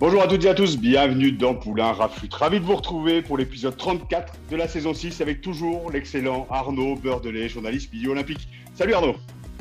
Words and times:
Bonjour 0.00 0.22
à 0.22 0.28
toutes 0.28 0.44
et 0.44 0.48
à 0.48 0.54
tous, 0.54 0.78
bienvenue 0.78 1.32
dans 1.32 1.56
Poulain 1.56 1.90
Rafut. 1.90 2.28
Ravi 2.32 2.60
de 2.60 2.64
vous 2.64 2.76
retrouver 2.76 3.20
pour 3.20 3.36
l'épisode 3.36 3.76
34 3.76 4.32
de 4.48 4.54
la 4.54 4.68
saison 4.68 4.94
6 4.94 5.20
avec 5.20 5.40
toujours 5.40 5.90
l'excellent 5.90 6.46
Arnaud 6.50 6.94
Beurdelet, 6.94 7.48
journaliste 7.48 7.92
milieu 7.92 8.10
olympique. 8.10 8.48
Salut 8.74 8.94
Arnaud 8.94 9.16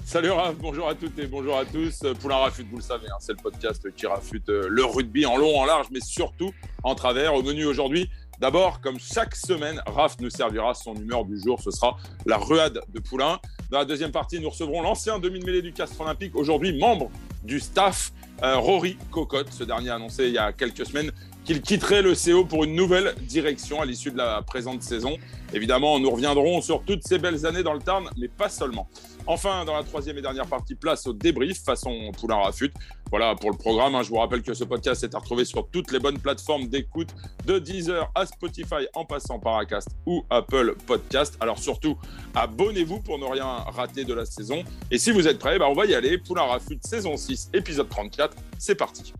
Salut 0.05 0.29
Raph, 0.29 0.55
bonjour 0.59 0.87
à 0.87 0.93
toutes 0.93 1.17
et 1.17 1.25
bonjour 1.25 1.57
à 1.57 1.65
tous. 1.65 2.03
Poulain 2.21 2.35
Rafut, 2.35 2.67
vous 2.69 2.77
le 2.77 2.83
savez, 2.83 3.07
hein, 3.07 3.17
c'est 3.19 3.31
le 3.31 3.41
podcast 3.41 3.91
qui 3.95 4.05
rafute 4.05 4.47
euh, 4.49 4.67
le 4.69 4.85
rugby 4.85 5.25
en 5.25 5.37
long, 5.37 5.59
en 5.59 5.65
large, 5.65 5.87
mais 5.91 6.01
surtout 6.01 6.53
en 6.83 6.93
travers. 6.93 7.33
Au 7.33 7.41
menu 7.41 7.65
aujourd'hui, 7.65 8.07
d'abord, 8.39 8.79
comme 8.79 8.99
chaque 8.99 9.35
semaine, 9.35 9.81
Raph 9.87 10.17
nous 10.19 10.29
servira 10.29 10.75
son 10.75 10.93
humeur 10.93 11.25
du 11.25 11.39
jour. 11.39 11.59
Ce 11.63 11.71
sera 11.71 11.97
la 12.27 12.37
ruade 12.37 12.79
de 12.93 12.99
Poulain. 12.99 13.39
Dans 13.71 13.79
la 13.79 13.85
deuxième 13.85 14.11
partie, 14.11 14.39
nous 14.39 14.51
recevrons 14.51 14.83
l'ancien 14.83 15.17
demi-mêlée 15.17 15.63
du 15.63 15.73
Castre 15.73 15.99
Olympique, 15.99 16.35
aujourd'hui 16.35 16.77
membre 16.77 17.09
du 17.43 17.59
staff, 17.59 18.11
euh, 18.13 18.26
Rory 18.41 18.97
Cocotte. 19.11 19.51
Ce 19.51 19.63
dernier 19.63 19.89
annoncé 19.89 20.27
il 20.27 20.33
y 20.33 20.37
a 20.37 20.51
quelques 20.53 20.85
semaines 20.85 21.11
qu'il 21.47 21.61
quitterait 21.61 22.01
le 22.01 22.13
CO 22.13 22.43
pour 22.43 22.65
une 22.65 22.75
nouvelle 22.75 23.15
direction 23.21 23.81
à 23.81 23.85
l'issue 23.85 24.11
de 24.11 24.17
la 24.17 24.41
présente 24.41 24.83
saison. 24.83 25.17
Évidemment, 25.53 25.97
nous 25.97 26.11
reviendrons 26.11 26.61
sur 26.61 26.83
toutes 26.83 27.07
ces 27.07 27.17
belles 27.19 27.45
années 27.45 27.63
dans 27.63 27.73
le 27.73 27.79
Tarn, 27.79 28.09
mais 28.17 28.27
pas 28.27 28.49
seulement. 28.49 28.89
Enfin, 29.25 29.63
dans 29.63 29.73
la 29.73 29.83
troisième 29.83 30.17
et 30.17 30.21
dernière 30.21 30.47
partie, 30.47 30.75
place 30.75 31.07
au 31.07 31.13
débrief 31.13 31.63
façon 31.63 32.11
Poulain 32.19 32.35
Rafut. 32.35 32.73
Voilà 33.11 33.33
pour 33.35 33.49
le 33.49 33.57
programme. 33.57 33.95
hein. 33.95 34.03
Je 34.03 34.09
vous 34.09 34.17
rappelle 34.17 34.41
que 34.41 34.53
ce 34.53 34.65
podcast 34.65 35.05
est 35.05 35.15
à 35.15 35.19
retrouver 35.19 35.45
sur 35.45 35.69
toutes 35.69 35.93
les 35.93 35.99
bonnes 35.99 36.19
plateformes 36.19 36.67
d'écoute, 36.67 37.09
de 37.45 37.59
Deezer 37.59 38.11
à 38.13 38.25
Spotify, 38.25 38.85
en 38.93 39.05
passant 39.05 39.39
par 39.39 39.57
Acast 39.57 39.87
ou 40.05 40.25
Apple 40.29 40.75
Podcast. 40.85 41.37
Alors 41.39 41.59
surtout, 41.59 41.97
abonnez-vous 42.35 42.99
pour 42.99 43.19
ne 43.19 43.25
rien 43.25 43.45
rater 43.45 44.03
de 44.03 44.13
la 44.13 44.25
saison. 44.25 44.63
Et 44.91 44.97
si 44.97 45.11
vous 45.11 45.25
êtes 45.29 45.39
prêts, 45.39 45.57
bah, 45.57 45.67
on 45.69 45.73
va 45.73 45.85
y 45.85 45.95
aller. 45.95 46.17
Poulain 46.17 46.43
Rafut, 46.43 46.79
saison 46.85 47.15
6, 47.15 47.51
épisode 47.53 47.87
34. 47.87 48.35
C'est 48.59 48.75
parti. 48.75 49.13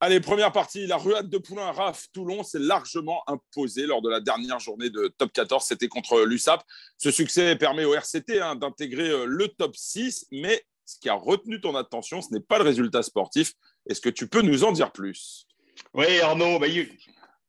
Allez, 0.00 0.20
première 0.20 0.52
partie, 0.52 0.86
la 0.86 0.96
ruade 0.96 1.28
de 1.28 1.38
Poulain 1.38 1.72
Raf 1.72 2.06
Toulon 2.12 2.44
s'est 2.44 2.60
largement 2.60 3.24
imposée 3.26 3.84
lors 3.84 4.00
de 4.00 4.08
la 4.08 4.20
dernière 4.20 4.60
journée 4.60 4.90
de 4.90 5.12
top 5.18 5.32
14. 5.32 5.64
C'était 5.64 5.88
contre 5.88 6.20
l'USAP. 6.24 6.62
Ce 6.98 7.10
succès 7.10 7.56
permet 7.56 7.84
au 7.84 7.94
RCT 7.94 8.40
hein, 8.40 8.54
d'intégrer 8.54 9.08
euh, 9.10 9.24
le 9.26 9.48
top 9.48 9.74
6, 9.74 10.28
mais 10.30 10.62
ce 10.84 11.00
qui 11.00 11.08
a 11.08 11.14
retenu 11.14 11.60
ton 11.60 11.74
attention, 11.74 12.22
ce 12.22 12.32
n'est 12.32 12.40
pas 12.40 12.58
le 12.58 12.64
résultat 12.64 13.02
sportif. 13.02 13.54
Est-ce 13.90 14.00
que 14.00 14.08
tu 14.08 14.28
peux 14.28 14.42
nous 14.42 14.62
en 14.62 14.70
dire 14.70 14.92
plus? 14.92 15.48
Oui 15.94 16.20
Arnaud, 16.20 16.60
bah, 16.60 16.68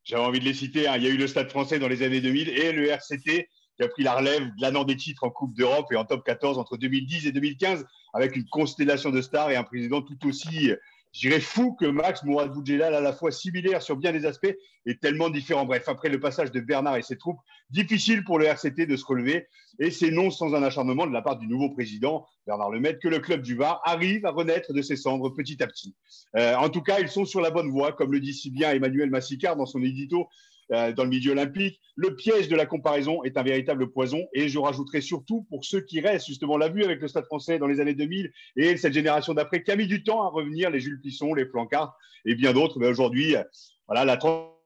j'avais 0.03 0.23
envie 0.23 0.39
de 0.39 0.45
les 0.45 0.55
citer. 0.55 0.87
hein. 0.87 0.97
Il 0.97 1.03
y 1.03 1.07
a 1.07 1.09
eu 1.11 1.17
le 1.17 1.27
Stade 1.27 1.51
français 1.51 1.77
dans 1.77 1.87
les 1.87 2.01
années 2.01 2.19
2000 2.19 2.49
et 2.49 2.71
le 2.71 2.87
RCT 2.89 3.47
qui 3.77 3.83
a 3.83 3.87
pris 3.87 4.01
la 4.01 4.15
relève 4.15 4.43
de 4.43 4.61
l'année 4.61 4.83
des 4.85 4.97
titres 4.97 5.23
en 5.23 5.29
Coupe 5.29 5.53
d'Europe 5.53 5.85
et 5.91 5.95
en 5.95 6.03
top 6.03 6.25
14 6.25 6.57
entre 6.57 6.77
2010 6.77 7.27
et 7.27 7.31
2015 7.31 7.85
avec 8.13 8.35
une 8.35 8.47
constellation 8.49 9.11
de 9.11 9.21
stars 9.21 9.51
et 9.51 9.55
un 9.55 9.63
président 9.63 10.01
tout 10.01 10.17
aussi, 10.27 10.71
je 11.11 11.39
fou 11.39 11.73
que 11.73 11.85
Max 11.85 12.23
Mourad 12.23 12.51
Boudjelal, 12.51 12.93
à 12.93 13.01
la 13.01 13.13
fois 13.13 13.31
similaire 13.31 13.81
sur 13.81 13.97
bien 13.97 14.11
des 14.11 14.25
aspects 14.25 14.53
et 14.85 14.97
tellement 14.97 15.29
différent. 15.29 15.65
Bref, 15.65 15.87
après 15.87 16.09
le 16.09 16.19
passage 16.19 16.51
de 16.51 16.59
Bernard 16.59 16.97
et 16.97 17.01
ses 17.01 17.17
troupes, 17.17 17.39
difficile 17.69 18.23
pour 18.23 18.39
le 18.39 18.45
RCT 18.45 18.85
de 18.85 18.95
se 18.95 19.05
relever 19.05 19.47
et 19.79 19.91
c'est 19.91 20.11
non 20.11 20.29
sans 20.29 20.53
un 20.53 20.63
acharnement 20.63 21.07
de 21.07 21.13
la 21.13 21.21
part 21.21 21.37
du 21.37 21.47
nouveau 21.47 21.69
président, 21.69 22.27
Bernard 22.45 22.69
Lemaitre, 22.69 22.99
que 22.99 23.07
le 23.07 23.19
club 23.19 23.41
du 23.41 23.55
Var 23.55 23.81
arrive 23.85 24.25
à 24.25 24.31
renaître 24.31 24.73
de 24.73 24.81
ses 24.81 24.95
cendres 24.95 25.29
petit 25.29 25.61
à 25.63 25.67
petit. 25.67 25.95
Euh, 26.35 26.55
en 26.55 26.69
tout 26.69 26.81
cas, 26.81 26.99
ils 26.99 27.09
sont 27.09 27.25
sur 27.25 27.41
la 27.41 27.49
bonne 27.49 27.69
voie, 27.69 27.93
comme 27.93 28.11
le 28.11 28.19
dit 28.19 28.33
si 28.33 28.51
bien 28.51 28.71
Emmanuel 28.71 29.09
Massicard 29.09 29.55
dans 29.55 29.65
son 29.65 29.81
édito 29.81 30.27
dans 30.69 31.03
le 31.03 31.09
milieu 31.09 31.31
olympique. 31.31 31.79
Le 31.95 32.15
piège 32.15 32.47
de 32.47 32.55
la 32.55 32.65
comparaison 32.65 33.23
est 33.23 33.37
un 33.37 33.43
véritable 33.43 33.91
poison. 33.91 34.25
Et 34.33 34.49
je 34.49 34.59
rajouterai 34.59 35.01
surtout 35.01 35.45
pour 35.49 35.65
ceux 35.65 35.81
qui 35.81 35.99
restent, 35.99 36.27
justement, 36.27 36.57
l'a 36.57 36.69
vu 36.69 36.83
avec 36.83 37.01
le 37.01 37.07
Stade 37.07 37.25
français 37.25 37.59
dans 37.59 37.67
les 37.67 37.79
années 37.79 37.95
2000 37.95 38.31
et 38.55 38.77
cette 38.77 38.93
génération 38.93 39.33
d'après 39.33 39.63
qui 39.63 39.71
a 39.71 39.75
mis 39.75 39.87
du 39.87 40.03
temps 40.03 40.23
à 40.23 40.29
revenir, 40.29 40.69
les 40.69 40.79
Jules 40.79 40.99
Plisson, 41.01 41.33
les 41.33 41.45
Flancard 41.45 41.95
et 42.25 42.35
bien 42.35 42.53
d'autres. 42.53 42.79
Mais 42.79 42.87
aujourd'hui, 42.87 43.35
euh, 43.35 43.43
voilà, 43.87 44.05
la 44.05 44.19
euh, 44.23 44.58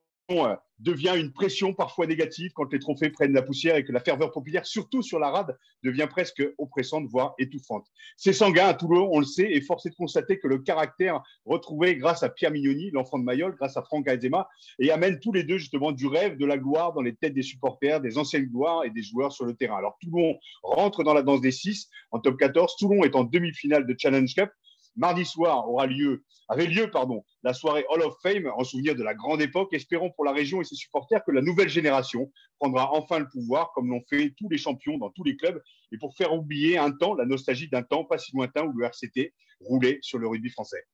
devient 0.78 1.14
une 1.16 1.32
pression 1.32 1.72
parfois 1.72 2.06
négative 2.06 2.52
quand 2.54 2.72
les 2.72 2.78
trophées 2.78 3.10
prennent 3.10 3.32
la 3.32 3.42
poussière 3.42 3.76
et 3.76 3.84
que 3.84 3.92
la 3.92 4.00
ferveur 4.00 4.32
populaire, 4.32 4.66
surtout 4.66 5.02
sur 5.02 5.18
la 5.18 5.30
rade, 5.30 5.56
devient 5.82 6.06
presque 6.10 6.42
oppressante, 6.58 7.06
voire 7.08 7.34
étouffante. 7.38 7.86
C'est 8.16 8.32
sanguin 8.32 8.66
à 8.66 8.74
Toulon, 8.74 9.08
on 9.12 9.20
le 9.20 9.24
sait, 9.24 9.50
et 9.50 9.60
force 9.60 9.86
est 9.86 9.90
de 9.90 9.94
constater 9.94 10.38
que 10.38 10.48
le 10.48 10.58
caractère 10.58 11.22
retrouvé 11.44 11.96
grâce 11.96 12.22
à 12.22 12.28
Pierre 12.28 12.50
Mignoni, 12.50 12.90
l'enfant 12.90 13.18
de 13.18 13.24
Mayol, 13.24 13.54
grâce 13.56 13.76
à 13.76 13.82
Franck 13.82 14.08
Azema, 14.08 14.48
et 14.78 14.90
amène 14.90 15.20
tous 15.20 15.32
les 15.32 15.44
deux 15.44 15.58
justement 15.58 15.92
du 15.92 16.06
rêve, 16.06 16.36
de 16.36 16.46
la 16.46 16.58
gloire 16.58 16.92
dans 16.92 17.02
les 17.02 17.14
têtes 17.14 17.34
des 17.34 17.42
supporters, 17.42 18.00
des 18.00 18.18
anciennes 18.18 18.46
gloires 18.46 18.84
et 18.84 18.90
des 18.90 19.02
joueurs 19.02 19.32
sur 19.32 19.44
le 19.44 19.54
terrain. 19.54 19.76
Alors 19.76 19.96
Toulon 20.00 20.38
rentre 20.62 21.04
dans 21.04 21.14
la 21.14 21.22
danse 21.22 21.40
des 21.40 21.52
six 21.52 21.88
en 22.10 22.18
top 22.18 22.38
14. 22.38 22.76
Toulon 22.76 23.04
est 23.04 23.14
en 23.14 23.24
demi-finale 23.24 23.86
de 23.86 23.94
Challenge 23.98 24.34
Cup. 24.34 24.50
Mardi 24.96 25.24
soir 25.24 25.68
aura 25.68 25.86
lieu, 25.86 26.24
avait 26.48 26.66
lieu 26.66 26.90
pardon, 26.90 27.24
la 27.42 27.52
soirée 27.52 27.84
Hall 27.88 28.02
of 28.02 28.14
Fame 28.22 28.50
en 28.56 28.64
souvenir 28.64 28.94
de 28.94 29.02
la 29.02 29.14
grande 29.14 29.42
époque. 29.42 29.72
Espérons 29.72 30.10
pour 30.10 30.24
la 30.24 30.32
région 30.32 30.60
et 30.60 30.64
ses 30.64 30.76
supporters 30.76 31.24
que 31.24 31.32
la 31.32 31.42
nouvelle 31.42 31.68
génération 31.68 32.30
prendra 32.58 32.92
enfin 32.92 33.18
le 33.18 33.28
pouvoir 33.28 33.72
comme 33.74 33.90
l'ont 33.90 34.02
fait 34.08 34.34
tous 34.38 34.48
les 34.48 34.58
champions 34.58 34.98
dans 34.98 35.10
tous 35.10 35.24
les 35.24 35.36
clubs 35.36 35.60
et 35.92 35.98
pour 35.98 36.14
faire 36.16 36.32
oublier 36.32 36.78
un 36.78 36.92
temps, 36.92 37.14
la 37.14 37.26
nostalgie 37.26 37.68
d'un 37.68 37.82
temps 37.82 38.04
pas 38.04 38.18
si 38.18 38.32
lointain 38.34 38.64
où 38.64 38.72
le 38.76 38.84
RCT 38.86 39.34
roulait 39.60 39.98
sur 40.02 40.18
le 40.18 40.28
rugby 40.28 40.50
français. 40.50 40.84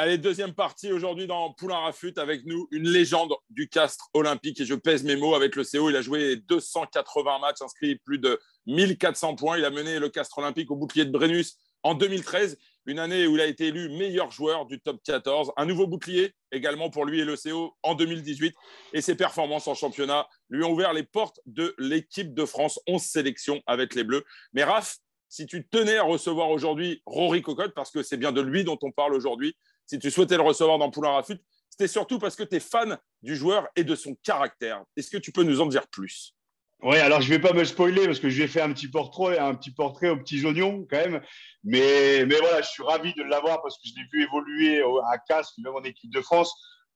Allez, 0.00 0.16
deuxième 0.16 0.54
partie 0.54 0.92
aujourd'hui 0.92 1.26
dans 1.26 1.52
Poulain 1.54 1.78
Rafut 1.78 2.12
avec 2.18 2.46
nous, 2.46 2.68
une 2.70 2.88
légende 2.88 3.34
du 3.50 3.68
Castre 3.68 4.08
olympique. 4.14 4.60
Et 4.60 4.64
je 4.64 4.76
pèse 4.76 5.02
mes 5.02 5.16
mots 5.16 5.34
avec 5.34 5.56
le 5.56 5.64
CO. 5.64 5.90
Il 5.90 5.96
a 5.96 6.02
joué 6.02 6.36
280 6.36 7.40
matchs, 7.40 7.62
inscrit 7.62 7.96
plus 7.96 8.20
de 8.20 8.38
1400 8.66 9.34
points. 9.34 9.58
Il 9.58 9.64
a 9.64 9.70
mené 9.70 9.98
le 9.98 10.08
Castre 10.08 10.38
olympique 10.38 10.70
au 10.70 10.76
bouclier 10.76 11.04
de 11.04 11.10
Brennus 11.10 11.56
en 11.82 11.94
2013, 11.94 12.58
une 12.86 13.00
année 13.00 13.26
où 13.26 13.34
il 13.34 13.40
a 13.40 13.46
été 13.46 13.66
élu 13.66 13.88
meilleur 13.88 14.30
joueur 14.30 14.66
du 14.66 14.78
top 14.78 15.02
14. 15.02 15.50
Un 15.56 15.66
nouveau 15.66 15.88
bouclier 15.88 16.32
également 16.52 16.90
pour 16.90 17.04
lui 17.04 17.18
et 17.18 17.24
le 17.24 17.34
CO 17.34 17.76
en 17.82 17.96
2018. 17.96 18.54
Et 18.92 19.00
ses 19.00 19.16
performances 19.16 19.66
en 19.66 19.74
championnat 19.74 20.28
lui 20.48 20.62
ont 20.62 20.70
ouvert 20.70 20.92
les 20.92 21.02
portes 21.02 21.40
de 21.46 21.74
l'équipe 21.76 22.34
de 22.34 22.44
France. 22.44 22.78
11 22.86 23.02
sélections 23.02 23.62
avec 23.66 23.96
les 23.96 24.04
Bleus. 24.04 24.24
Mais 24.52 24.62
Raph, 24.62 24.98
si 25.28 25.46
tu 25.46 25.66
tenais 25.66 25.96
à 25.96 26.04
recevoir 26.04 26.50
aujourd'hui 26.50 27.02
Rory 27.04 27.42
Cocotte, 27.42 27.74
parce 27.74 27.90
que 27.90 28.04
c'est 28.04 28.16
bien 28.16 28.30
de 28.30 28.40
lui 28.40 28.62
dont 28.62 28.78
on 28.82 28.92
parle 28.92 29.14
aujourd'hui, 29.14 29.56
si 29.88 29.98
tu 29.98 30.10
souhaitais 30.10 30.36
le 30.36 30.42
recevoir 30.42 30.78
dans 30.78 30.90
Poulain 30.90 31.12
Rafut, 31.12 31.38
c'était 31.70 31.88
surtout 31.88 32.18
parce 32.18 32.36
que 32.36 32.42
tu 32.42 32.56
es 32.56 32.60
fan 32.60 32.98
du 33.22 33.34
joueur 33.34 33.66
et 33.74 33.84
de 33.84 33.94
son 33.94 34.14
caractère. 34.22 34.84
Est-ce 34.96 35.10
que 35.10 35.16
tu 35.16 35.32
peux 35.32 35.42
nous 35.42 35.60
en 35.60 35.66
dire 35.66 35.88
plus? 35.88 36.34
Oui, 36.82 36.98
alors 36.98 37.20
je 37.20 37.28
vais 37.28 37.40
pas 37.40 37.52
me 37.52 37.64
spoiler 37.64 38.04
parce 38.04 38.20
que 38.20 38.28
je 38.28 38.42
vais 38.42 38.48
faire 38.48 38.64
un 38.64 38.72
petit 38.72 38.88
portrait, 38.88 39.38
un 39.38 39.54
petit 39.54 39.72
portrait 39.72 40.10
aux 40.10 40.16
petits 40.16 40.44
oignons 40.44 40.86
quand 40.88 40.98
même. 40.98 41.20
Mais, 41.64 42.24
mais 42.26 42.36
voilà, 42.36 42.62
je 42.62 42.68
suis 42.68 42.82
ravi 42.84 43.14
de 43.14 43.22
l'avoir 43.24 43.62
parce 43.62 43.76
que 43.78 43.88
je 43.88 43.94
l'ai 43.96 44.06
vu 44.12 44.22
évoluer 44.22 44.82
à 45.10 45.18
Castres, 45.18 45.54
même 45.58 45.74
en 45.74 45.82
équipe 45.82 46.12
de 46.12 46.20
France. 46.20 46.52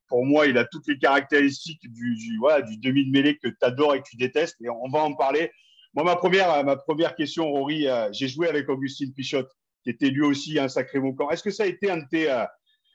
Pour 0.06 0.24
moi, 0.24 0.46
il 0.46 0.58
a 0.58 0.66
toutes 0.66 0.86
les 0.86 0.98
caractéristiques 0.98 1.80
du, 1.90 2.38
voilà, 2.38 2.60
du 2.62 2.76
demi 2.76 3.06
de 3.06 3.10
mêlée 3.10 3.38
que 3.38 3.48
tu 3.48 3.56
adores 3.62 3.94
et 3.94 4.02
que 4.02 4.08
tu 4.08 4.16
détestes. 4.16 4.56
Et 4.60 4.68
on 4.68 4.88
va 4.90 5.00
en 5.00 5.14
parler. 5.14 5.50
Moi, 5.94 6.04
ma 6.04 6.16
première, 6.16 6.62
ma 6.64 6.76
première 6.76 7.16
question, 7.16 7.50
Rory, 7.50 7.88
euh, 7.88 8.08
j'ai 8.12 8.28
joué 8.28 8.48
avec 8.48 8.68
Augustine 8.68 9.12
Pichotte, 9.12 9.50
qui 9.82 9.90
était 9.90 10.10
lui 10.10 10.22
aussi 10.22 10.58
un 10.58 10.68
sacré 10.68 11.00
moquant. 11.00 11.30
Est-ce 11.30 11.42
que 11.42 11.50
ça 11.50 11.64
a 11.64 11.66
été 11.66 11.90
un 11.90 11.98
de 11.98 12.06
tes. 12.10 12.44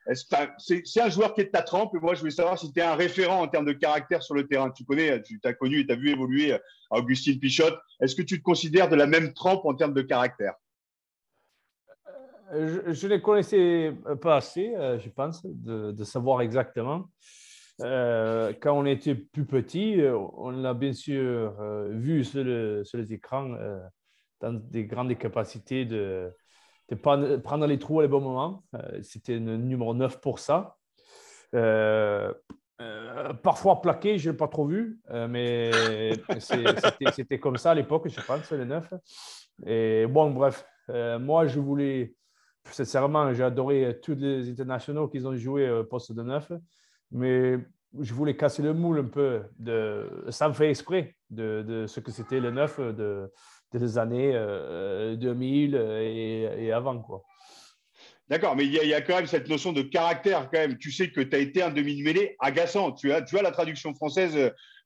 Euh, 0.10 0.14
t'as- 0.30 0.54
c'est 0.58 1.02
un 1.02 1.10
joueur 1.10 1.34
qui 1.34 1.42
est 1.42 1.46
de 1.46 1.50
ta 1.50 1.62
trempe 1.62 1.94
moi 2.02 2.14
je 2.14 2.20
voulais 2.20 2.32
savoir 2.32 2.58
si 2.58 2.72
tu 2.72 2.80
es 2.80 2.84
un 2.84 2.96
référent 2.96 3.42
en 3.42 3.48
termes 3.48 3.66
de 3.66 3.74
caractère 3.74 4.24
sur 4.24 4.36
le 4.36 4.48
terrain. 4.48 4.70
Tu 4.72 4.84
connais, 4.86 5.22
tu 5.22 5.40
as 5.44 5.54
connu 5.54 5.80
et 5.82 5.86
tu 5.86 5.94
as 5.94 5.96
vu 5.96 6.10
évoluer 6.12 6.54
euh, 6.54 6.58
Augustine 6.92 7.40
Pichotte. 7.40 7.78
Est-ce 8.02 8.16
que 8.16 8.22
tu 8.22 8.40
te 8.40 8.44
considères 8.44 8.90
de 8.90 8.96
la 8.96 9.08
même 9.08 9.34
trempe 9.34 9.66
en 9.66 9.74
termes 9.74 9.94
de 9.94 10.02
caractère? 10.02 10.54
Je, 12.54 12.94
je 12.94 13.08
ne 13.08 13.18
connaissais 13.18 13.94
pas 14.22 14.38
assez, 14.38 14.74
euh, 14.76 14.98
je 15.00 15.10
pense, 15.10 15.46
de, 15.46 16.04
savoir 16.04 16.42
exactement. 16.42 17.10
Euh, 17.82 18.54
quand 18.62 18.74
on 18.74 18.86
était 18.86 19.16
plus 19.16 19.46
petit, 19.46 20.00
euh, 20.00 20.18
on 20.18 20.52
l'a 20.52 20.74
bien 20.74 20.94
sûr 20.94 21.60
euh, 21.60 21.90
vu 21.92 22.24
sur, 22.24 22.44
le- 22.44 22.84
sur 22.86 22.98
les 22.98 23.14
écrans 23.14 23.54
euh, 23.54 23.80
dans 24.40 24.54
des 24.54 24.86
grandes 24.86 25.16
capacités 25.18 25.86
de, 25.86 26.32
de 26.90 26.96
prendre, 26.96 27.66
les 27.66 27.80
trous 27.80 28.00
à 28.00 28.04
les 28.04 28.08
bons 28.08 28.22
moments. 28.22 28.64
Euh, 28.76 29.00
C'était 29.02 29.40
le 29.40 29.58
numéro 29.58 29.94
9 29.94 30.22
pour 30.22 30.40
ça. 30.40 30.78
parfois 33.44 33.82
plaqué, 33.82 34.18
je 34.18 34.28
ne 34.28 34.34
l'ai 34.34 34.38
pas 34.38 34.48
trop 34.48 34.66
vu, 34.66 35.00
mais 35.30 35.72
c'était 37.12 37.40
comme 37.40 37.58
ça 37.58 37.72
à 37.72 37.76
l'époque, 37.76 38.08
je 38.10 38.22
pense, 38.22 38.52
les 38.52 38.66
neuf. 38.66 38.94
Et 39.66 40.06
bon, 40.08 40.32
bref, 40.32 40.66
moi, 41.20 41.48
je 41.48 41.60
voulais, 41.60 42.16
sincèrement, 42.72 43.34
j'ai 43.34 43.44
adoré 43.44 44.00
tous 44.02 44.16
les 44.16 44.50
internationaux 44.50 45.08
qui 45.08 45.20
ont 45.26 45.36
joué 45.36 45.70
au 45.70 45.84
poste 45.84 46.14
de 46.14 46.24
neuf, 46.24 46.52
mais 47.12 47.58
je 48.00 48.14
voulais 48.14 48.36
casser 48.36 48.62
le 48.62 48.74
moule 48.74 49.00
un 49.00 49.06
peu, 49.06 49.44
de, 49.58 50.10
me 50.26 50.54
fait 50.54 50.70
exprès, 50.70 51.16
de, 51.30 51.86
ce 51.88 52.00
que 52.00 52.12
c'était 52.12 52.40
le 52.40 52.52
neuf 52.52 52.80
de, 52.80 53.32
des 53.74 53.98
années 53.98 54.34
2000 55.18 55.76
et, 55.76 56.72
avant. 56.72 57.00
quoi. 57.00 57.24
D'accord, 58.30 58.58
mais 58.58 58.66
il 58.66 58.74
y, 58.74 58.94
a 58.94 59.02
quand 59.02 59.16
même 59.16 59.26
cette 59.26 59.48
notion 59.48 59.72
de 59.72 59.82
caractère 59.82 60.50
quand 60.52 60.60
même. 60.60 60.78
Tu 60.78 60.92
sais 60.92 61.10
que 61.10 61.22
tu 61.22 61.36
as 61.36 61.40
été 61.40 61.62
un 61.62 61.70
demi-mêlée 61.70 62.36
agaçant. 62.40 62.92
Tu 62.92 63.14
as, 63.14 63.22
tu 63.22 63.38
as 63.38 63.42
la 63.42 63.52
traduction 63.52 63.94
française 63.94 64.38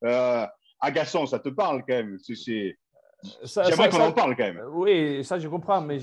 euh, 0.03 0.45
agaçant, 0.79 1.25
ça 1.25 1.39
te 1.39 1.49
parle 1.49 1.83
quand 1.87 1.95
même. 1.95 2.17
C'est, 2.19 2.77
J'aimerais 3.43 3.89
qu'on 3.89 4.01
en 4.01 4.11
parle 4.11 4.35
quand 4.35 4.43
même. 4.43 4.61
Oui, 4.73 5.23
ça 5.23 5.39
je 5.39 5.47
comprends, 5.47 5.81
mais 5.81 5.99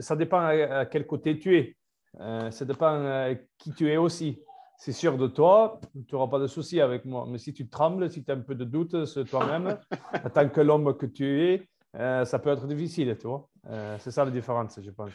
ça 0.00 0.14
dépend 0.14 0.40
à, 0.40 0.86
quel 0.86 1.06
côté 1.06 1.38
tu 1.38 1.56
es. 1.56 1.76
Euh, 2.20 2.50
ça 2.50 2.64
dépend 2.64 3.34
qui 3.58 3.72
tu 3.72 3.90
es 3.90 3.96
aussi 3.96 4.40
c'est 4.78 4.92
sûr 4.92 5.18
de 5.18 5.26
toi, 5.26 5.80
tu 6.06 6.14
n'auras 6.14 6.28
pas 6.28 6.38
de 6.38 6.46
souci 6.46 6.80
avec 6.80 7.04
moi. 7.04 7.26
Mais 7.28 7.38
si 7.38 7.52
tu 7.52 7.68
trembles, 7.68 8.10
si 8.10 8.22
tu 8.24 8.30
as 8.30 8.34
un 8.34 8.40
peu 8.40 8.54
de 8.54 8.64
doute 8.64 9.06
sur 9.06 9.28
toi-même, 9.28 9.76
en 10.24 10.30
tant 10.30 10.48
que 10.48 10.60
l'homme 10.60 10.96
que 10.96 11.04
tu 11.04 11.42
es, 11.42 11.68
euh, 11.96 12.24
ça 12.24 12.38
peut 12.38 12.50
être 12.50 12.66
difficile, 12.66 13.16
tu 13.20 13.26
vois. 13.26 13.48
Euh, 13.68 13.96
c'est 13.98 14.12
ça 14.12 14.24
la 14.24 14.30
différence, 14.30 14.78
je 14.80 14.90
pense. 14.90 15.10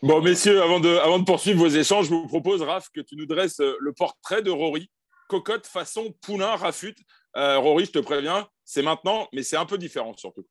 Bon, 0.00 0.22
messieurs, 0.22 0.62
avant 0.62 0.78
de, 0.78 0.96
avant 0.98 1.18
de 1.18 1.24
poursuivre 1.24 1.58
vos 1.58 1.68
échanges, 1.68 2.06
je 2.06 2.10
vous 2.10 2.28
propose, 2.28 2.62
Raph, 2.62 2.88
que 2.94 3.00
tu 3.00 3.16
nous 3.16 3.26
dresses 3.26 3.58
euh, 3.58 3.76
le 3.80 3.92
portrait 3.92 4.42
de 4.42 4.52
Rory, 4.52 4.88
cocotte 5.28 5.66
façon 5.66 6.14
poulain 6.22 6.54
rafute. 6.54 6.98
Rory, 7.34 7.86
je 7.86 7.90
te 7.90 7.98
préviens, 7.98 8.46
c'est 8.64 8.82
maintenant, 8.82 9.26
mais 9.32 9.42
c'est 9.42 9.56
un 9.56 9.66
peu 9.66 9.76
différent 9.76 10.14
surtout. 10.16 10.46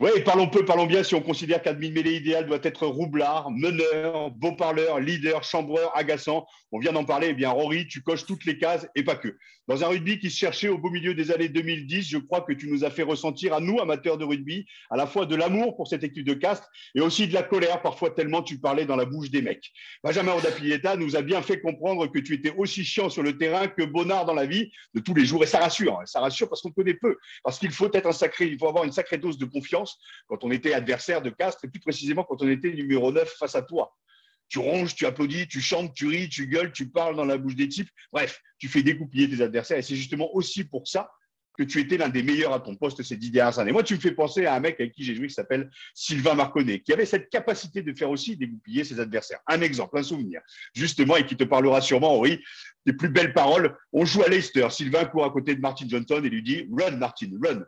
Oui, 0.00 0.10
parlons 0.24 0.48
peu, 0.48 0.64
parlons 0.64 0.86
bien. 0.86 1.02
Si 1.02 1.16
on 1.16 1.20
considère 1.20 1.60
qu'un 1.60 1.72
demi-mêlée 1.72 2.14
idéal 2.14 2.46
doit 2.46 2.60
être 2.62 2.86
roublard, 2.86 3.50
meneur, 3.50 4.30
beau 4.30 4.52
parleur, 4.52 5.00
leader, 5.00 5.42
chambreur, 5.42 5.90
agaçant, 5.96 6.46
on 6.70 6.78
vient 6.78 6.92
d'en 6.92 7.04
parler. 7.04 7.28
Eh 7.30 7.34
bien, 7.34 7.50
Rory, 7.50 7.88
tu 7.88 8.00
coches 8.00 8.24
toutes 8.24 8.44
les 8.44 8.58
cases 8.58 8.86
et 8.94 9.02
pas 9.02 9.16
que. 9.16 9.36
Dans 9.66 9.84
un 9.84 9.88
rugby 9.88 10.18
qui 10.18 10.30
se 10.30 10.38
cherchait 10.38 10.68
au 10.68 10.78
beau 10.78 10.88
milieu 10.88 11.14
des 11.14 11.30
années 11.32 11.48
2010, 11.48 12.08
je 12.08 12.16
crois 12.16 12.40
que 12.42 12.52
tu 12.52 12.70
nous 12.70 12.84
as 12.84 12.90
fait 12.90 13.02
ressentir 13.02 13.52
à 13.52 13.60
nous, 13.60 13.80
amateurs 13.80 14.16
de 14.16 14.24
rugby, 14.24 14.66
à 14.88 14.96
la 14.96 15.06
fois 15.06 15.26
de 15.26 15.34
l'amour 15.34 15.76
pour 15.76 15.88
cette 15.88 16.04
équipe 16.04 16.24
de 16.24 16.32
Castres 16.32 16.70
et 16.94 17.00
aussi 17.00 17.28
de 17.28 17.34
la 17.34 17.42
colère, 17.42 17.82
parfois 17.82 18.10
tellement 18.10 18.42
tu 18.42 18.58
parlais 18.58 18.86
dans 18.86 18.96
la 18.96 19.04
bouche 19.04 19.30
des 19.30 19.42
mecs. 19.42 19.70
Benjamin 20.02 20.32
Odapieta 20.32 20.96
nous 20.96 21.16
a 21.16 21.22
bien 21.22 21.42
fait 21.42 21.60
comprendre 21.60 22.06
que 22.06 22.18
tu 22.18 22.34
étais 22.34 22.54
aussi 22.56 22.82
chiant 22.82 23.10
sur 23.10 23.22
le 23.22 23.36
terrain 23.36 23.66
que 23.66 23.82
Bonnard 23.82 24.24
dans 24.24 24.32
la 24.32 24.46
vie 24.46 24.70
de 24.94 25.00
tous 25.00 25.12
les 25.12 25.26
jours. 25.26 25.42
Et 25.42 25.46
ça 25.46 25.58
rassure, 25.58 25.98
hein. 26.00 26.06
ça 26.06 26.20
rassure 26.20 26.48
parce 26.48 26.62
qu'on 26.62 26.70
connaît 26.70 26.94
peu, 26.94 27.16
parce 27.42 27.58
qu'il 27.58 27.70
faut 27.70 27.92
être 27.92 28.06
un 28.06 28.12
sacré, 28.12 28.46
il 28.46 28.58
faut 28.58 28.68
avoir 28.68 28.84
une 28.84 28.92
sacrée 28.92 29.18
dose 29.18 29.36
de 29.36 29.44
confiance 29.44 29.87
quand 30.26 30.44
on 30.44 30.50
était 30.50 30.72
adversaire 30.72 31.22
de 31.22 31.30
Castres 31.30 31.64
et 31.64 31.68
plus 31.68 31.80
précisément 31.80 32.24
quand 32.24 32.42
on 32.42 32.48
était 32.48 32.72
numéro 32.72 33.12
9 33.12 33.28
face 33.38 33.54
à 33.54 33.62
toi 33.62 33.94
tu 34.48 34.58
ronges, 34.58 34.94
tu 34.94 35.06
applaudis, 35.06 35.46
tu 35.46 35.60
chantes, 35.60 35.94
tu 35.94 36.06
ris, 36.06 36.28
tu 36.28 36.46
gueules, 36.46 36.72
tu 36.72 36.88
parles 36.88 37.16
dans 37.16 37.24
la 37.24 37.36
bouche 37.36 37.54
des 37.54 37.68
types. 37.68 37.90
Bref, 38.12 38.40
tu 38.58 38.68
fais 38.68 38.82
découpiller 38.82 39.28
tes 39.28 39.42
adversaires. 39.42 39.78
Et 39.78 39.82
c'est 39.82 39.96
justement 39.96 40.34
aussi 40.34 40.64
pour 40.64 40.88
ça 40.88 41.10
que 41.58 41.64
tu 41.64 41.80
étais 41.80 41.96
l'un 41.96 42.08
des 42.08 42.22
meilleurs 42.22 42.52
à 42.52 42.60
ton 42.60 42.76
poste 42.76 43.02
ces 43.02 43.16
dix 43.16 43.32
dernières 43.32 43.58
années. 43.58 43.72
Moi, 43.72 43.82
tu 43.82 43.94
me 43.94 44.00
fais 44.00 44.12
penser 44.12 44.46
à 44.46 44.54
un 44.54 44.60
mec 44.60 44.78
avec 44.78 44.92
qui 44.92 45.02
j'ai 45.02 45.16
joué 45.16 45.26
qui 45.26 45.34
s'appelle 45.34 45.68
Sylvain 45.92 46.34
Marconnet, 46.34 46.80
qui 46.80 46.92
avait 46.92 47.04
cette 47.04 47.30
capacité 47.30 47.82
de 47.82 47.92
faire 47.94 48.10
aussi 48.10 48.36
dégoupiller 48.36 48.84
ses 48.84 49.00
adversaires. 49.00 49.40
Un 49.48 49.60
exemple, 49.60 49.98
un 49.98 50.04
souvenir, 50.04 50.40
justement, 50.72 51.16
et 51.16 51.26
qui 51.26 51.36
te 51.36 51.42
parlera 51.42 51.80
sûrement, 51.80 52.16
Henri, 52.16 52.40
des 52.86 52.92
plus 52.92 53.08
belles 53.08 53.34
paroles. 53.34 53.76
On 53.92 54.04
joue 54.04 54.22
à 54.22 54.28
Leicester. 54.28 54.68
Sylvain 54.70 55.04
court 55.06 55.24
à 55.24 55.30
côté 55.30 55.56
de 55.56 55.60
Martin 55.60 55.86
Johnson 55.88 56.22
et 56.22 56.30
lui 56.30 56.44
dit 56.44 56.68
Run, 56.70 56.96
Martin, 56.96 57.30
run. 57.42 57.64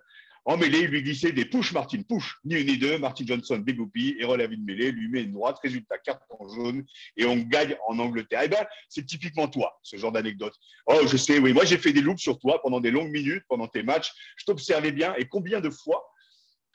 En 0.50 0.56
mêlée, 0.56 0.80
il 0.80 0.88
lui 0.88 1.00
glissait 1.00 1.30
des 1.30 1.44
push 1.44 1.72
Martin, 1.72 2.02
push, 2.02 2.38
ni 2.44 2.56
une 2.56 2.66
ni 2.66 2.76
deux. 2.76 2.98
Martin 2.98 3.24
Johnson 3.24 3.58
dégoupille 3.58 4.16
et 4.18 4.24
relève 4.24 4.50
une 4.50 4.64
mêlée, 4.64 4.90
lui 4.90 5.06
met 5.06 5.22
une 5.22 5.30
droite, 5.30 5.60
résultat 5.62 5.96
carton 5.98 6.48
jaune 6.48 6.84
et 7.16 7.24
on 7.24 7.36
gagne 7.36 7.76
en 7.86 8.00
Angleterre. 8.00 8.40
Eh 8.42 8.48
bien, 8.48 8.66
c'est 8.88 9.06
typiquement 9.06 9.46
toi, 9.46 9.78
ce 9.84 9.96
genre 9.96 10.10
d'anecdote. 10.10 10.52
Oh, 10.86 11.06
je 11.06 11.16
sais, 11.16 11.38
oui, 11.38 11.52
moi 11.52 11.64
j'ai 11.64 11.78
fait 11.78 11.92
des 11.92 12.00
loops 12.00 12.20
sur 12.20 12.36
toi 12.40 12.60
pendant 12.62 12.80
des 12.80 12.90
longues 12.90 13.12
minutes, 13.12 13.44
pendant 13.48 13.68
tes 13.68 13.84
matchs. 13.84 14.10
Je 14.38 14.44
t'observais 14.44 14.90
bien 14.90 15.14
et 15.18 15.28
combien 15.28 15.60
de 15.60 15.70
fois 15.70 16.04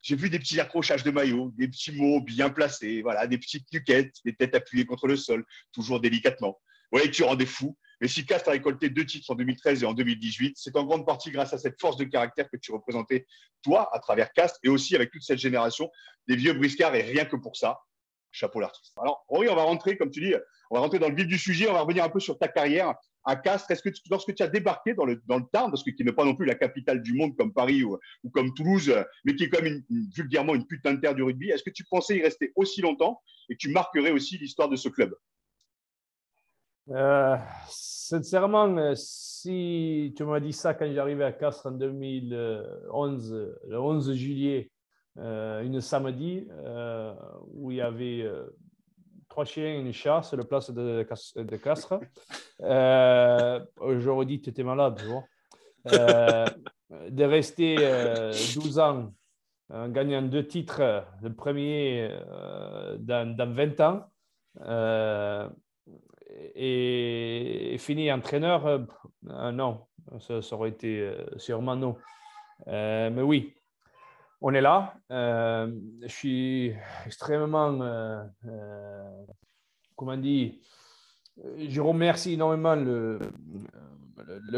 j'ai 0.01 0.15
vu 0.15 0.29
des 0.29 0.39
petits 0.39 0.61
accrochages 0.61 1.03
de 1.03 1.11
maillots, 1.11 1.51
des 1.57 1.67
petits 1.67 1.91
mots 1.91 2.21
bien 2.21 2.49
placés, 2.49 3.01
voilà, 3.01 3.27
des 3.27 3.37
petites 3.37 3.69
nuquettes, 3.73 4.15
des 4.23 4.35
têtes 4.37 4.55
appuyées 4.55 4.85
contre 4.85 5.05
le 5.09 5.17
sol, 5.17 5.43
toujours 5.73 5.99
délicatement. 5.99 6.61
Oui, 6.93 7.11
tu 7.11 7.23
rendais 7.23 7.45
fou. 7.45 7.75
Mais 8.01 8.07
si 8.07 8.25
Castres 8.25 8.49
a 8.49 8.51
récolté 8.53 8.89
deux 8.89 9.05
titres 9.05 9.31
en 9.31 9.35
2013 9.35 9.83
et 9.83 9.85
en 9.85 9.93
2018, 9.93 10.55
c'est 10.57 10.75
en 10.75 10.83
grande 10.83 11.05
partie 11.05 11.31
grâce 11.31 11.53
à 11.53 11.57
cette 11.57 11.79
force 11.79 11.97
de 11.97 12.03
caractère 12.05 12.49
que 12.49 12.57
tu 12.57 12.71
représentais, 12.71 13.25
toi, 13.61 13.89
à 13.93 13.99
travers 13.99 14.31
Castres, 14.33 14.59
et 14.63 14.69
aussi 14.69 14.95
avec 14.95 15.11
toute 15.11 15.23
cette 15.23 15.39
génération 15.39 15.89
des 16.27 16.35
vieux 16.35 16.53
briscards, 16.53 16.95
et 16.95 17.01
rien 17.01 17.25
que 17.25 17.35
pour 17.35 17.55
ça, 17.55 17.79
chapeau 18.31 18.59
l'artiste. 18.59 18.93
Alors, 19.01 19.25
Henri, 19.29 19.47
on 19.49 19.55
va 19.55 19.63
rentrer, 19.63 19.97
comme 19.97 20.11
tu 20.11 20.21
dis, 20.21 20.33
on 20.69 20.75
va 20.75 20.81
rentrer 20.81 20.99
dans 20.99 21.09
le 21.09 21.15
vif 21.15 21.27
du 21.27 21.37
sujet, 21.37 21.69
on 21.69 21.73
va 21.73 21.81
revenir 21.81 22.03
un 22.03 22.09
peu 22.09 22.19
sur 22.19 22.37
ta 22.37 22.47
carrière 22.47 22.93
à 23.23 23.35
Castres. 23.35 23.71
Est-ce 23.71 23.81
que 23.81 23.89
lorsque 24.09 24.33
tu 24.35 24.43
as 24.43 24.47
débarqué 24.47 24.93
dans 24.93 25.05
le, 25.05 25.21
dans 25.25 25.37
le 25.37 25.45
Tarn, 25.51 25.71
parce 25.71 25.83
que 25.83 25.91
qui 25.91 26.03
n'est 26.03 26.11
pas 26.11 26.25
non 26.25 26.35
plus 26.35 26.45
la 26.45 26.55
capitale 26.55 27.01
du 27.01 27.13
monde 27.13 27.35
comme 27.35 27.53
Paris 27.53 27.83
ou, 27.83 27.99
comme 28.33 28.53
Toulouse, 28.53 28.93
mais 29.23 29.35
qui 29.35 29.45
est 29.45 29.49
quand 29.49 29.63
même 29.63 29.83
vulgairement 30.15 30.55
une 30.55 30.67
putain 30.67 30.93
de 30.93 30.99
terre 30.99 31.15
du 31.15 31.23
rugby, 31.23 31.49
est-ce 31.49 31.63
que 31.63 31.71
tu 31.71 31.83
pensais 31.85 32.17
y 32.17 32.21
rester 32.21 32.51
aussi 32.55 32.81
longtemps 32.81 33.21
et 33.49 33.57
tu 33.57 33.69
marquerais 33.69 34.11
aussi 34.11 34.37
l'histoire 34.37 34.69
de 34.69 34.75
ce 34.75 34.89
club? 34.89 35.15
Euh, 36.91 37.35
sincèrement, 37.67 38.77
euh, 38.77 38.93
si 38.95 40.13
tu 40.15 40.23
m'as 40.23 40.39
dit 40.39 40.53
ça 40.53 40.75
quand 40.75 40.91
j'arrivais 40.91 41.23
à 41.23 41.31
Castres 41.31 41.67
en 41.67 41.71
2011, 41.71 43.55
le 43.67 43.79
11 43.79 44.13
juillet, 44.13 44.71
euh, 45.17 45.63
une 45.63 45.81
samedi, 45.81 46.47
où 47.53 47.71
il 47.71 47.77
y 47.77 47.81
avait 47.81 48.29
trois 49.29 49.45
chiens 49.45 49.65
et 49.65 49.79
une 49.79 49.93
chat 49.93 50.21
sur 50.21 50.37
la 50.37 50.43
place 50.43 50.69
de, 50.69 51.03
Castres, 51.57 51.99
j'aurais 52.59 54.25
dit 54.25 54.39
que 54.39 54.43
tu 54.43 54.49
étais 54.51 54.63
malade, 54.63 55.01
de 55.85 57.23
rester 57.23 57.77
12 58.53 58.79
ans 58.79 59.11
en 59.73 59.89
gagnant 59.89 60.21
deux 60.21 60.45
titres, 60.45 61.03
le 61.23 61.33
premier 61.33 62.15
dans, 62.99 63.35
dans 63.35 63.51
20 63.51 63.79
ans, 63.81 64.05
et, 66.55 67.75
fini 67.79 68.11
entraîneur, 68.11 68.65
euh, 68.65 68.79
euh, 69.29 69.51
non, 69.51 69.81
ça, 70.19 70.39
aurait 70.51 70.69
été 70.69 70.99
euh, 70.99 71.25
sûrement 71.37 71.75
non. 71.75 71.95
mais 72.67 73.21
oui, 73.21 73.53
on 74.41 74.53
est 74.53 74.61
là. 74.61 74.93
je 75.09 76.07
suis 76.07 76.73
extrêmement, 77.05 78.27
comment 79.95 80.17
dire, 80.17 80.53
je 81.57 81.81
remercie 81.81 82.33
énormément 82.33 82.75
le, 82.75 83.19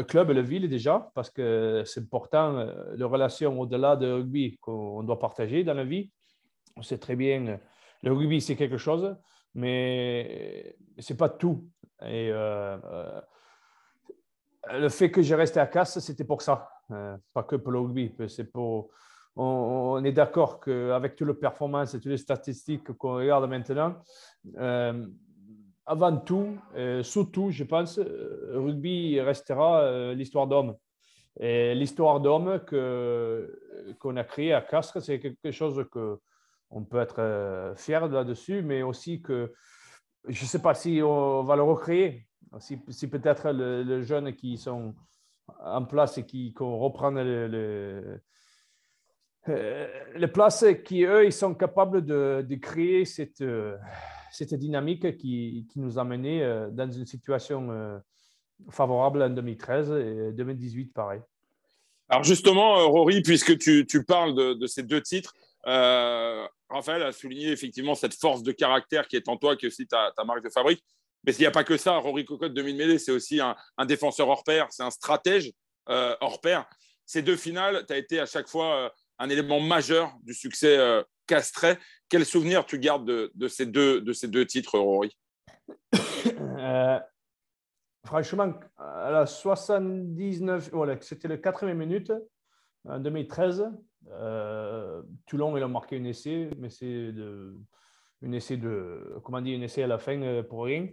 club 0.04 0.30
et 0.30 0.34
la 0.34 0.42
ville 0.42 0.68
déjà, 0.68 1.10
parce 1.14 1.30
que 1.30 1.82
c'est 1.84 2.00
important, 2.00 2.66
les 2.94 3.04
relations 3.04 3.60
au-delà 3.60 3.96
de 3.96 4.12
rugby 4.12 4.56
qu'on 4.60 5.02
doit 5.02 5.18
partager 5.18 5.64
dans 5.64 5.74
la 5.74 5.84
vie. 5.84 6.10
On 6.76 6.82
sait 6.82 6.98
très 6.98 7.16
bien, 7.16 7.58
le 8.02 8.12
rugby, 8.12 8.40
c'est 8.40 8.54
quelque 8.54 8.78
chose, 8.78 9.16
mais 9.58 10.76
ce 10.98 11.12
n'est 11.12 11.16
pas 11.16 11.28
tout. 11.28 11.68
Et 12.02 12.30
euh, 12.30 12.78
euh, 12.84 13.20
le 14.72 14.88
fait 14.88 15.10
que 15.10 15.20
j'ai 15.20 15.34
resté 15.34 15.58
à 15.58 15.66
Casse, 15.66 15.98
c'était 15.98 16.24
pour 16.24 16.42
ça, 16.42 16.70
euh, 16.92 17.16
pas 17.34 17.42
que 17.42 17.56
pour 17.56 17.72
le 17.72 17.80
rugby. 17.80 18.14
C'est 18.28 18.52
pour, 18.52 18.90
on, 19.34 20.02
est 20.04 20.12
d'accord 20.12 20.60
qu'avec 20.60 21.16
toutes 21.16 21.28
les 21.28 21.34
performances 21.34 21.94
et 21.94 22.00
toutes 22.00 22.12
les 22.12 22.18
statistiques 22.18 22.92
qu'on 22.92 23.16
regarde 23.16 23.48
maintenant, 23.48 23.96
avant 25.86 26.16
tout, 26.18 26.56
surtout, 27.02 27.50
je 27.50 27.64
pense, 27.64 27.98
rugby 27.98 29.20
restera 29.20 30.12
l'histoire 30.12 30.46
d'homme. 30.46 30.76
Et 31.40 31.74
l'histoire 31.74 32.20
d'homme 32.20 32.60
qu'on 33.98 34.16
a 34.16 34.24
créée 34.24 34.52
à 34.52 34.60
Castres, 34.60 35.00
c'est 35.00 35.18
quelque 35.18 35.50
chose 35.50 35.84
que 35.90 36.20
on 36.70 36.84
peut 36.84 37.00
être 37.00 37.20
euh, 37.20 37.74
fier 37.74 38.06
là-dessus, 38.08 38.62
mais 38.62 38.82
aussi 38.82 39.22
que 39.22 39.52
je 40.26 40.42
ne 40.42 40.48
sais 40.48 40.60
pas 40.60 40.74
si 40.74 41.00
on 41.02 41.42
va 41.42 41.56
le 41.56 41.62
recréer, 41.62 42.26
si, 42.58 43.08
peut-être 43.08 43.50
les 43.50 44.02
jeunes 44.02 44.34
qui 44.34 44.56
sont 44.56 44.94
en 45.60 45.84
place 45.84 46.18
et 46.18 46.26
qui 46.26 46.54
reprennent 46.58 47.20
les, 47.20 48.00
les, 50.16 50.28
places, 50.28 50.64
qui 50.84 51.04
eux, 51.04 51.24
ils 51.24 51.32
sont 51.32 51.54
capables 51.54 52.04
de, 52.04 52.58
créer 52.60 53.04
cette, 53.04 53.42
cette 54.30 54.54
dynamique 54.54 55.16
qui, 55.16 55.66
nous 55.76 55.98
a 55.98 56.04
menés 56.04 56.42
euh, 56.42 56.70
dans 56.70 56.90
une 56.90 57.06
situation 57.06 57.70
euh, 57.70 57.98
favorable 58.70 59.22
en 59.22 59.30
2013 59.30 59.90
et 59.92 60.32
2018, 60.32 60.92
pareil. 60.92 61.20
Alors 62.08 62.24
justement, 62.24 62.88
Rory, 62.88 63.22
puisque 63.22 63.58
tu, 63.58 64.04
parles 64.04 64.34
de, 64.58 64.66
ces 64.66 64.82
deux 64.82 65.02
titres, 65.02 65.34
euh, 65.68 66.46
Raphaël 66.68 67.02
a 67.02 67.12
souligné 67.12 67.50
effectivement 67.50 67.94
cette 67.94 68.14
force 68.14 68.42
de 68.42 68.52
caractère 68.52 69.06
qui 69.06 69.16
est 69.16 69.28
en 69.28 69.36
toi, 69.36 69.56
qui 69.56 69.66
est 69.66 69.68
aussi 69.68 69.86
ta, 69.86 70.12
marque 70.26 70.42
de 70.42 70.50
fabrique. 70.50 70.82
Mais 71.24 71.32
il 71.34 71.40
n'y 71.40 71.46
a 71.46 71.50
pas 71.50 71.64
que 71.64 71.76
ça, 71.76 71.96
Rory 71.96 72.24
Cocotte, 72.24 72.54
demi-mêlée, 72.54 72.98
c'est 72.98 73.12
aussi 73.12 73.40
un, 73.40 73.56
défenseur 73.86 74.28
hors 74.28 74.44
pair, 74.44 74.66
c'est 74.70 74.82
un 74.82 74.90
stratège 74.90 75.52
hors 75.86 76.40
pair. 76.40 76.64
Ces 77.06 77.22
deux 77.22 77.36
finales, 77.36 77.84
tu 77.86 77.92
as 77.92 77.96
été 77.96 78.20
à 78.20 78.26
chaque 78.26 78.48
fois 78.48 78.94
un 79.18 79.28
élément 79.28 79.60
majeur 79.60 80.12
du 80.22 80.32
succès 80.32 80.78
Castret. 81.26 81.78
Quel 82.08 82.24
souvenir 82.24 82.64
tu 82.66 82.78
gardes 82.78 83.04
de, 83.04 83.48
ces, 83.48 83.66
deux, 83.66 84.00
de 84.00 84.12
ces 84.12 84.28
deux 84.28 84.46
titres, 84.46 84.78
Rory? 84.78 85.16
Franchement, 88.08 88.54
à 88.78 89.10
la 89.10 89.26
79, 89.26 90.70
voilà, 90.72 90.96
c'était 91.02 91.28
le 91.28 91.36
quatrième 91.36 91.76
minute 91.76 92.10
en 92.84 92.98
2013. 92.98 93.70
Euh, 94.10 95.02
Toulon, 95.26 95.56
il 95.56 95.62
a 95.62 95.68
marqué 95.68 95.98
un 95.98 96.04
essai, 96.04 96.50
mais 96.58 96.70
c'est 96.70 97.12
un 98.22 98.32
essai 98.32 98.56
de, 98.56 99.18
comment 99.24 99.40
dire, 99.40 99.58
un 99.58 99.62
essai 99.62 99.82
à 99.82 99.86
la 99.86 99.98
fin 99.98 100.20
euh, 100.22 100.42
pour 100.42 100.64
rien, 100.64 100.88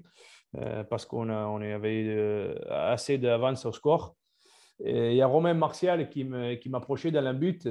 euh, 0.57 0.83
parce 0.83 1.05
qu'on 1.05 1.29
on 1.29 1.61
avait 1.61 2.55
assez 2.69 3.17
d'avance 3.17 3.65
au 3.65 3.71
score. 3.71 4.15
Il 4.83 5.13
y 5.13 5.21
a 5.21 5.27
Romain 5.27 5.53
Martial 5.53 6.09
qui 6.09 6.25
m'approchait 6.25 7.11
dans 7.11 7.21
la 7.21 7.33
but. 7.33 7.69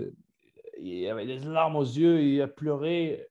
Il 0.80 1.06
avait 1.08 1.26
des 1.26 1.38
larmes 1.38 1.76
aux 1.76 1.82
yeux, 1.82 2.22
il 2.22 2.40
a 2.40 2.48
pleuré. 2.48 3.28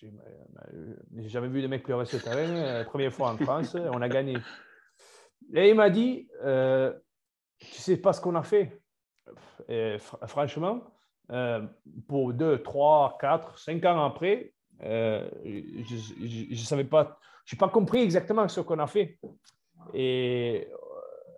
J'ai 0.00 1.28
jamais 1.28 1.48
vu 1.48 1.60
des 1.60 1.68
mecs 1.68 1.82
pleurer 1.82 2.06
sur 2.06 2.18
le 2.18 2.24
terrain. 2.24 2.84
Première 2.84 3.12
fois 3.12 3.32
en 3.32 3.36
France, 3.36 3.74
on 3.74 4.00
a 4.00 4.08
gagné. 4.08 4.38
Et 5.54 5.70
il 5.70 5.74
m'a 5.74 5.90
dit, 5.90 6.28
euh, 6.42 6.92
tu 7.58 7.80
sais 7.80 7.96
pas 7.96 8.12
ce 8.12 8.20
qu'on 8.20 8.34
a 8.34 8.42
fait. 8.42 8.81
Et 9.68 9.96
franchement, 10.26 10.82
euh, 11.30 11.62
pour 12.08 12.32
deux, 12.32 12.62
trois, 12.62 13.16
quatre, 13.20 13.58
cinq 13.58 13.84
ans 13.84 14.04
après, 14.04 14.52
euh, 14.84 15.28
je 15.44 16.50
ne 16.50 16.56
savais 16.56 16.84
pas, 16.84 17.18
je 17.44 17.54
n'ai 17.54 17.58
pas 17.58 17.68
compris 17.68 18.00
exactement 18.00 18.48
ce 18.48 18.60
qu'on 18.60 18.78
a 18.78 18.86
fait. 18.86 19.18
Et 19.94 20.68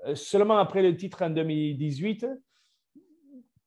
euh, 0.06 0.14
seulement 0.14 0.58
après 0.58 0.82
le 0.82 0.96
titre 0.96 1.22
en 1.22 1.30
2018, 1.30 2.26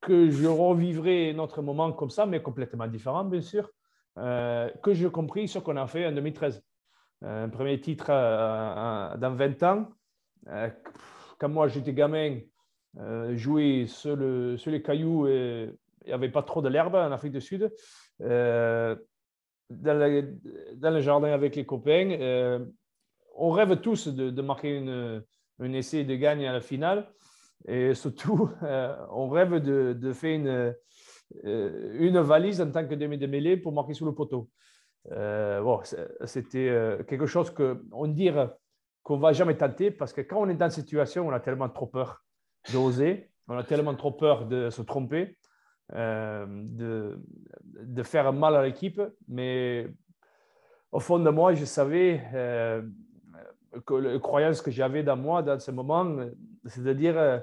que 0.02 0.30
je 0.30 0.48
revivrai 0.48 1.34
notre 1.34 1.62
moment 1.62 1.92
comme 1.92 2.10
ça, 2.10 2.26
mais 2.26 2.42
complètement 2.42 2.88
différent, 2.88 3.24
bien 3.24 3.42
sûr, 3.42 3.70
que 4.16 4.94
j'ai 4.94 5.10
compris 5.12 5.48
ce 5.48 5.60
qu'on 5.60 5.78
a 5.78 5.86
fait 5.86 6.08
en 6.08 6.12
2013. 6.12 6.64
Un 7.24 7.50
premier 7.50 7.80
titre 7.80 8.08
dans 8.08 9.36
20 9.36 9.64
ans, 9.64 9.88
euh, 10.50 10.70
quand 11.38 11.50
moi 11.50 11.68
j'étais 11.68 11.94
gamin, 11.94 12.40
euh, 13.00 13.36
jouer 13.36 13.86
sur, 13.88 14.16
le, 14.16 14.58
sur, 14.58 14.72
les 14.72 14.82
cailloux 14.82 15.28
il 15.28 15.74
n'y 16.08 16.14
avait 16.14 16.30
pas 16.30 16.42
trop 16.42 16.62
de 16.62 16.70
l'herbe 16.70 16.96
en 16.96 17.12
Afrique 17.12 17.34
du 17.34 17.42
Sud. 17.42 17.72
Euh, 18.22 18.96
dans, 19.70 20.00
le 20.00 21.02
jardin 21.02 21.32
avec 21.32 21.56
les 21.56 21.66
copains, 21.66 22.66
on 23.36 23.52
rêve 23.52 23.82
tous 23.82 24.08
de, 24.08 24.42
marquer 24.42 24.78
une, 24.78 25.24
un 25.60 25.74
essai 25.74 26.06
de 26.06 26.16
gagne 26.16 26.48
à 26.48 26.54
la 26.54 26.62
finale. 26.62 27.12
Et 27.68 27.94
surtout, 27.94 28.50
on 29.12 29.28
rêve 29.30 29.56
de, 29.56 29.94
de 29.94 30.14
faire 30.14 30.36
une, 30.36 30.76
une 31.44 32.20
valise 32.22 32.62
en 32.62 32.72
tant 32.72 32.88
que 32.88 32.96
demi 32.96 33.18
de 33.18 33.28
mêlée 33.28 33.58
pour 33.58 33.74
marquer 33.74 33.94
sous 33.94 34.06
le 34.06 34.16
poteau. 34.16 34.50
bon, 35.10 35.82
c'était 36.24 36.98
quelque 37.06 37.26
chose 37.26 37.52
qu'on 37.52 38.08
dirait 38.08 38.50
qu'on 39.04 39.16
ne 39.16 39.22
va 39.22 39.32
jamais 39.32 39.56
tenter 39.56 39.92
parce 39.92 40.12
que 40.12 40.20
quand 40.20 40.42
on 40.42 40.50
est 40.50 40.56
dans 40.56 40.70
cette 40.70 40.84
situation, 40.84 41.28
on 41.28 41.32
a 41.32 41.40
tellement 41.40 41.70
trop 41.70 41.88
peur 41.88 42.26
d'oser, 42.72 43.30
on 43.48 43.58
a 43.58 43.64
tellement 43.64 43.96
trop 43.96 44.12
peur 44.12 44.46
de 44.46 44.70
se 44.70 44.82
tromper, 44.82 45.38
euh, 45.94 46.46
de, 46.50 47.20
de, 47.64 48.04
faire 48.04 48.34
mal 48.34 48.56
à 48.56 48.64
l'équipe. 48.64 49.02
Mais 49.28 49.88
au 50.92 51.00
fond 51.00 51.20
de 51.20 51.30
moi, 51.30 51.54
je 51.54 51.66
savais 51.66 52.22
euh, 52.34 52.82
que 53.86 53.94
la 53.94 54.20
croyance 54.20 54.62
que 54.62 54.72
j'avais 54.72 55.04
dans 55.04 55.18
moi 55.18 55.44
dans 55.44 55.60
ce 55.60 55.72
moment, 55.72 56.28
c'est 56.66 56.84
de 56.84 56.94
dire 56.94 57.18
euh, 57.18 57.40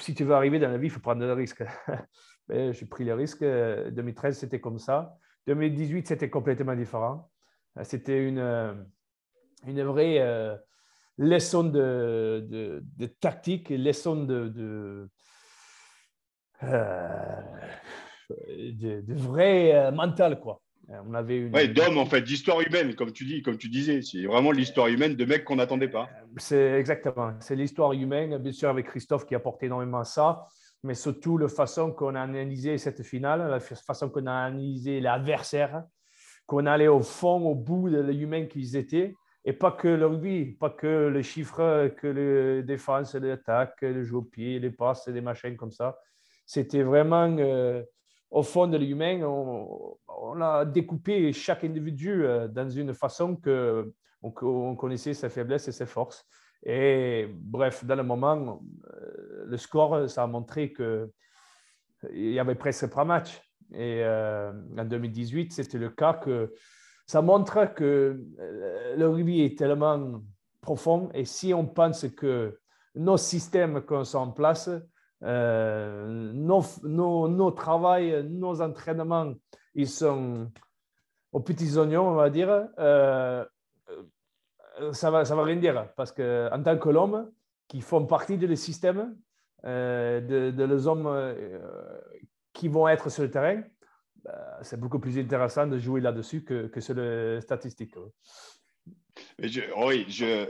si 0.00 0.14
tu 0.14 0.24
veux 0.24 0.34
arriver 0.34 0.58
dans 0.58 0.70
la 0.70 0.78
vie, 0.78 0.86
il 0.86 0.90
faut 0.90 1.00
prendre 1.00 1.20
des 1.20 1.32
risques. 1.32 1.64
J'ai 2.48 2.86
pris 2.86 3.04
les 3.04 3.12
risques. 3.12 3.44
2013, 3.44 4.38
c'était 4.38 4.60
comme 4.60 4.78
ça. 4.78 5.14
2018, 5.46 6.08
c'était 6.08 6.30
complètement 6.30 6.74
différent. 6.74 7.30
C'était 7.82 8.26
une 8.26 8.86
une 9.66 9.82
vraie 9.82 10.18
leçon 11.18 11.64
de, 11.64 12.46
de, 12.48 12.82
de, 12.96 13.06
tactique, 13.06 13.70
leçon 13.70 14.24
de, 14.24 14.48
de, 14.48 15.08
euh, 16.62 17.42
de, 18.30 19.14
vrai 19.14 19.74
euh, 19.74 19.90
mental, 19.90 20.40
quoi. 20.40 20.62
On 21.06 21.12
avait 21.12 21.36
une... 21.36 21.54
Ouais, 21.54 21.68
d'homme, 21.68 21.98
en 21.98 22.06
fait, 22.06 22.22
d'histoire 22.22 22.62
humaine, 22.62 22.94
comme 22.94 23.12
tu 23.12 23.26
dis, 23.26 23.42
comme 23.42 23.58
tu 23.58 23.68
disais. 23.68 24.00
C'est 24.00 24.24
vraiment 24.24 24.52
l'histoire 24.52 24.86
humaine 24.86 25.16
de 25.16 25.24
mecs 25.26 25.44
qu'on 25.44 25.56
n'attendait 25.56 25.88
pas. 25.88 26.08
C'est 26.38 26.78
exactement. 26.78 27.34
C'est 27.40 27.56
l'histoire 27.56 27.92
humaine, 27.92 28.38
bien 28.38 28.52
sûr, 28.52 28.70
avec 28.70 28.86
Christophe 28.86 29.26
qui 29.26 29.34
a 29.34 29.36
apporté 29.36 29.66
énormément 29.66 30.02
ça, 30.04 30.44
mais 30.82 30.94
surtout 30.94 31.36
la 31.36 31.48
façon 31.48 31.92
qu'on 31.92 32.14
a 32.14 32.22
analysé 32.22 32.78
cette 32.78 33.02
finale, 33.02 33.50
la 33.50 33.60
façon 33.60 34.08
qu'on 34.08 34.24
a 34.26 34.32
analysé 34.32 35.00
l'adversaire, 35.00 35.82
qu'on 36.46 36.64
allait 36.64 36.88
au 36.88 37.02
fond, 37.02 37.46
au 37.46 37.54
bout 37.54 37.90
de 37.90 38.00
l'humain 38.00 38.46
qu'ils 38.46 38.74
étaient. 38.74 39.14
Et 39.48 39.54
pas 39.54 39.72
que 39.72 39.88
le 39.88 40.04
rugby, 40.04 40.44
pas 40.44 40.68
que 40.68 41.08
les 41.08 41.22
chiffres, 41.22 41.88
que 41.96 42.06
les 42.06 42.62
défenses, 42.62 43.14
les 43.14 43.30
attaques, 43.30 43.80
les 43.80 44.04
jeux 44.04 44.16
au 44.16 44.22
pied, 44.22 44.58
les 44.58 44.70
passes, 44.70 45.08
les 45.08 45.22
machins 45.22 45.56
comme 45.56 45.72
ça. 45.72 45.98
C'était 46.44 46.82
vraiment 46.82 47.34
euh, 47.38 47.82
au 48.30 48.42
fond 48.42 48.66
de 48.66 48.76
l'humain, 48.76 49.22
on, 49.22 49.96
a 50.42 50.66
découpé 50.66 51.32
chaque 51.32 51.64
individu 51.64 52.26
euh, 52.26 52.46
dans 52.46 52.68
une 52.68 52.92
façon 52.92 53.36
que 53.36 53.90
on, 54.20 54.76
connaissait 54.76 55.14
ses 55.14 55.30
faiblesses 55.30 55.66
et 55.66 55.72
ses 55.72 55.86
forces. 55.86 56.26
Et 56.62 57.26
bref, 57.32 57.86
dans 57.86 57.96
le 57.96 58.02
moment, 58.02 58.60
euh, 58.92 59.46
le 59.46 59.56
score, 59.56 60.10
ça 60.10 60.24
a 60.24 60.26
montré 60.26 60.74
qu'il 60.74 61.08
y 62.12 62.38
avait 62.38 62.54
presque 62.54 62.92
pas 62.92 63.06
match. 63.06 63.40
Et 63.72 64.04
en 64.04 64.84
2018, 64.84 65.54
c'était 65.54 65.78
le 65.78 65.88
cas 65.88 66.12
que 66.12 66.52
ça 67.08 67.22
montre 67.22 67.72
que 67.74 68.22
euh, 68.38 68.96
le 68.96 69.08
rugby 69.08 69.40
est 69.40 69.58
tellement 69.58 70.20
profond 70.60 71.08
et 71.14 71.24
si 71.24 71.54
on 71.54 71.66
pense 71.66 72.06
que 72.10 72.60
nos 72.94 73.16
systèmes 73.16 73.80
qu'on 73.80 74.04
sont 74.04 74.18
en 74.18 74.30
place, 74.30 74.70
euh, 75.22 76.32
nos, 76.34 76.62
nos, 76.82 77.28
nos 77.28 77.50
travails, 77.50 78.28
nos 78.28 78.60
entraînements, 78.60 79.32
ils 79.74 79.88
sont 79.88 80.52
aux 81.32 81.40
petits 81.40 81.78
oignons, 81.78 82.08
on 82.08 82.14
va 82.14 82.28
dire, 82.28 82.68
euh, 82.78 83.42
ça 84.92 85.10
va, 85.10 85.24
ça 85.24 85.34
va 85.34 85.44
rien 85.44 85.56
dire. 85.56 85.88
Parce 85.96 86.12
qu'en 86.12 86.62
tant 86.62 86.76
que 86.76 86.90
l'homme, 86.90 87.30
qui 87.68 87.80
font 87.80 88.04
partie 88.04 88.36
de 88.36 88.46
le 88.46 88.56
système, 88.56 89.16
de, 89.64 90.50
de 90.50 90.64
les 90.64 90.86
hommes 90.86 91.34
qui 92.52 92.68
vont 92.68 92.86
être 92.88 93.10
sur 93.10 93.22
le 93.22 93.30
terrain, 93.30 93.62
c'est 94.62 94.78
beaucoup 94.78 94.98
plus 94.98 95.18
intéressant 95.18 95.66
de 95.66 95.78
jouer 95.78 96.00
là-dessus 96.00 96.42
que, 96.44 96.66
que, 96.66 96.80
sur 96.80 96.94
les 96.94 97.40
statistiques. 97.40 97.94
oui, 99.38 100.06
j'ai 100.08 100.48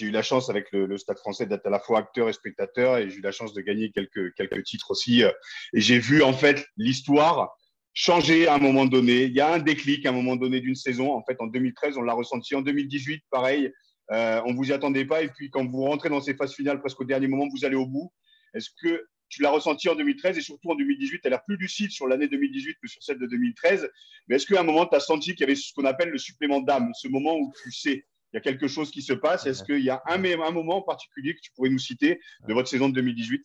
eu 0.00 0.10
la 0.10 0.22
chance 0.22 0.50
avec 0.50 0.70
le, 0.72 0.96
Stade 0.98 1.18
français 1.18 1.46
d'être 1.46 1.66
à 1.66 1.70
la 1.70 1.80
fois 1.80 1.98
acteur 1.98 2.28
et 2.28 2.32
spectateur 2.32 2.98
et 2.98 3.10
j'ai 3.10 3.16
eu 3.16 3.22
la 3.22 3.32
chance 3.32 3.52
de 3.54 3.60
gagner 3.60 3.90
quelques, 3.90 4.34
quelques 4.34 4.62
titres 4.64 4.90
aussi. 4.90 5.24
Euh, 5.24 5.30
et 5.72 5.80
j'ai 5.80 5.98
vu 5.98 6.22
en 6.22 6.32
fait 6.32 6.66
l'histoire 6.76 7.56
changer 7.92 8.48
à 8.48 8.54
un 8.54 8.58
moment 8.58 8.86
donné. 8.86 9.24
Il 9.24 9.32
y 9.32 9.40
a 9.40 9.52
un 9.52 9.58
déclic 9.58 10.06
à 10.06 10.10
un 10.10 10.12
moment 10.12 10.36
donné 10.36 10.60
d'une 10.60 10.74
saison. 10.74 11.12
En 11.12 11.22
fait, 11.24 11.36
en 11.40 11.46
2013, 11.46 11.96
on 11.96 12.02
l'a 12.02 12.14
ressenti. 12.14 12.54
En 12.54 12.62
2018, 12.62 13.24
pareil, 13.30 13.72
euh, 14.12 14.40
on 14.46 14.52
ne 14.52 14.56
vous 14.56 14.70
y 14.70 14.72
attendait 14.72 15.04
pas. 15.04 15.22
Et 15.22 15.28
puis, 15.28 15.50
quand 15.50 15.66
vous 15.66 15.82
rentrez 15.82 16.08
dans 16.08 16.20
ces 16.20 16.34
phases 16.34 16.54
finales, 16.54 16.80
presque 16.80 17.00
au 17.00 17.04
dernier 17.04 17.28
moment, 17.28 17.48
vous 17.50 17.64
allez 17.64 17.76
au 17.76 17.86
bout. 17.86 18.12
Est-ce 18.54 18.70
que 18.82 19.06
tu 19.30 19.42
l'as 19.42 19.50
ressenti 19.50 19.88
en 19.88 19.94
2013 19.94 20.36
et 20.36 20.40
surtout 20.42 20.70
en 20.70 20.74
2018. 20.74 21.20
Tu 21.20 21.26
as 21.26 21.30
l'air 21.30 21.44
plus 21.44 21.56
lucide 21.56 21.90
sur 21.90 22.06
l'année 22.06 22.28
2018 22.28 22.78
que 22.82 22.88
sur 22.88 23.02
celle 23.02 23.18
de 23.18 23.26
2013. 23.26 23.88
Mais 24.28 24.36
est-ce 24.36 24.46
qu'à 24.46 24.60
un 24.60 24.64
moment, 24.64 24.86
tu 24.86 24.96
as 24.96 25.00
senti 25.00 25.30
qu'il 25.30 25.40
y 25.40 25.44
avait 25.44 25.54
ce 25.54 25.72
qu'on 25.72 25.84
appelle 25.84 26.10
le 26.10 26.18
supplément 26.18 26.60
d'âme, 26.60 26.90
ce 26.94 27.08
moment 27.08 27.36
où 27.36 27.52
tu 27.62 27.72
sais 27.72 28.04
il 28.32 28.36
y 28.36 28.38
a 28.38 28.40
quelque 28.40 28.66
chose 28.66 28.90
qui 28.90 29.02
se 29.02 29.12
passe? 29.12 29.46
Est-ce 29.46 29.64
qu'il 29.64 29.80
y 29.80 29.90
a 29.90 30.02
un, 30.06 30.22
un 30.22 30.50
moment 30.50 30.78
en 30.78 30.82
particulier 30.82 31.34
que 31.34 31.40
tu 31.40 31.52
pourrais 31.52 31.70
nous 31.70 31.78
citer 31.78 32.20
de 32.46 32.52
votre 32.52 32.68
saison 32.68 32.88
de 32.88 32.94
2018 32.94 33.44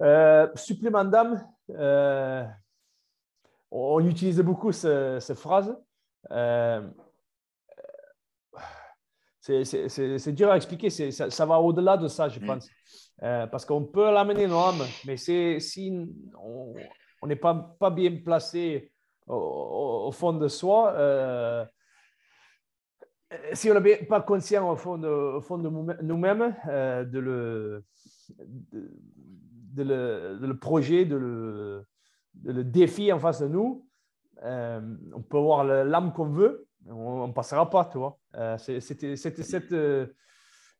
euh, 0.00 0.48
Supplément 0.54 1.04
d'âme, 1.04 1.46
euh, 1.70 2.44
on 3.70 4.06
utilise 4.06 4.40
beaucoup 4.40 4.72
cette 4.72 5.34
phrase. 5.34 5.76
Euh, 6.30 6.88
c'est 9.40 10.32
dur 10.32 10.50
à 10.50 10.56
expliquer, 10.56 10.88
ça, 10.88 11.30
ça, 11.30 11.44
va 11.44 11.58
au-delà 11.60 11.98
de 11.98 12.08
ça, 12.08 12.30
je 12.30 12.40
mm. 12.40 12.46
pense. 12.46 12.70
Euh, 13.24 13.46
parce 13.46 13.64
qu'on 13.64 13.84
peut 13.84 14.12
l'amener 14.12 14.46
l'âme, 14.46 14.82
mais 15.06 15.16
si 15.16 15.58
on 16.38 17.26
n'est 17.26 17.36
pas, 17.36 17.74
bien 17.90 18.18
placé 18.22 18.92
au, 19.26 20.10
fond 20.12 20.34
de 20.34 20.46
soi, 20.46 20.92
euh, 20.92 21.64
si 23.54 23.70
on 23.70 23.80
n'est 23.80 23.96
pas 24.04 24.20
conscient 24.20 24.70
au 24.70 24.76
fond 24.76 24.98
de, 24.98 26.02
nous-mêmes 26.02 26.54
euh, 26.68 27.04
de, 27.04 27.18
le, 27.18 27.84
de, 28.28 29.82
le, 29.82 30.38
de, 30.38 30.46
le, 30.46 30.58
projet, 30.58 31.06
de 31.06 31.16
le, 31.16 31.86
le, 32.42 32.62
défi 32.62 33.10
en 33.10 33.18
face 33.18 33.40
de 33.40 33.48
nous, 33.48 33.88
on 34.42 35.22
peut 35.22 35.38
avoir 35.38 35.64
l'âme 35.64 36.12
qu'on 36.12 36.28
veut, 36.28 36.66
on 36.86 37.28
ne 37.28 37.32
passera 37.32 37.70
pas, 37.70 37.86
tu 37.86 37.96
vois. 37.96 38.18
C'était 38.58 39.16
cette, 39.16 39.72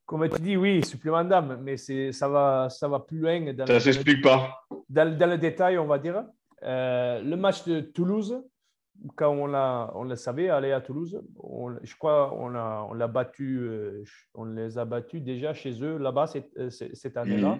comme 0.07 0.29
tu 0.29 0.41
dis, 0.41 0.57
oui, 0.57 0.85
supplément 0.85 1.25
d'âme, 1.25 1.59
mais 1.63 1.77
ça 1.77 2.29
va, 2.29 2.69
ça 2.69 2.89
va 2.89 3.01
plus 3.01 3.19
loin. 3.19 3.53
Dans 3.53 3.67
ça 3.67 3.75
ne 3.75 3.79
s'explique 3.79 4.23
pas. 4.23 4.67
Dans, 4.89 5.17
dans, 5.17 5.31
le 5.31 5.39
détail, 5.39 5.79
on 5.79 5.87
va 5.87 5.99
dire. 5.99 6.25
le 6.63 7.35
match 7.37 7.65
de 7.65 7.81
Toulouse, 7.81 8.43
quand 9.17 9.31
on, 9.31 9.47
l'a, 9.47 9.91
on 9.95 10.05
le 10.05 10.17
savait, 10.17 10.49
aller 10.49 10.73
à 10.73 10.81
Toulouse, 10.81 11.21
je 11.83 11.97
crois 11.97 12.31
qu'on 12.31 12.55
a, 12.55 12.87
on 12.89 12.95
l'a 12.95 13.09
battu, 13.09 13.59
euh, 13.59 14.05
on 14.35 14.45
les 14.45 14.79
a 14.79 14.85
battus 14.85 15.23
déjà 15.23 15.53
chez 15.53 15.83
eux 15.83 15.99
là-bas 15.99 16.27
cette, 16.27 16.57
euh, 16.59 16.71
cette 16.71 17.17
année-là. 17.17 17.59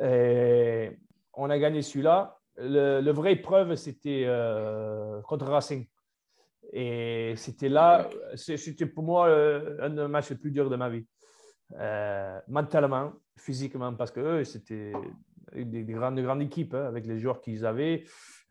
Mhm. 0.00 0.96
on 1.34 1.50
a 1.50 1.58
gagné 1.58 1.82
celui-là. 1.82 2.38
Le, 2.58 3.10
vrai 3.10 3.32
épreuve, 3.32 3.74
c'était 3.74 4.24
euh, 4.26 5.20
contre 5.22 5.46
Racing. 5.46 5.86
Et 6.72 7.34
c'était 7.36 7.68
là, 7.68 8.08
c'était 8.34 8.86
pour 8.86 9.04
moi 9.04 9.28
un 9.28 9.90
des 9.90 10.06
matchs 10.06 10.30
les 10.30 10.36
plus 10.36 10.52
durs 10.52 10.70
de 10.70 10.76
ma 10.76 10.88
vie. 10.88 11.06
Mentalement, 12.48 13.12
physiquement, 13.36 13.94
parce 13.94 14.10
que 14.10 14.44
c'était 14.44 14.92
des, 15.54 15.84
grandes, 15.84 16.20
grandes 16.20 16.42
équipes 16.42 16.74
hein, 16.74 16.86
avec 16.86 17.06
les 17.06 17.18
joueurs 17.18 17.40
qu'ils 17.40 17.66
avaient. 17.66 18.04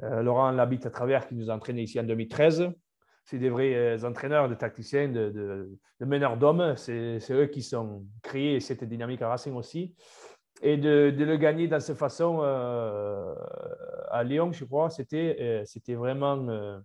Euh, 0.04 0.22
Laurent 0.22 0.52
Labitte 0.52 0.86
à 0.86 0.90
travers 0.90 1.28
qui 1.28 1.36
nous 1.36 1.50
a 1.50 1.56
entraînés 1.56 1.84
ici 1.84 2.00
en 2.00 2.04
2013. 2.04 2.72
C'est 3.26 3.38
des 3.38 3.50
vrais 3.50 3.76
euh, 3.76 4.08
entraîneurs, 4.08 4.50
de 4.50 4.56
tacticiens, 4.56 5.08
de, 5.10 5.78
meneurs 6.00 6.38
d'hommes. 6.38 6.76
C'est 6.76 7.20
eux 7.32 7.48
qui 7.48 7.62
sont 7.62 8.06
créés 8.22 8.60
cette 8.60 8.84
dynamique 8.84 9.22
à 9.22 9.30
Racing 9.30 9.54
aussi. 9.56 9.96
Et 10.62 10.78
de, 10.78 11.14
le 11.18 11.38
gagner 11.38 11.68
dans 11.68 11.80
cette 11.80 11.98
façon 11.98 12.40
euh, 12.44 13.34
à 14.10 14.24
Lyon, 14.24 14.52
je 14.52 14.66
crois, 14.66 14.90
c'était 14.90 15.66
vraiment. 15.90 16.82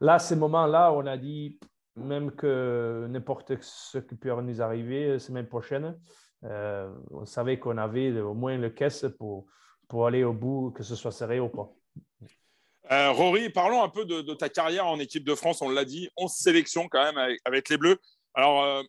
là, 0.00 0.18
ce 0.18 0.34
moment-là, 0.34 0.92
on 0.92 1.06
a 1.06 1.16
dit, 1.16 1.58
même 1.96 2.32
que 2.32 3.06
n'importe 3.08 3.60
ce 3.62 3.98
qui 3.98 4.16
peut 4.16 4.30
nous 4.40 4.62
arriver 4.62 5.08
la 5.08 5.18
semaine 5.18 5.46
prochaine, 5.46 5.98
on 6.42 7.24
savait 7.24 7.58
qu'on 7.58 7.78
avait 7.78 8.20
au 8.20 8.34
moins 8.34 8.58
le 8.58 8.70
caisse 8.70 9.06
pour, 9.18 9.46
pour 9.88 10.06
aller 10.06 10.24
au 10.24 10.32
bout, 10.32 10.72
que 10.72 10.82
ce 10.82 10.94
soit 10.94 11.12
serré 11.12 11.40
ou 11.40 11.48
pas. 11.48 11.72
Euh, 12.90 13.12
Rory, 13.12 13.48
parlons 13.48 13.82
un 13.82 13.88
peu 13.88 14.04
de, 14.04 14.34
ta 14.34 14.48
carrière 14.48 14.86
en 14.86 14.98
équipe 14.98 15.24
de 15.24 15.34
France. 15.34 15.62
On 15.62 15.70
l'a 15.70 15.84
dit, 15.84 16.08
11 16.16 16.30
sélections 16.30 16.88
quand 16.88 17.02
même 17.02 17.36
avec, 17.44 17.68
les 17.68 17.76
Bleus. 17.76 17.98
Alors, 18.34 18.62
euh, 18.62 18.82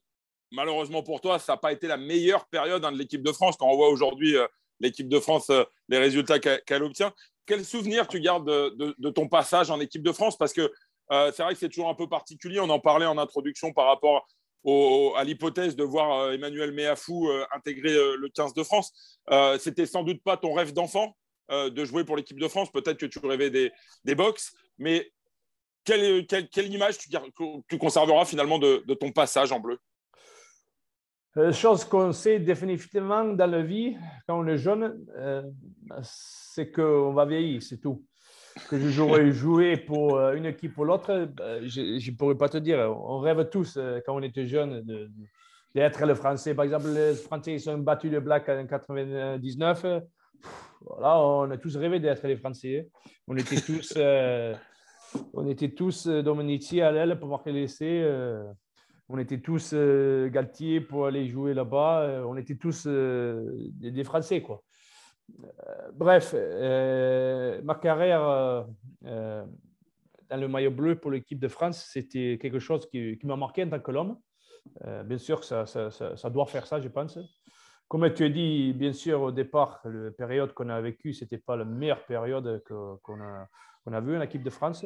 malheureusement 0.52 1.04
pour 1.04 1.22
toi, 1.22 1.40
ça 1.40 1.54
n'a 1.54 1.58
pas 1.58 1.72
été 1.72 1.88
la 1.88 1.98
meilleure 1.98 2.46
période 2.48 2.84
hein, 2.84 2.92
de 2.92 2.98
l'équipe 2.98 3.24
de 3.24 3.32
France. 3.32 3.56
Quand 3.58 3.68
on 3.68 3.76
voit 3.76 3.90
aujourd'hui 3.90 4.36
euh, 4.36 4.48
l'équipe 4.80 5.08
de 5.08 5.20
France, 5.20 5.50
les 5.88 5.98
résultats 5.98 6.40
qu'elle 6.40 6.84
obtient, 6.84 7.14
quel 7.46 7.64
souvenir 7.64 8.08
tu 8.08 8.20
gardes 8.20 8.50
de, 8.50 9.10
ton 9.12 9.30
passage 9.30 9.70
en 9.70 9.80
équipe 9.80 10.04
de 10.04 10.12
France? 10.12 10.38
Parce 10.38 10.52
que 10.52 10.72
c'est 11.10 11.44
vrai 11.44 11.54
que 11.54 11.60
c'est 11.60 11.70
toujours 11.70 11.90
un 11.90 11.96
peu 11.96 12.08
particulier. 12.08 12.60
On 12.60 12.70
en 12.70 12.80
parlait 12.80 13.06
en 13.06 13.18
introduction 13.18 13.74
par 13.74 13.88
rapport 13.88 14.28
à 15.18 15.24
l'hypothèse 15.24 15.76
de 15.76 15.84
voir 15.84 16.32
Emmanuel 16.34 16.72
Méafou 16.72 17.30
intégrer 17.56 17.94
le 17.94 18.30
15 18.30 18.54
de 18.54 18.64
France. 18.64 19.18
C'était 19.60 19.86
sans 19.86 20.04
doute 20.04 20.24
pas 20.24 20.38
ton 20.38 20.54
rêve 20.54 20.74
d'enfant 20.74 21.16
euh, 21.52 21.70
de 21.70 21.86
jouer 21.86 22.04
pour 22.04 22.16
l'équipe 22.18 22.40
de 22.40 22.48
France. 22.48 22.72
Peut-être 22.72 22.98
que 22.98 23.06
tu 23.06 23.20
rêvais 23.20 23.52
des, 23.52 23.72
des 24.04 24.16
box, 24.16 24.56
mais 24.80 25.12
quelle, 25.84 26.26
image 26.58 26.98
tu, 26.98 27.78
conserveras 27.78 28.26
finalement 28.26 28.58
de, 28.58 28.82
ton 28.96 29.12
passage 29.12 29.52
en 29.52 29.60
bleu? 29.60 29.78
Euh, 31.38 31.52
chose 31.52 31.86
qu'on 31.86 32.12
sait 32.14 32.40
définitivement 32.40 33.26
dans 33.26 33.46
la 33.46 33.62
vie, 33.62 33.96
quand 34.28 34.40
on 34.40 34.48
est 34.48 34.58
jeune, 34.58 35.06
euh, 35.18 35.44
c'est 36.02 36.72
qu'on 36.72 37.14
va 37.14 37.26
vieillir, 37.26 37.62
c'est 37.62 37.78
tout. 37.78 38.04
Que 38.70 38.80
je 38.80 38.88
jouerai 38.90 39.32
jouer 39.32 39.78
pour 39.78 40.20
une 40.32 40.46
équipe 40.46 40.78
ou 40.78 40.86
l'autre, 40.86 41.30
je 41.64 42.10
ne 42.12 42.16
pourrais 42.16 42.36
pas 42.36 42.50
te 42.50 42.58
dire. 42.58 42.80
On 42.80 43.20
rêve 43.20 43.50
tous, 43.50 43.78
quand 44.06 44.16
on 44.16 44.22
était 44.22 44.46
jeune, 44.46 44.86
d'être 45.74 46.06
le 46.06 46.16
Français. 46.16 46.54
Par 46.56 46.64
exemple, 46.64 46.88
les 46.88 47.16
Français 47.16 47.54
ils 47.54 47.70
ont 47.70 47.78
battu 47.78 48.10
le 48.10 48.22
Black 48.22 48.48
en 48.48 48.66
99 48.66 49.86
voilà, 50.82 51.20
on 51.20 51.50
a 51.50 51.58
tous 51.58 51.76
rêvé 51.78 52.00
d'être 52.00 52.28
les 52.28 52.38
Français. 52.38 52.90
On 53.28 53.36
était 53.36 53.60
tous, 53.60 53.94
euh, 53.98 54.54
on 55.34 55.48
était 55.48 55.70
tous 55.70 56.08
euh, 56.08 56.22
Dominici 56.22 56.82
à 56.82 56.92
l'aile 56.92 57.18
pour 57.20 57.30
marquer 57.30 57.52
l'essai. 57.52 58.02
Euh, 58.04 58.44
on 59.08 59.18
était 59.18 59.40
tous 59.40 59.76
Galtier 59.76 60.82
pour 60.82 61.06
aller 61.06 61.28
jouer 61.28 61.54
là-bas. 61.54 62.24
on 62.26 62.36
était 62.38 62.56
tous 62.56 62.88
des, 62.88 64.04
Français, 64.04 64.42
quoi. 64.42 64.64
Bref, 65.94 66.34
ma 67.64 67.76
carrière 67.76 68.66
dans 69.02 70.38
le 70.38 70.48
maillot 70.48 70.72
bleu 70.72 70.96
pour 70.96 71.12
l'équipe 71.12 71.40
de 71.40 71.48
France, 71.48 71.90
c'était 71.92 72.38
quelque 72.42 72.60
chose 72.60 72.88
qui, 72.90 73.18
m'a 73.24 73.36
marqué 73.36 73.64
en 73.64 73.70
tant 73.70 73.80
que 73.80 73.92
l'homme. 73.92 74.18
bien 75.06 75.18
sûr, 75.18 75.44
ça, 75.44 76.30
doit 76.30 76.46
faire 76.46 76.66
ça, 76.66 76.80
je 76.80 76.88
pense. 76.88 77.20
Comme 77.88 78.12
tu 78.14 78.24
as 78.24 78.30
dit, 78.30 78.74
bien 78.74 78.94
sûr, 78.94 79.22
au 79.22 79.32
départ, 79.32 79.80
la 79.86 80.12
période 80.12 80.54
qu'on 80.54 80.70
a 80.70 80.82
vécue, 80.82 81.14
ce 81.14 81.24
n'était 81.24 81.38
pas 81.38 81.56
la 81.56 81.66
meilleure 81.66 82.06
période 82.06 82.64
qu'on 82.66 83.22
a, 83.22 84.02
vue 84.02 84.18
en 84.18 84.22
équipe 84.22 84.44
de 84.44 84.50
France. 84.50 84.86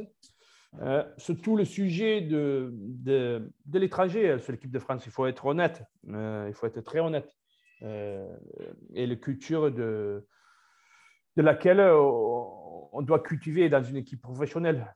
Euh, 0.81 1.03
surtout 1.17 1.55
le 1.55 1.65
sujet 1.65 2.21
de, 2.21 2.71
de, 2.73 3.51
de 3.65 3.79
l'étranger 3.79 4.37
sur 4.39 4.51
l'équipe 4.51 4.71
de 4.71 4.79
France, 4.79 5.03
il 5.05 5.11
faut 5.11 5.25
être 5.25 5.45
honnête, 5.45 5.83
euh, 6.09 6.45
il 6.47 6.53
faut 6.53 6.67
être 6.67 6.81
très 6.81 6.99
honnête. 6.99 7.38
Euh, 7.83 8.35
et 8.93 9.07
la 9.07 9.15
culture 9.15 9.71
de, 9.71 10.27
de 11.37 11.41
laquelle 11.41 11.79
on 11.81 13.01
doit 13.01 13.19
cultiver 13.19 13.69
dans 13.69 13.83
une 13.83 13.97
équipe 13.97 14.21
professionnelle. 14.21 14.95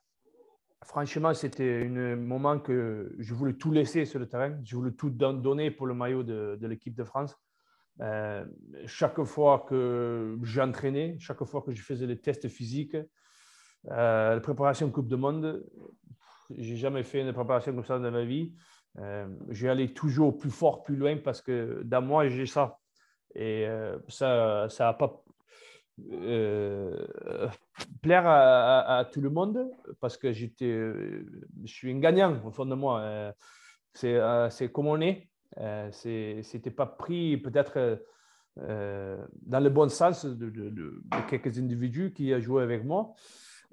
Franchement, 0.84 1.34
c'était 1.34 1.86
un 1.86 2.16
moment 2.18 2.60
que 2.60 3.16
je 3.18 3.34
voulais 3.34 3.54
tout 3.54 3.72
laisser 3.72 4.04
sur 4.06 4.20
le 4.20 4.28
terrain, 4.28 4.60
je 4.64 4.76
voulais 4.76 4.92
tout 4.92 5.10
donner 5.10 5.72
pour 5.72 5.88
le 5.88 5.94
maillot 5.94 6.24
de, 6.24 6.58
de 6.60 6.68
l'équipe 6.68 6.96
de 6.96 7.04
France. 7.06 7.38
Euh, 8.02 8.46
chaque 8.86 9.24
fois 9.24 9.66
que 9.70 10.38
j'entraînais, 10.42 11.16
chaque 11.20 11.44
fois 11.44 11.62
que 11.62 11.72
je 11.72 11.82
faisais 11.82 12.08
les 12.08 12.20
tests 12.20 12.48
physiques, 12.50 12.98
euh, 13.92 14.34
la 14.36 14.40
préparation 14.40 14.90
Coupe 14.90 15.08
du 15.08 15.16
Monde, 15.16 15.64
j'ai 16.58 16.76
jamais 16.76 17.04
fait 17.04 17.22
une 17.22 17.32
préparation 17.34 17.74
comme 17.74 17.86
ça 17.86 18.00
dans 18.00 18.12
ma 18.12 18.26
vie. 18.26 18.54
Euh, 19.00 19.28
j'ai 19.50 19.70
allé 19.70 19.94
toujours 19.94 20.38
plus 20.38 20.52
fort, 20.52 20.84
plus 20.84 20.96
loin 20.96 21.18
parce 21.18 21.42
que 21.42 21.82
dans 21.84 22.02
moi, 22.02 22.28
j'ai 22.30 22.46
ça. 22.46 22.80
Et 23.36 23.66
euh, 23.68 23.98
ça 24.08 24.68
ça 24.70 24.94
pas 24.94 25.24
plaire 28.02 28.26
à, 28.26 29.08
tout 29.12 29.22
le 29.22 29.30
monde 29.30 29.70
parce 30.00 30.18
que 30.18 30.32
j'étais, 30.32 30.72
je 30.72 31.72
suis 31.72 31.92
un 31.92 32.00
gagnant 32.00 32.36
au 32.46 32.52
fond 32.52 32.66
de 32.66 32.74
moi. 32.76 33.34
c'est 33.94 34.72
comme 34.72 34.88
on 34.88 35.02
est. 35.02 35.30
Euh, 35.60 35.92
ce 35.92 36.56
n'était 36.56 36.72
pas 36.72 36.86
pris 36.86 37.38
peut-être 37.38 38.02
euh, 38.60 39.26
dans 39.42 39.60
le 39.60 39.70
bon 39.70 39.90
sens 39.90 40.26
de, 40.26 41.02
quelques 41.30 41.58
individus 41.60 42.12
qui 42.14 42.34
ont 42.34 42.40
joué 42.40 42.64
avec 42.64 42.84
moi. 42.84 43.14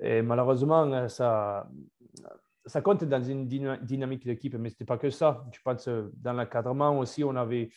Et 0.01 0.23
malheureusement, 0.23 1.09
ça, 1.09 1.69
ça 2.67 2.81
compte 2.81 3.05
dans 3.05 3.23
une 3.23 3.47
dynamique 3.47 4.25
d'équipe, 4.25 4.55
mais 4.55 4.69
ce 4.69 4.75
n'était 4.75 4.85
pas 4.85 4.99
que 4.99 5.11
ça. 5.11 5.45
Je 5.53 5.59
pense 5.63 5.89
dans 5.89 6.33
l'encadrement 6.33 6.99
aussi, 6.99 7.25
on 7.25 7.35
avait 7.37 7.71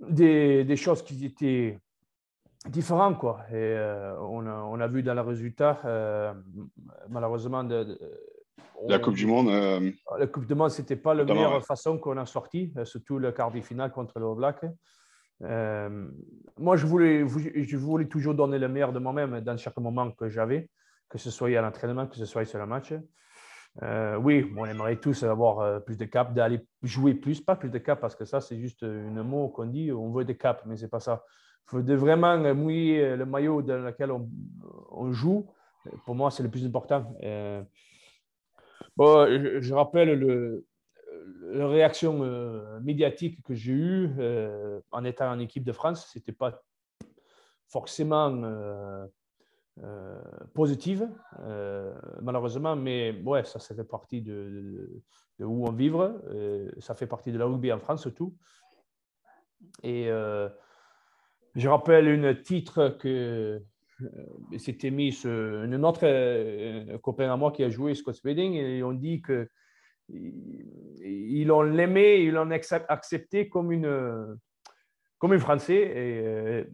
des, 0.00 0.64
des, 0.64 0.76
choses 0.76 1.02
qui 1.02 1.24
étaient 1.24 1.78
différentes. 2.68 3.18
Quoi. 3.18 3.40
Et 3.50 3.54
euh, 3.54 4.18
on, 4.20 4.46
a, 4.46 4.62
on, 4.64 4.80
a, 4.80 4.86
vu 4.86 5.02
dans 5.02 5.14
le 5.14 5.22
résultat, 5.22 6.34
malheureusement, 7.08 7.64
de, 7.64 7.98
la 8.88 8.98
Coupe 8.98 9.14
du 9.14 9.26
Monde. 9.26 9.48
Euh, 9.48 9.90
la 10.18 10.26
Coupe 10.26 10.46
du 10.46 10.54
Monde, 10.54 10.70
ce 10.70 10.80
n'était 10.80 10.96
pas 10.96 11.14
la 11.14 11.24
meilleure 11.24 11.64
façon 11.64 11.98
qu'on 11.98 12.16
a 12.16 12.26
sorti, 12.26 12.72
euh, 12.76 12.84
surtout 12.84 13.18
le 13.18 13.32
quart 13.32 13.50
de 13.50 13.60
finale 13.60 13.92
contre 13.92 14.18
le 14.18 14.34
Black. 14.34 14.64
Euh, 15.42 16.08
moi, 16.58 16.76
je 16.76 16.86
voulais, 16.86 17.26
je 17.26 17.76
voulais 17.76 18.06
toujours 18.06 18.34
donner 18.34 18.58
le 18.58 18.68
meilleur 18.68 18.92
de 18.92 18.98
moi-même 18.98 19.40
dans 19.40 19.56
chaque 19.56 19.76
moment 19.78 20.10
que 20.10 20.28
j'avais, 20.28 20.68
que 21.08 21.18
ce 21.18 21.30
soit 21.30 21.56
à 21.56 21.62
l'entraînement, 21.62 22.06
que 22.06 22.16
ce 22.16 22.24
soit 22.24 22.44
sur 22.44 22.58
le 22.58 22.66
match. 22.66 22.92
Oui, 23.82 24.52
on 24.56 24.66
aimerait 24.66 24.96
tous 24.96 25.22
avoir 25.22 25.82
plus 25.84 25.96
de 25.96 26.04
cap, 26.04 26.34
d'aller 26.34 26.60
jouer 26.82 27.14
plus, 27.14 27.40
pas 27.40 27.56
plus 27.56 27.70
de 27.70 27.78
cap, 27.78 28.00
parce 28.00 28.14
que 28.14 28.24
ça, 28.24 28.40
c'est 28.40 28.58
juste 28.58 28.82
un 28.82 29.22
mot 29.22 29.48
qu'on 29.48 29.66
dit, 29.66 29.92
on 29.92 30.10
veut 30.10 30.24
des 30.24 30.36
caps, 30.36 30.62
mais 30.66 30.76
ce 30.76 30.82
n'est 30.82 30.88
pas 30.88 31.00
ça. 31.00 31.24
Il 31.66 31.70
faut 31.70 31.96
vraiment 31.96 32.36
mouiller 32.54 33.16
le 33.16 33.24
maillot 33.24 33.62
dans 33.62 33.78
lequel 33.78 34.10
on, 34.10 35.12
joue. 35.12 35.50
Pour 36.04 36.14
moi, 36.14 36.30
c'est 36.30 36.42
le 36.42 36.50
plus 36.50 36.66
important 36.66 37.14
je, 38.98 39.72
rappelle 39.72 40.18
le, 40.18 40.66
la 41.42 41.68
réaction 41.68 42.22
euh, 42.22 42.80
médiatique 42.80 43.42
que 43.42 43.54
j'ai 43.54 43.72
eue 43.72 44.10
euh, 44.18 44.80
en 44.90 45.04
étant 45.04 45.30
en 45.30 45.38
équipe 45.38 45.64
de 45.64 45.72
France. 45.72 46.10
Ce 46.12 46.18
n'était 46.18 46.32
pas 46.32 46.62
forcément 47.68 48.30
euh, 49.82 50.20
positive, 50.54 51.08
malheureusement, 52.22 52.76
mais 52.76 53.20
ouais, 53.24 53.44
ça, 53.44 53.58
ça 53.58 53.74
fait 53.74 53.84
partie 53.84 54.22
de, 54.22 55.02
où 55.40 55.66
on 55.66 55.72
vivre. 55.72 56.22
ça 56.78 56.94
fait 56.94 57.06
partie 57.06 57.32
de 57.32 57.38
la 57.38 57.46
rugby 57.46 57.72
en 57.72 57.78
France 57.78 58.02
surtout. 58.02 58.34
Et 59.82 60.08
je 61.54 61.68
rappelle 61.68 62.24
un 62.24 62.34
titre 62.34 62.96
que 63.00 63.62
c'était 64.58 64.90
mis 64.90 65.16
un 65.24 65.82
autre 65.82 66.00
euh, 66.04 66.98
copain 66.98 67.32
à 67.32 67.36
moi 67.36 67.52
qui 67.52 67.64
a 67.64 67.68
joué 67.68 67.94
Scott 67.94 68.14
Spedding 68.14 68.54
et 68.54 68.82
on 68.82 68.92
dit 68.92 69.20
que 69.22 69.48
ils 70.08 71.44
l'ont 71.46 71.78
aimé, 71.78 72.22
ils 72.22 72.32
l'ont 72.32 72.50
accepté 72.50 73.48
comme 73.48 73.70
une, 73.70 74.38
comme 75.18 75.32
un 75.32 75.38
Français. 75.38 75.76
Et 75.76 76.26
euh, 76.26 76.64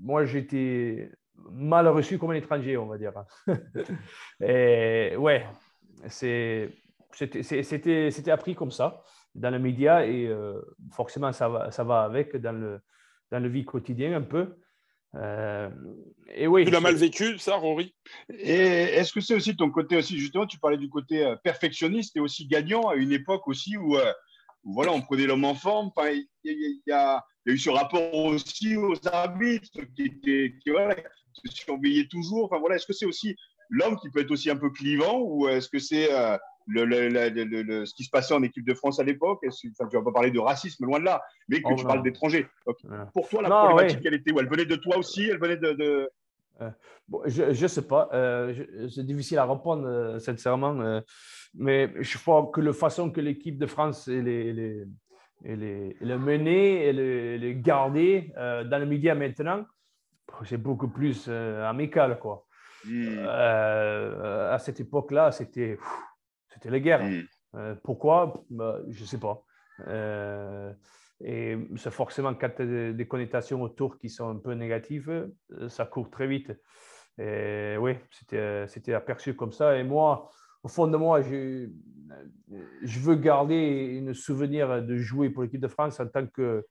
moi, 0.00 0.26
j'étais 0.26 1.10
mal 1.50 1.88
reçu 1.88 2.18
comme 2.18 2.30
un 2.30 2.34
étranger, 2.34 2.76
on 2.76 2.86
va 2.86 2.98
dire. 2.98 3.12
et 4.40 5.16
ouais, 5.16 5.46
c'était 6.08 6.70
appris 8.30 8.54
comme 8.54 8.70
ça 8.70 9.02
dans 9.34 9.50
les 9.50 9.58
médias 9.58 10.04
et 10.04 10.26
euh, 10.26 10.60
forcément, 10.90 11.32
ça 11.32 11.48
va, 11.48 11.70
ça 11.70 11.84
va 11.84 12.02
avec 12.02 12.36
dans 12.36 12.52
le, 12.52 12.80
dans 13.30 13.42
le 13.42 13.48
vie 13.48 13.64
quotidien 13.64 14.14
un 14.14 14.22
peu. 14.22 14.56
Euh, 15.14 15.68
et 16.34 16.46
oui, 16.46 16.64
tu 16.64 16.70
l'as 16.70 16.80
mal 16.80 16.94
vécu, 16.94 17.38
ça, 17.38 17.56
Rory? 17.56 17.94
Et 18.30 18.54
est-ce 18.54 19.12
que 19.12 19.20
c'est 19.20 19.34
aussi 19.34 19.56
ton 19.56 19.70
côté 19.70 19.96
aussi, 19.96 20.18
justement, 20.18 20.46
tu 20.46 20.58
parlais 20.58 20.78
du 20.78 20.88
côté 20.88 21.24
euh, 21.24 21.36
perfectionniste 21.36 22.16
et 22.16 22.20
aussi 22.20 22.46
gagnant 22.46 22.88
à 22.88 22.94
une 22.94 23.12
époque 23.12 23.46
aussi 23.46 23.76
où, 23.76 23.96
euh, 23.96 24.12
voilà, 24.64 24.92
on 24.92 25.02
prenait 25.02 25.26
l'homme 25.26 25.44
en 25.44 25.54
forme. 25.54 25.90
Il 26.04 26.26
y, 26.44 26.82
y, 26.86 26.92
a 26.92 27.22
eu 27.44 27.58
ce 27.58 27.70
rapport 27.70 28.14
aussi 28.14 28.76
aux 28.76 28.94
arbitres 29.06 29.80
qui, 29.94 30.18
qui, 30.20 30.58
qui 30.58 30.70
voilà, 30.70 30.96
se 31.34 31.54
surveillaient 31.54 32.08
toujours. 32.08 32.44
Enfin, 32.44 32.58
voilà, 32.58 32.76
est-ce 32.76 32.86
que 32.86 32.92
c'est 32.92 33.06
aussi 33.06 33.36
l'homme 33.70 33.96
qui 33.96 34.10
peut 34.10 34.20
être 34.20 34.30
aussi 34.30 34.50
un 34.50 34.56
peu 34.56 34.70
clivant 34.70 35.20
ou 35.20 35.48
est-ce 35.48 35.68
que 35.68 35.78
c'est 35.78 36.08
le, 36.66 37.84
ce 37.84 37.94
qui 37.94 38.04
se 38.04 38.10
passait 38.10 38.34
en 38.34 38.42
équipe 38.42 38.66
de 38.66 38.74
France 38.74 39.00
à 39.00 39.04
l'époque? 39.04 39.40
tu 39.58 39.68
ne 39.68 39.90
vas 39.90 40.02
pas 40.02 40.12
parler 40.12 40.30
de 40.30 40.38
racisme, 40.38 40.84
loin 40.84 41.00
de 41.00 41.04
là, 41.04 41.22
mais 41.48 41.62
que 41.62 41.68
oh, 41.72 41.76
tu 41.76 41.84
parles 41.84 42.02
d'étrangers. 42.02 42.46
Pour 43.12 43.28
toi, 43.28 43.42
la 43.42 43.48
problématique, 43.48 44.00
elle 44.04 44.14
était 44.14 44.32
où? 44.32 44.40
Elle 44.40 44.48
venait 44.48 44.66
de 44.66 44.76
toi 44.76 44.96
aussi? 44.98 45.28
Elle 45.28 45.38
venait 45.38 45.56
de. 45.56 46.08
Euh, 46.60 46.70
bon, 47.08 47.22
je 47.26 47.62
ne 47.62 47.68
sais 47.68 47.86
pas. 47.86 48.08
Euh, 48.12 48.88
c'est 48.88 49.04
difficile 49.04 49.38
à 49.38 49.46
répondre, 49.46 49.86
euh, 49.86 50.18
sincèrement. 50.18 51.02
mais 51.54 51.92
je 52.00 52.18
crois 52.18 52.50
que 52.52 52.60
la 52.60 52.72
façon 52.72 53.10
que 53.10 53.20
l'équipe 53.20 53.58
de 53.58 53.66
France 53.66 54.08
est 54.08 54.22
les, 54.22 54.52
les, 54.52 54.86
les, 55.44 55.96
les 56.00 56.16
mener 56.16 56.86
et 56.86 56.92
les, 56.92 57.54
garder 57.56 58.32
dans 58.36 58.78
le 58.78 58.86
média 58.86 59.14
maintenant, 59.14 59.64
c'est 60.44 60.56
beaucoup 60.56 60.88
plus 60.88 61.28
amical. 61.28 62.18
Quoi. 62.18 62.46
Hmm. 62.84 63.26
à 63.26 64.58
cette 64.58 64.80
époque-là, 64.80 65.30
c'était 65.30 65.78
c'était 66.52 66.70
la 66.70 66.80
guerre. 66.80 67.02
Mm. 67.02 67.22
Euh, 67.56 67.74
pourquoi? 67.82 68.44
Bah, 68.50 68.80
Je 68.88 69.02
ne 69.02 69.06
sais 69.06 69.18
pas. 69.18 69.44
Euh, 69.88 70.72
et 71.20 71.56
c'est 71.76 71.90
forcément 71.90 72.34
quand 72.34 72.50
tu 72.56 72.62
as 72.62 72.92
des 72.92 73.06
connotations 73.06 73.62
autour 73.62 73.98
qui 73.98 74.08
sont 74.08 74.28
un 74.28 74.36
peu 74.36 74.52
négatives, 74.52 75.30
euh, 75.52 75.68
ça 75.68 75.86
court 75.86 76.10
très 76.10 76.26
vite. 76.26 76.52
Et 77.18 77.76
oui, 77.78 77.96
c'était 78.10 78.94
aperçu 78.94 79.34
comme 79.34 79.52
ça. 79.52 79.76
Et 79.76 79.84
moi, 79.84 80.30
au 80.62 80.68
fond 80.68 80.86
de 80.86 80.96
moi, 80.96 81.20
je, 81.20 81.68
je 82.82 83.00
veux 83.00 83.16
garder 83.16 84.02
un 84.06 84.14
souvenir 84.14 84.82
de 84.82 84.96
jouer 84.96 85.28
pour 85.28 85.42
l'équipe 85.42 85.60
de 85.60 85.68
France 85.68 86.00
en 86.00 86.06
tant 86.06 86.26
que 86.26 86.66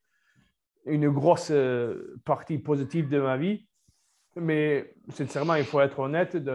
une 0.85 1.09
grosse 1.09 1.51
partie 2.25 2.57
positive 2.57 3.09
de 3.09 3.19
ma 3.19 3.37
vie. 3.37 3.67
Mais 4.35 4.93
sincèrement, 5.09 5.55
il 5.55 5.65
faut 5.65 5.81
être 5.81 5.99
honnête. 5.99 6.31
Je 6.33 6.49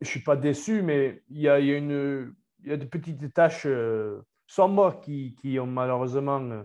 ne 0.00 0.06
suis 0.06 0.20
pas 0.20 0.36
déçu, 0.36 0.82
mais 0.82 1.22
il 1.28 1.40
y 1.40 1.48
a, 1.48 1.58
y 1.58 1.74
a, 1.74 1.78
y 1.78 2.72
a 2.72 2.78
petites 2.78 3.32
tâches 3.32 3.66
euh, 3.66 4.20
sombres 4.46 5.00
qui, 5.00 5.34
qui, 5.40 5.58
ont 5.58 5.66
malheureusement 5.66 6.40
euh, 6.40 6.62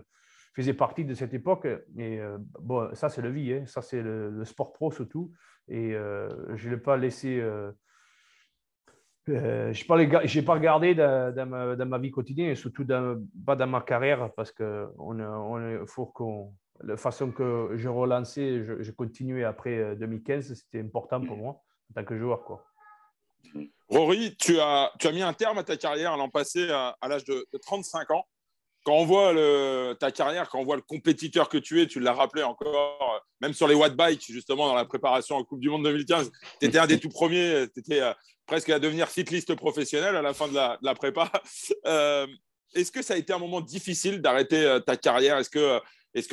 faisaient 0.54 0.74
partie 0.74 1.04
de 1.04 1.14
cette 1.14 1.34
époque. 1.34 1.66
Euh, 1.66 2.38
bon, 2.60 2.94
ça, 2.94 3.08
c'est 3.08 3.22
la 3.22 3.30
vie, 3.30 3.52
hein. 3.52 3.66
ça, 3.66 3.82
c'est 3.82 4.02
le, 4.02 4.44
sport 4.44 4.72
pro 4.72 4.92
surtout. 4.92 5.32
Et 5.66 5.92
je 5.92 6.68
ne 6.68 6.74
l'ai 6.74 6.80
pas 6.80 6.98
laissé. 6.98 7.42
Je 9.26 10.36
n'ai 10.36 10.42
pas, 10.42 10.54
regardé 10.54 10.94
dans, 10.94 11.48
ma, 11.48 11.76
dans, 11.76 11.86
ma, 11.86 11.98
vie 11.98 12.10
quotidienne 12.10 12.50
et 12.50 12.54
surtout 12.54 12.84
dans, 12.84 13.22
pas 13.46 13.56
dans 13.56 13.66
ma 13.66 13.80
carrière 13.80 14.32
parce 14.34 14.52
que 14.52 14.86
on, 14.98 15.18
on, 15.20 15.86
faut 15.86 16.12
la 16.82 16.96
façon 16.96 17.30
que 17.30 17.70
je 17.74 17.88
relançais, 17.88 18.64
je, 18.64 18.90
continuais 18.90 19.44
après 19.44 19.96
2015, 19.96 20.54
c'était 20.54 20.80
important 20.80 21.20
pour 21.20 21.36
moi 21.36 21.62
en 21.90 21.94
tant 21.94 22.04
que 22.04 22.18
joueur. 22.18 22.44
Quoi. 22.44 22.64
Rory, 23.88 24.36
tu 24.36 24.58
as, 24.58 24.90
tu 24.98 25.06
as 25.06 25.12
mis 25.12 25.22
un 25.22 25.32
terme 25.32 25.58
à 25.58 25.64
ta 25.64 25.76
carrière 25.76 26.16
l'an 26.16 26.28
passé 26.28 26.68
à, 26.70 26.96
l'âge 27.08 27.24
de, 27.24 27.46
35 27.62 28.10
ans. 28.10 28.26
Quand 28.84 28.92
on 28.92 29.06
voit 29.06 29.34
ta 29.96 30.12
carrière, 30.12 30.48
quand 30.50 30.60
on 30.60 30.64
voit 30.64 30.76
le 30.76 30.82
compétiteur 30.82 31.48
que 31.48 31.56
tu 31.56 31.80
es, 31.80 31.86
tu 31.86 32.00
l'as 32.00 32.12
rappelé 32.12 32.42
encore, 32.42 33.24
même 33.40 33.54
sur 33.54 33.66
les 33.66 33.74
watt 33.74 33.96
bikes, 33.96 34.30
justement, 34.30 34.68
dans 34.68 34.74
la 34.74 34.84
préparation 34.84 35.36
en 35.36 35.44
Coupe 35.44 35.60
du 35.60 35.70
Monde 35.70 35.84
2015, 35.84 36.30
tu 36.60 36.66
étais 36.66 36.78
un 36.78 36.86
des 36.86 37.00
tout 37.00 37.08
premiers, 37.08 37.66
tu 37.72 37.80
étais 37.80 38.00
euh, 38.00 38.12
presque 38.46 38.68
à 38.68 38.78
devenir 38.78 39.08
cycliste 39.08 39.54
professionnel 39.54 40.16
à 40.16 40.22
la 40.22 40.34
fin 40.34 40.48
de 40.48 40.54
la, 40.54 40.94
prépa. 40.94 41.30
Euh, 41.86 42.26
est-ce 42.74 42.90
que 42.90 43.02
ça 43.02 43.14
a 43.14 43.16
été 43.16 43.32
un 43.32 43.38
moment 43.38 43.60
difficile 43.60 44.20
d'arrêter 44.20 44.64
euh, 44.64 44.80
ta 44.80 44.96
carrière? 44.96 45.38
Est-ce 45.38 45.50
que 45.50 45.80
est-ce 46.14 46.28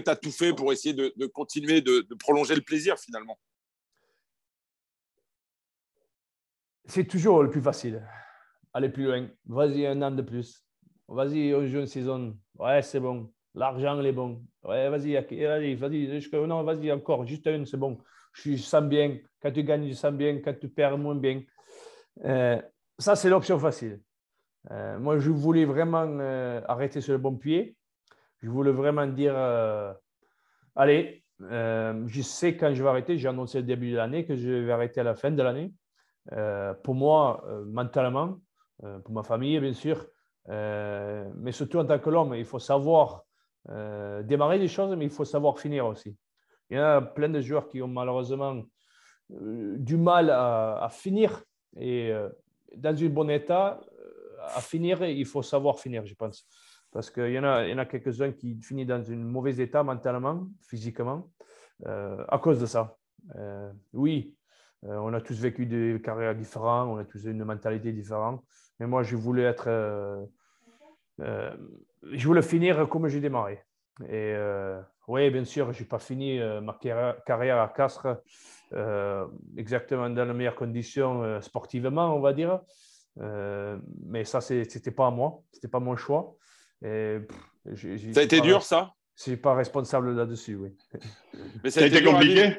tu 0.00 0.10
as 0.10 0.16
tout 0.16 0.30
fait 0.30 0.52
pour 0.52 0.72
essayer 0.72 0.94
de, 0.94 1.26
continuer, 1.26 1.80
de, 1.80 2.06
prolonger 2.18 2.54
le 2.54 2.62
plaisir 2.62 2.98
finalement? 2.98 3.38
C'est 6.86 7.06
toujours 7.06 7.42
le 7.42 7.50
plus 7.50 7.62
facile. 7.62 8.06
Aller 8.72 8.88
plus 8.88 9.04
loin. 9.04 9.28
Vas-y, 9.46 9.86
un 9.86 10.00
an 10.02 10.10
de 10.10 10.22
plus. 10.22 10.67
Vas-y, 11.08 11.54
on 11.54 11.66
joue 11.66 11.80
une 11.80 11.86
saison. 11.86 12.36
Ouais, 12.58 12.82
c'est 12.82 13.00
bon. 13.00 13.32
L'argent, 13.54 13.98
il 13.98 14.06
est 14.06 14.12
bon. 14.12 14.42
Ouais, 14.62 14.90
vas-y, 14.90 15.14
vas-y, 15.14 15.74
vas-y. 15.74 16.46
Non, 16.46 16.62
vas-y, 16.62 16.92
encore. 16.92 17.26
Juste 17.26 17.46
une, 17.46 17.64
c'est 17.64 17.78
bon. 17.78 17.98
Je 18.34 18.56
sens 18.56 18.84
bien. 18.84 19.18
Quand 19.40 19.50
tu 19.50 19.64
gagnes, 19.64 19.88
je 19.88 19.94
sens 19.94 20.12
bien. 20.12 20.38
Quand 20.40 20.54
tu 20.60 20.68
perds, 20.68 20.98
moins 20.98 21.14
bien. 21.14 21.42
Euh, 22.24 22.60
ça, 22.98 23.16
c'est 23.16 23.30
l'option 23.30 23.58
facile. 23.58 24.00
Euh, 24.70 24.98
moi, 24.98 25.18
je 25.18 25.30
voulais 25.30 25.64
vraiment 25.64 26.06
euh, 26.06 26.60
arrêter 26.68 27.00
sur 27.00 27.12
le 27.12 27.18
bon 27.18 27.36
pied. 27.36 27.76
Je 28.42 28.50
voulais 28.50 28.70
vraiment 28.70 29.06
dire 29.06 29.34
allez, 30.76 31.24
je 31.40 32.22
sais 32.22 32.56
quand 32.56 32.72
je 32.72 32.82
vais 32.82 32.88
arrêter. 32.88 33.18
J'ai 33.18 33.28
annoncé 33.28 33.58
au 33.58 33.62
début 33.62 33.90
de 33.90 33.96
l'année 33.96 34.24
que 34.26 34.36
je 34.36 34.50
vais 34.50 34.72
arrêter 34.72 35.00
à 35.00 35.04
la 35.04 35.16
fin 35.16 35.32
de 35.32 35.42
l'année. 35.42 35.72
Pour 36.84 36.94
moi, 36.94 37.44
mentalement, 37.66 38.38
pour 38.78 39.10
ma 39.10 39.24
famille, 39.24 39.58
bien 39.58 39.72
sûr, 39.72 40.06
mais 40.48 41.52
surtout 41.52 41.78
en 41.78 41.84
tant 41.84 41.98
que 41.98 42.10
l'homme, 42.10 42.34
il 42.34 42.44
faut 42.44 42.58
savoir 42.58 43.24
démarrer 43.66 44.58
des 44.58 44.68
choses, 44.68 44.96
mais 44.96 45.04
il 45.04 45.10
faut 45.10 45.24
savoir 45.24 45.58
finir 45.58 45.86
aussi. 45.86 46.16
Il 46.70 46.76
y 46.76 46.80
a 46.80 47.00
plein 47.00 47.28
de 47.28 47.40
joueurs 47.40 47.68
qui 47.68 47.82
ont 47.82 47.88
malheureusement 47.88 48.62
du 49.28 49.96
mal 49.96 50.30
à, 50.30 50.88
finir 50.90 51.42
et 51.76 52.12
dans 52.74 53.02
un 53.02 53.08
bon 53.08 53.28
état, 53.28 53.80
à 54.54 54.60
finir, 54.60 55.04
il 55.04 55.26
faut 55.26 55.42
savoir 55.42 55.78
finir, 55.78 56.06
je 56.06 56.14
pense. 56.14 56.46
Parce 56.90 57.10
qu'il 57.10 57.30
y 57.30 57.38
en 57.38 57.44
a, 57.44 57.64
a 57.64 57.84
quelques-uns 57.84 58.32
qui 58.32 58.58
finissent 58.62 58.86
dans 58.86 59.10
un 59.10 59.16
mauvais 59.16 59.56
état 59.56 59.82
mentalement, 59.82 60.46
physiquement, 60.62 61.30
à 61.84 62.38
cause 62.38 62.58
de 62.58 62.66
ça. 62.66 62.96
oui, 63.92 64.34
euh, 64.84 64.96
on 64.96 65.12
a 65.12 65.20
tous 65.20 65.38
vécu 65.40 65.66
des 65.66 66.00
carrières 66.02 66.34
différentes, 66.34 66.88
on 66.88 66.98
a 66.98 67.04
tous 67.04 67.24
une 67.24 67.44
mentalité 67.44 67.92
différente. 67.92 68.44
Mais 68.78 68.86
moi, 68.86 69.02
je 69.02 69.16
voulais 69.16 69.42
être. 69.42 69.68
Euh, 71.20 71.24
euh, 71.24 71.56
je 72.12 72.26
voulais 72.26 72.42
finir 72.42 72.88
comme 72.88 73.08
j'ai 73.08 73.20
démarré. 73.20 73.62
Et 74.08 74.34
oui, 75.08 75.28
bien 75.30 75.44
sûr, 75.44 75.72
je 75.72 75.80
n'ai 75.80 75.88
pas 75.88 75.98
fini 75.98 76.38
ma 76.62 76.78
carrière 77.26 77.58
à 77.60 77.68
Castres 77.68 78.22
exactement 79.56 80.08
dans 80.08 80.24
les 80.24 80.32
meilleures 80.32 80.54
conditions 80.54 81.40
sportivement, 81.40 82.14
on 82.14 82.20
va 82.20 82.32
dire. 82.32 82.60
mais 83.16 84.24
ça, 84.24 84.40
ce 84.40 84.54
n'était 84.54 84.92
pas 84.92 85.08
à 85.08 85.10
moi, 85.10 85.42
ce 85.50 85.56
n'était 85.56 85.68
pas 85.68 85.80
mon 85.80 85.96
choix. 85.96 86.36
Et, 86.84 87.18
ça 88.12 88.20
a 88.20 88.22
été 88.22 88.40
dur, 88.40 88.62
ça? 88.62 88.92
Je 89.16 89.30
ne 89.30 89.34
suis 89.34 89.42
pas 89.42 89.54
responsable 89.54 90.14
là-dessus, 90.14 90.54
oui. 90.54 90.76
Mais 91.64 91.70
ça 91.70 91.80
a, 91.80 91.86
été 91.86 92.04
compliqué? 92.04 92.56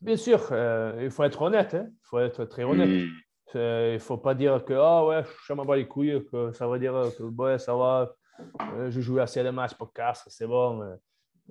Bien 0.00 0.16
sûr, 0.16 0.48
euh, 0.52 1.00
il 1.02 1.10
faut 1.10 1.22
être 1.24 1.42
honnête. 1.42 1.74
Hein. 1.74 1.86
Il 1.90 2.04
faut 2.04 2.18
être 2.18 2.44
très 2.46 2.64
honnête. 2.64 2.88
Hmm. 2.88 3.08
Il 3.54 3.94
ne 3.94 3.98
faut 3.98 4.18
pas 4.18 4.34
dire 4.34 4.64
que 4.64 4.72
ah 4.74 5.04
ouais, 5.06 5.22
je 5.46 5.52
m'en 5.52 5.64
bats 5.64 5.76
les 5.76 5.86
couilles, 5.86 6.24
que 6.30 6.52
ça 6.52 6.66
veut 6.66 6.78
dire 6.78 6.92
que 7.16 7.22
ouais, 7.22 7.58
ça 7.58 7.74
va, 7.74 8.14
euh, 8.76 8.90
je 8.90 9.00
joue 9.00 9.18
assez 9.18 9.42
de 9.42 9.50
matchs 9.50 9.74
pour 9.74 9.92
casse, 9.92 10.24
c'est 10.28 10.46
bon. 10.46 10.82
Euh. 10.82 10.96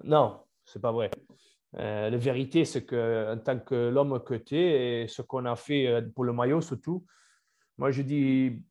Non, 0.04 0.42
c'est 0.66 0.82
pas 0.82 0.92
vrai. 0.92 1.12
la 1.74 2.10
vérité, 2.18 2.66
c'est 2.66 2.86
qu'en 2.86 3.38
tant 3.44 3.60
que 3.60 3.90
l'homme 3.90 4.24
que 4.24 4.36
tu 4.36 4.58
es 4.58 5.04
et 5.04 5.08
ce 5.08 5.22
qu'on 5.22 5.46
a 5.46 5.56
fait 5.56 6.02
pour 6.14 6.24
le 6.24 6.34
maillot 6.34 6.62
surtout, 6.62 7.06
moi 7.78 7.92
je 7.92 8.02
dis, 8.02 8.62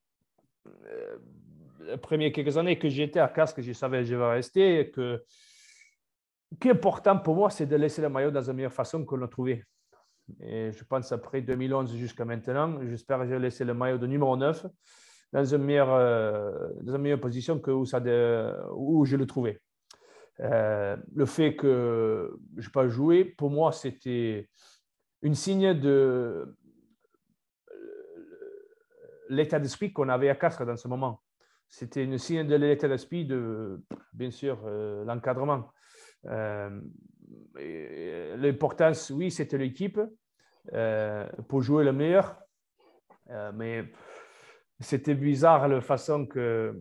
les 1.87 1.99
premières 1.99 2.33
quelques 2.33 2.57
années 2.57 2.79
que 2.79 2.89
j'étais 2.89 3.21
à 3.21 3.29
Castres, 3.29 3.63
je 3.63 3.73
savais 3.73 3.99
que 3.99 4.05
je 4.05 4.17
vais 4.17 4.31
rester, 4.31 4.91
que 4.91 5.25
ce 6.53 6.59
qui 6.59 6.69
est 6.69 6.73
important 6.73 7.19
pour 7.19 7.35
moi, 7.35 7.51
c'est 7.51 7.67
de 7.67 7.77
laisser 7.77 8.03
le 8.03 8.09
maillot 8.09 8.31
dans 8.31 8.41
la 8.41 8.53
meilleure 8.53 8.73
façon 8.73 9.05
qu'on 9.05 9.17
l'a 9.17 9.29
trouvé. 9.29 9.65
Et 10.41 10.73
je 10.73 10.85
pense 10.85 11.13
après 11.13 11.43
2011 11.43 11.97
jusqu'à 11.97 12.25
maintenant, 12.25 12.79
j'espère 12.87 13.19
que 13.21 13.27
j'ai 13.27 13.39
laissé 13.39 13.65
le 13.65 13.75
maillot 13.75 13.99
de 13.99 14.07
numéro 14.07 14.37
9 14.37 14.67
dans 15.33 15.45
une 15.45 15.63
meilleure, 15.63 15.95
euh, 15.95 16.69
dans 16.83 16.95
une 16.95 17.03
meilleure 17.03 17.21
position 17.21 17.59
que 17.59 17.71
où, 17.71 17.85
ça 17.85 18.01
je 18.05 19.17
le 19.17 19.27
trouvais. 19.27 19.61
Euh, 20.41 20.97
le 21.15 21.27
fait 21.27 21.57
que 21.57 22.37
je 22.57 22.67
n'ai 22.67 22.73
pas 22.73 22.89
joué, 22.89 23.25
pour 23.25 23.51
moi, 23.51 23.73
c'était 23.73 24.49
une 25.23 25.35
signe 25.35 25.79
de 25.79 26.57
l'état 29.29 29.59
d'esprit 29.59 29.93
qu'on 29.93 30.09
avait 30.09 30.29
à 30.29 30.35
Castres 30.35 30.67
dans 30.67 30.77
ce 30.77 30.89
moment. 30.89 31.23
C'était 31.69 32.05
une 32.05 32.19
signe 32.19 32.47
de 32.47 32.55
l'état 32.55 32.89
d'esprit 32.89 33.25
de, 33.25 33.83
bien 34.13 34.31
sûr, 34.31 34.59
l'encadrement. 35.07 35.71
L'importance, 37.57 39.11
oui, 39.11 39.31
c'était 39.31 39.59
l'équipe 39.59 40.01
pour 41.49 41.63
jouer 41.63 41.85
le 41.85 41.93
meilleur, 41.93 42.37
mais 43.55 43.85
c'était 44.81 45.15
bizarre 45.15 45.69
la 45.69 45.81
façon 45.81 46.27
que 46.27 46.81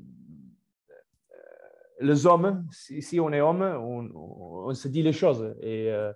les 2.01 2.25
hommes, 2.25 2.67
si, 2.71 3.19
on 3.19 3.31
est 3.31 3.41
homme, 3.41 3.61
on, 3.61 4.73
se 4.73 4.87
dit 4.87 5.03
les 5.03 5.13
choses. 5.13 5.55
Et 5.61 5.91
euh, 5.91 6.11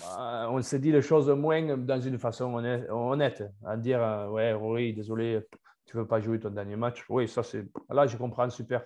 bah, 0.00 0.48
on 0.50 0.62
se 0.62 0.76
dit 0.76 0.92
les 0.92 1.02
choses 1.02 1.28
moins 1.30 1.76
dans 1.76 2.00
une 2.00 2.18
façon 2.18 2.54
honnête, 2.54 3.42
à 3.64 3.76
dire 3.76 4.02
euh, 4.02 4.28
Ouais, 4.28 4.52
oui, 4.54 4.94
désolé, 4.94 5.40
tu 5.86 5.96
ne 5.96 6.02
veux 6.02 6.08
pas 6.08 6.20
jouer 6.20 6.38
ton 6.38 6.50
dernier 6.50 6.76
match. 6.76 7.04
Oui, 7.08 7.28
ça, 7.28 7.42
c'est. 7.42 7.66
Là, 7.90 8.06
je 8.06 8.16
comprends, 8.16 8.48
super. 8.50 8.84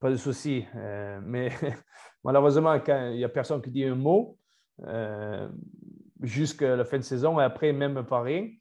Pas 0.00 0.10
de 0.10 0.16
souci. 0.16 0.64
Euh, 0.74 1.20
mais 1.22 1.50
malheureusement, 2.24 2.78
quand 2.80 3.10
il 3.10 3.16
n'y 3.16 3.24
a 3.24 3.28
personne 3.28 3.60
qui 3.62 3.70
dit 3.70 3.84
un 3.84 3.94
mot, 3.94 4.38
jusqu'à 6.22 6.76
la 6.76 6.84
fin 6.84 6.98
de 6.98 7.02
saison, 7.02 7.40
et 7.40 7.44
après, 7.44 7.72
même 7.72 8.04
pareil, 8.04 8.58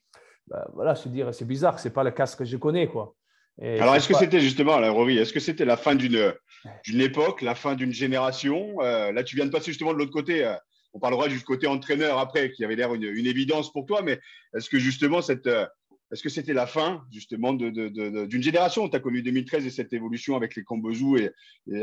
bah, 0.48 0.68
voilà, 0.74 0.96
se 0.96 1.10
dire 1.10 1.34
c'est 1.34 1.46
bizarre, 1.46 1.80
c'est 1.80 1.94
pas 1.94 2.04
le 2.04 2.12
casque 2.12 2.40
que 2.40 2.46
je 2.46 2.58
connais. 2.58 2.88
quoi. 2.88 3.16
Alors, 3.62 3.96
est-ce 3.96 4.08
que 4.08 4.16
c'était 4.16 4.40
justement, 4.40 4.80
la 4.80 4.92
Rory, 4.92 5.18
est-ce 5.18 5.34
que 5.34 5.40
c'était 5.40 5.66
la 5.66 5.78
fin 5.78 5.96
d'une 5.96 7.02
époque, 7.02 7.42
la 7.42 7.56
fin 7.56 7.76
d'une 7.76 7.94
génération? 7.94 8.82
Euh, 8.82 9.12
Là, 9.12 9.24
tu 9.24 9.36
viens 9.36 9.46
de 9.46 9.52
passer 9.52 9.68
justement 9.68 9.94
de 9.94 9.98
l'autre 9.98 10.12
côté. 10.12 10.46
Euh, 10.46 10.56
on 10.94 11.00
parlera 11.00 11.28
du 11.28 11.40
côté 11.42 11.68
entraîneur 11.68 12.18
après, 12.18 12.52
qui 12.52 12.66
avait 12.66 12.76
l'air 12.76 12.94
une, 12.94 13.04
évidence 13.04 13.72
pour 13.72 13.86
toi, 13.86 14.02
mais 14.02 14.20
est-ce 14.56 14.70
que 14.70 14.80
justement, 14.80 15.22
cette, 15.22 15.48
euh, 15.48 15.66
est-ce 16.12 16.24
que 16.24 16.30
c'était 16.30 16.54
la 16.54 16.68
fin 16.68 17.04
justement 17.12 17.54
d'une 17.54 18.44
génération? 18.44 18.88
Tu 18.90 18.96
as 18.96 19.00
connu 19.00 19.22
2013 19.22 19.66
et 19.66 19.70
cette 19.70 19.94
évolution 19.94 20.36
avec 20.36 20.56
les 20.56 20.64
Combezou 20.64 21.18
et, 21.18 21.34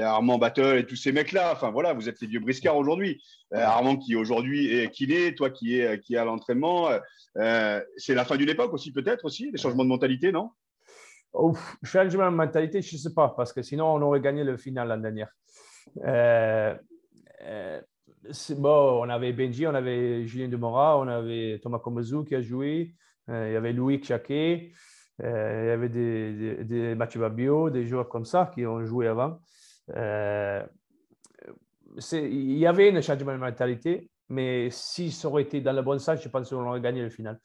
Armand 0.01 0.38
Battle 0.38 0.79
et 0.79 0.87
tous 0.87 0.97
ces 0.97 1.12
mecs-là. 1.12 1.53
Enfin 1.53 1.71
voilà, 1.71 1.93
vous 1.93 2.09
êtes 2.09 2.21
les 2.21 2.27
vieux 2.27 2.41
briscards 2.41 2.77
aujourd'hui. 2.77 3.23
Armand 3.53 3.97
qui 3.97 4.14
aujourd'hui 4.14 4.73
est 4.75 4.91
kiné, 4.91 5.35
toi 5.35 5.51
qui 5.51 5.79
es, 5.79 5.99
qui 6.01 6.14
est 6.14 6.19
à 6.19 6.25
l'entraînement. 6.25 6.88
c'est 7.35 8.14
la 8.14 8.25
fin 8.25 8.37
d'une 8.37 8.51
époque 8.51 8.73
aussi 8.73 8.93
peut-être 8.93 9.25
aussi, 9.25 9.51
des 9.51 9.59
changements 9.59 9.85
de 9.85 9.88
mentalité, 9.88 10.33
non? 10.33 10.51
Ouf, 11.35 11.77
changement 11.83 12.31
de 12.31 12.37
mentalité, 12.37 12.81
je 12.81 12.97
ne 12.97 12.99
sais 12.99 13.14
pas, 13.14 13.29
parce 13.37 13.53
que 13.53 13.62
sinon, 13.62 13.87
on 13.95 14.03
aurait 14.03 14.21
gagné 14.21 14.45
le 14.45 14.57
final 14.57 14.88
l'année 14.88 15.03
dernière. 15.03 15.31
Euh, 16.05 16.75
euh, 17.43 17.81
bon, 18.57 19.05
on 19.05 19.09
avait 19.09 19.33
Benji, 19.33 19.67
on 19.67 19.75
avait 19.75 20.27
Julien 20.27 20.49
Demora, 20.49 20.99
on 20.99 21.07
avait 21.07 21.61
Thomas 21.62 21.79
Komezou 21.79 22.25
qui 22.25 22.35
a 22.35 22.41
joué, 22.41 22.91
euh, 22.91 22.93
il 23.29 23.53
y 23.53 23.57
avait 23.57 23.73
Louis 23.73 24.03
Chaké, 24.03 24.73
il 25.21 25.25
y 25.25 25.27
avait 25.27 25.88
des, 25.88 26.64
des, 26.64 26.95
Mathieu 26.95 27.21
Babio, 27.21 27.71
des 27.71 27.87
joueurs 27.87 28.09
comme 28.09 28.25
ça 28.25 28.51
qui 28.55 28.67
ont 28.67 28.85
joué 28.85 29.07
avant. 29.09 29.38
il 29.95 30.69
y 32.59 32.67
avait 32.67 32.97
un 32.97 33.01
changement 33.01 33.33
de 33.33 33.38
mentalité, 33.38 34.11
mais 34.29 34.69
si 34.71 35.11
ça 35.11 35.29
aurait 35.29 35.43
été 35.43 35.61
dans 35.61 35.73
le 35.73 35.83
bon 35.83 35.99
sens, 35.99 36.21
je 36.23 36.29
pense 36.29 36.51
qu'on 36.51 36.67
aurait 36.67 36.81
gagné 36.81 37.03
le 37.03 37.11
final. 37.11 37.41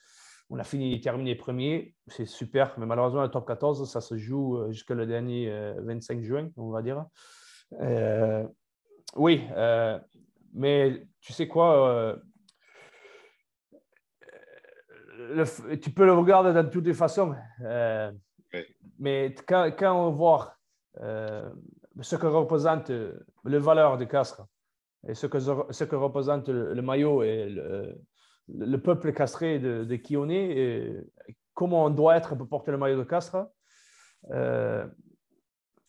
On 0.49 0.59
a 0.59 0.63
fini, 0.63 0.99
terminé 0.99 1.35
premier, 1.35 1.95
c'est 2.07 2.25
super, 2.25 2.77
mais 2.77 2.85
malheureusement, 2.85 3.23
le 3.23 3.29
top 3.29 3.47
14, 3.47 3.89
ça 3.89 4.01
se 4.01 4.17
joue 4.17 4.57
euh, 4.57 4.71
jusqu'au 4.71 4.93
dernier 4.93 5.49
25 5.79 6.17
euh, 6.17 6.21
juin, 6.21 6.49
on 6.57 6.69
va 6.69 6.81
dire. 6.81 7.05
Euh, 7.81 8.45
oui, 9.15 9.41
mais 10.53 11.07
tu 11.21 11.33
sais 11.33 11.47
quoi, 11.47 12.17
tu 15.81 15.91
peux 15.91 16.05
le 16.05 16.13
regarder 16.13 16.53
de 16.53 16.67
toutes 16.69 16.85
les 16.85 16.93
façons, 16.93 17.35
mais 18.99 19.35
quand, 19.47 19.71
on 19.81 20.11
voit 20.11 20.55
ce 20.97 22.15
que 22.15 22.27
représente 22.27 22.89
le 22.89 23.57
valeur 23.57 23.97
de 23.97 24.05
casque 24.05 24.41
et 25.07 25.13
ce 25.13 25.27
que, 25.27 25.39
ce 25.39 25.83
que 25.83 25.95
représente 25.95 26.49
le, 26.49 26.73
le 26.73 26.81
maillot 26.81 27.23
et 27.23 27.49
le, 27.49 27.97
le 28.47 28.77
peuple 28.77 29.13
castré 29.13 29.59
de, 29.59 29.95
qui 29.95 30.17
on 30.17 30.29
est, 30.29 30.57
et 31.27 31.37
comment 31.53 31.85
on 31.85 31.89
doit 31.89 32.15
être 32.15 32.35
pour 32.35 32.47
porter 32.47 32.71
le 32.71 32.77
maillot 32.77 32.97
de 32.97 33.03
Castres. 33.03 33.47
Euh, 34.31 34.87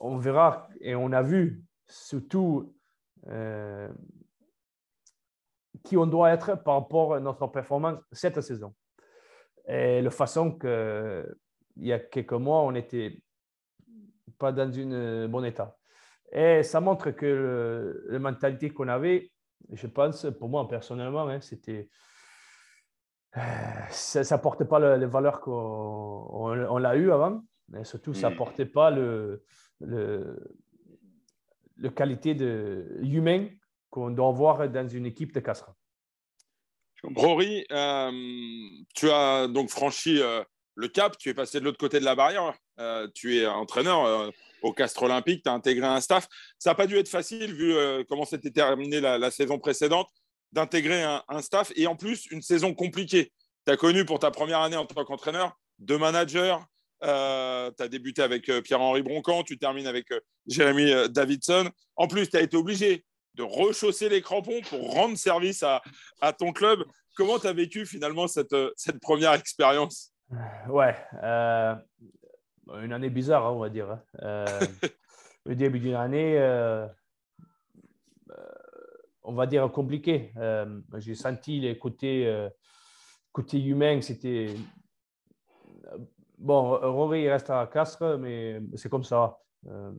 on 0.00 0.16
verra 0.16 0.68
et 0.80 0.94
on 0.94 1.12
a 1.12 1.22
vu 1.22 1.62
surtout 1.88 2.74
euh, 3.28 3.88
qui 5.84 5.96
on 5.96 6.06
doit 6.06 6.30
être 6.30 6.56
par 6.62 6.74
rapport 6.74 7.14
à 7.14 7.20
notre 7.20 7.46
performance 7.46 7.98
cette 8.12 8.40
saison. 8.40 8.74
Et 9.66 10.02
la 10.02 10.10
façon 10.10 10.52
que 10.52 11.36
il 11.76 11.86
y 11.86 11.92
a 11.92 11.98
quelques 11.98 12.32
mois, 12.32 12.62
on 12.62 12.72
n'était 12.72 13.20
pas 14.38 14.52
dans 14.52 14.70
un 14.78 15.28
bon 15.28 15.44
état. 15.44 15.76
Et 16.32 16.62
ça 16.62 16.80
montre 16.80 17.10
que 17.10 18.04
la 18.08 18.18
mentalité 18.18 18.70
qu'on 18.70 18.88
avait, 18.88 19.30
je 19.72 19.86
pense, 19.86 20.26
pour 20.38 20.48
moi 20.48 20.68
personnellement, 20.68 21.28
hein, 21.28 21.40
c'était 21.40 21.88
ça 23.90 24.36
ne 24.36 24.42
portait 24.42 24.64
pas 24.64 24.96
les 24.96 25.06
valeurs 25.06 25.40
qu'on 25.40 25.50
on, 25.50 26.78
l'a 26.78 26.96
eu 26.96 27.10
avant, 27.10 27.42
mais 27.68 27.84
surtout, 27.84 28.14
ça 28.14 28.28
ne 28.30 28.34
mm. 28.34 28.38
portait 28.38 28.66
pas 28.66 28.90
le, 28.90 29.44
le, 29.80 30.36
qualité 31.94 32.34
de, 32.34 32.98
humain 33.02 33.48
qu'on 33.90 34.10
doit 34.10 34.28
avoir 34.28 34.68
dans 34.68 34.86
une 34.88 35.06
équipe 35.06 35.32
de 35.32 35.40
Castres. 35.40 35.74
Rory, 37.14 37.66
euh, 37.70 38.10
tu 38.94 39.10
as 39.10 39.46
donc 39.48 39.70
franchi 39.70 40.20
euh, 40.20 40.42
le 40.74 40.88
cap, 40.88 41.16
tu 41.18 41.28
es 41.28 41.34
passé 41.34 41.60
de 41.60 41.64
l'autre 41.64 41.78
côté 41.78 42.00
de 42.00 42.04
la 42.04 42.14
barrière, 42.14 42.54
euh, 42.80 43.06
tu 43.14 43.38
es 43.38 43.46
entraîneur 43.46 44.32
au 44.62 44.72
Castres 44.72 45.04
Olympique, 45.04 45.42
tu 45.44 45.50
as 45.50 45.52
intégré 45.52 45.86
un 45.86 46.00
staff. 46.00 46.26
Ça 46.58 46.70
n'a 46.70 46.74
pas 46.74 46.86
dû 46.86 46.96
être 46.96 47.08
facile 47.08 47.54
vu 47.54 47.74
comment 48.08 48.24
s'était 48.24 48.50
terminée 48.50 49.00
la, 49.00 49.30
saison 49.30 49.58
précédente 49.58 50.08
d'intégrer 50.52 51.02
un, 51.02 51.42
staff 51.42 51.72
et 51.76 51.86
en 51.86 51.96
plus 51.96 52.26
une 52.30 52.42
saison 52.42 52.74
compliquée. 52.74 53.32
Tu 53.66 53.72
as 53.72 53.76
connu 53.76 54.04
pour 54.04 54.18
ta 54.18 54.30
première 54.30 54.60
année 54.60 54.76
en 54.76 54.86
tant 54.86 55.04
qu'entraîneur 55.04 55.56
deux 55.78 55.98
managers. 55.98 56.56
Tu 57.02 57.08
as 57.08 57.88
débuté 57.88 58.22
avec 58.22 58.50
Pierre-Henri 58.62 59.02
Broncan, 59.02 59.44
tu 59.44 59.58
termines 59.58 59.86
avec 59.86 60.08
Jérémy 60.46 60.92
Davidson. 61.10 61.70
En 61.94 62.08
plus, 62.08 62.28
tu 62.30 62.36
as 62.36 62.40
été 62.40 62.56
obligé 62.56 63.04
de 63.34 63.42
rechausser 63.42 64.08
les 64.08 64.22
crampons 64.22 64.60
pour 64.68 64.92
rendre 64.92 65.16
service 65.16 65.62
à, 65.62 65.82
à 66.20 66.32
ton 66.32 66.52
club. 66.52 66.84
Comment 67.16 67.38
tu 67.38 67.46
as 67.46 67.52
vécu 67.52 67.86
finalement 67.86 68.26
cette, 68.26 68.56
cette 68.76 69.00
première 69.00 69.34
expérience? 69.34 70.12
Ouais, 70.68 70.96
une 71.22 72.92
année 72.92 73.10
bizarre, 73.10 73.46
hein, 73.46 73.50
on 73.50 73.60
va 73.60 73.68
dire. 73.68 73.90
Hein. 73.90 74.44
le 75.44 75.54
début 75.54 75.78
d'une 75.78 75.94
année, 75.94 76.38
on 79.24 79.32
va 79.32 79.46
dire, 79.46 79.70
compliqué. 79.72 80.32
Euh, 80.36 80.80
j'ai 80.98 81.14
senti 81.14 81.58
les 81.60 81.78
côtés, 81.78 82.26
euh, 82.26 82.48
côté 83.32 83.60
humain, 83.60 84.00
c'était. 84.02 84.54
Bon, 86.38 86.76
Rory 86.78 87.28
reste 87.28 87.48
à 87.48 87.66
Castres, 87.66 88.18
mais 88.18 88.60
c'est 88.74 88.90
comme 88.90 89.04
ça. 89.04 89.38
Euh, 89.68 89.92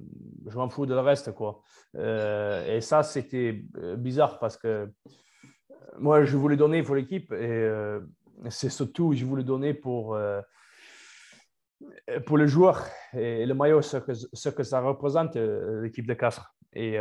je 0.48 0.58
m'en 0.58 0.70
fous 0.70 0.86
de 0.86 0.94
le 0.94 1.00
reste, 1.00 1.32
quoi. 1.34 1.62
et 1.96 2.80
ça, 2.82 3.04
c'était 3.04 3.64
bizarre 3.98 4.40
parce 4.40 4.58
que 4.58 4.92
moi, 5.98 6.24
je 6.24 6.38
voulais 6.38 6.58
donner 6.58 6.84
pour 6.84 6.96
l'équipe 6.96 7.32
et 7.32 7.70
c'est 8.50 8.70
surtout, 8.70 9.14
je 9.14 9.26
voulais 9.26 9.44
donner 9.44 9.74
pour, 9.74 10.18
pour 12.26 12.38
le 12.38 12.48
joueur 12.48 12.86
et 13.14 13.46
le 13.46 13.54
maillot, 13.54 13.82
ce 13.82 13.98
que, 14.50 14.64
ça 14.64 14.82
représente, 14.82 15.36
l'équipe 15.36 16.06
de 16.06 16.14
Castres. 16.14 16.56
Et 16.74 17.00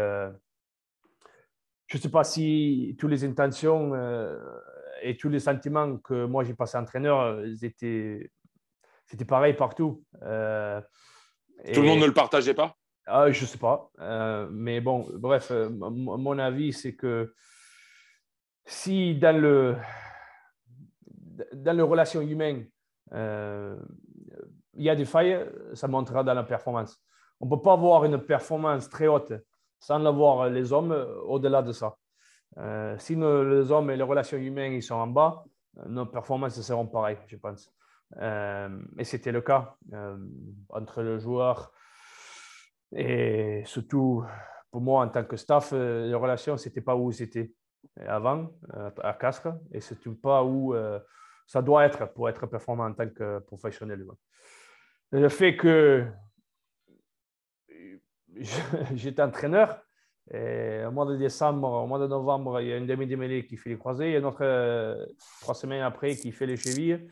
je 1.87 1.97
ne 1.99 2.03
sais 2.03 2.11
pas 2.11 2.25
si 2.25 2.97
toutes 2.99 3.11
les 3.11 3.25
intentions 3.25 3.95
euh, 3.95 4.39
et 5.03 5.17
tous 5.17 5.29
les 5.29 5.41
sentiments 5.41 5.99
que 5.99 6.25
moi 6.27 6.45
j'ai 6.45 6.55
passé 6.55 6.79
entraîneur, 6.79 7.21
euh, 7.21 7.55
c'était 7.57 9.25
pareil 9.27 9.55
partout. 9.55 10.03
Euh, 10.23 10.81
Tout 11.73 11.81
le 11.81 11.87
monde 11.89 12.01
ne 12.01 12.07
le 12.07 12.13
partageait 12.13 12.55
pas? 12.55 12.77
Ah, 13.07 13.31
Je 13.31 13.43
ne 13.43 13.47
sais 13.47 13.59
pas. 13.59 13.91
mais 14.51 14.81
bon, 14.81 15.07
bref, 15.15 15.51
mon 15.71 16.39
avis, 16.39 16.73
c'est 16.73 16.95
que 16.95 17.35
si 18.65 19.15
dans 19.17 19.39
le 19.39 19.77
dans 21.53 21.77
les 21.77 21.83
relations 21.83 22.21
humaines, 22.21 22.67
il 23.13 24.83
y 24.83 24.91
a 24.91 24.97
des 24.97 25.05
failles, 25.05 25.45
ça 25.75 25.89
montrera 25.89 26.23
dans 26.25 26.35
la 26.35 26.45
performance. 26.45 27.01
On 27.41 27.47
ne 27.47 27.51
peut 27.51 27.63
pas 27.63 27.73
avoir 27.73 28.05
une 28.05 28.19
performance 28.19 28.89
très 28.89 29.07
haute 29.07 29.33
sans 29.85 30.05
avoir 30.07 30.49
les 30.49 30.73
hommes 30.73 30.93
euh, 30.93 31.21
au-delà 31.23 31.61
de 31.63 31.73
ça. 31.73 31.97
Euh, 32.57 32.97
si 32.99 33.17
les 33.17 33.71
hommes 33.71 33.91
et 33.91 33.97
les 33.97 34.03
relations 34.03 34.39
humaines 34.39 34.73
ils 34.73 34.83
sont 34.83 34.95
en 34.95 35.09
bas, 35.09 35.45
euh, 35.79 35.83
nos 35.89 36.07
performances 36.07 36.61
seront 36.61 36.87
pareilles, 36.87 37.19
je 37.27 37.37
pense. 37.37 37.71
Et 38.21 39.05
c'était 39.05 39.33
le 39.33 39.41
cas 39.41 39.77
entre 40.69 41.03
le 41.03 41.19
joueur 41.19 41.73
et 42.93 43.63
surtout 43.65 44.25
pour 44.71 44.81
moi 44.81 45.05
en 45.05 45.09
tant 45.09 45.25
que 45.25 45.37
staff, 45.37 45.73
les 45.73 46.15
relations, 46.15 46.57
ce 46.57 46.69
n'était 46.69 46.81
pas 46.81 46.97
où 46.97 47.11
c'était 47.13 47.53
avant, 48.07 48.51
à 49.03 49.13
Casque, 49.15 49.49
et 49.73 49.79
n'était 49.79 50.11
pas 50.21 50.45
où 50.45 50.75
ça 51.47 51.63
doit 51.63 51.85
être 51.85 52.13
pour 52.13 52.29
être 52.29 52.47
performant 52.47 52.87
en 52.87 52.93
tant 52.93 53.09
que 53.09 53.41
professionnel. 53.41 54.05
le 55.11 55.29
fait 55.29 55.57
que 55.57 56.07
j'étais 58.95 59.23
entraîneur, 59.23 59.81
au 60.33 60.91
mois 60.91 61.07
de 61.07 61.17
décembre, 61.17 61.69
au 61.69 61.87
mois 61.87 61.99
de 61.99 62.07
novembre, 62.07 62.61
il 62.61 62.69
y 62.69 62.73
a 62.73 62.77
une 62.77 62.87
demi-démêlée 62.87 63.47
qui 63.47 63.57
fait 63.57 63.71
les 63.71 63.79
croisés. 63.79 64.07
Il 64.07 64.13
y 64.13 64.17
a 64.17 64.19
une 64.19 64.25
autre 64.25 64.39
euh, 64.43 65.07
trois 65.41 65.55
semaines 65.55 65.83
après 65.83 66.17
qui 66.17 66.33
fait 66.33 66.47
les 66.47 66.57
chevilles. 66.57 67.07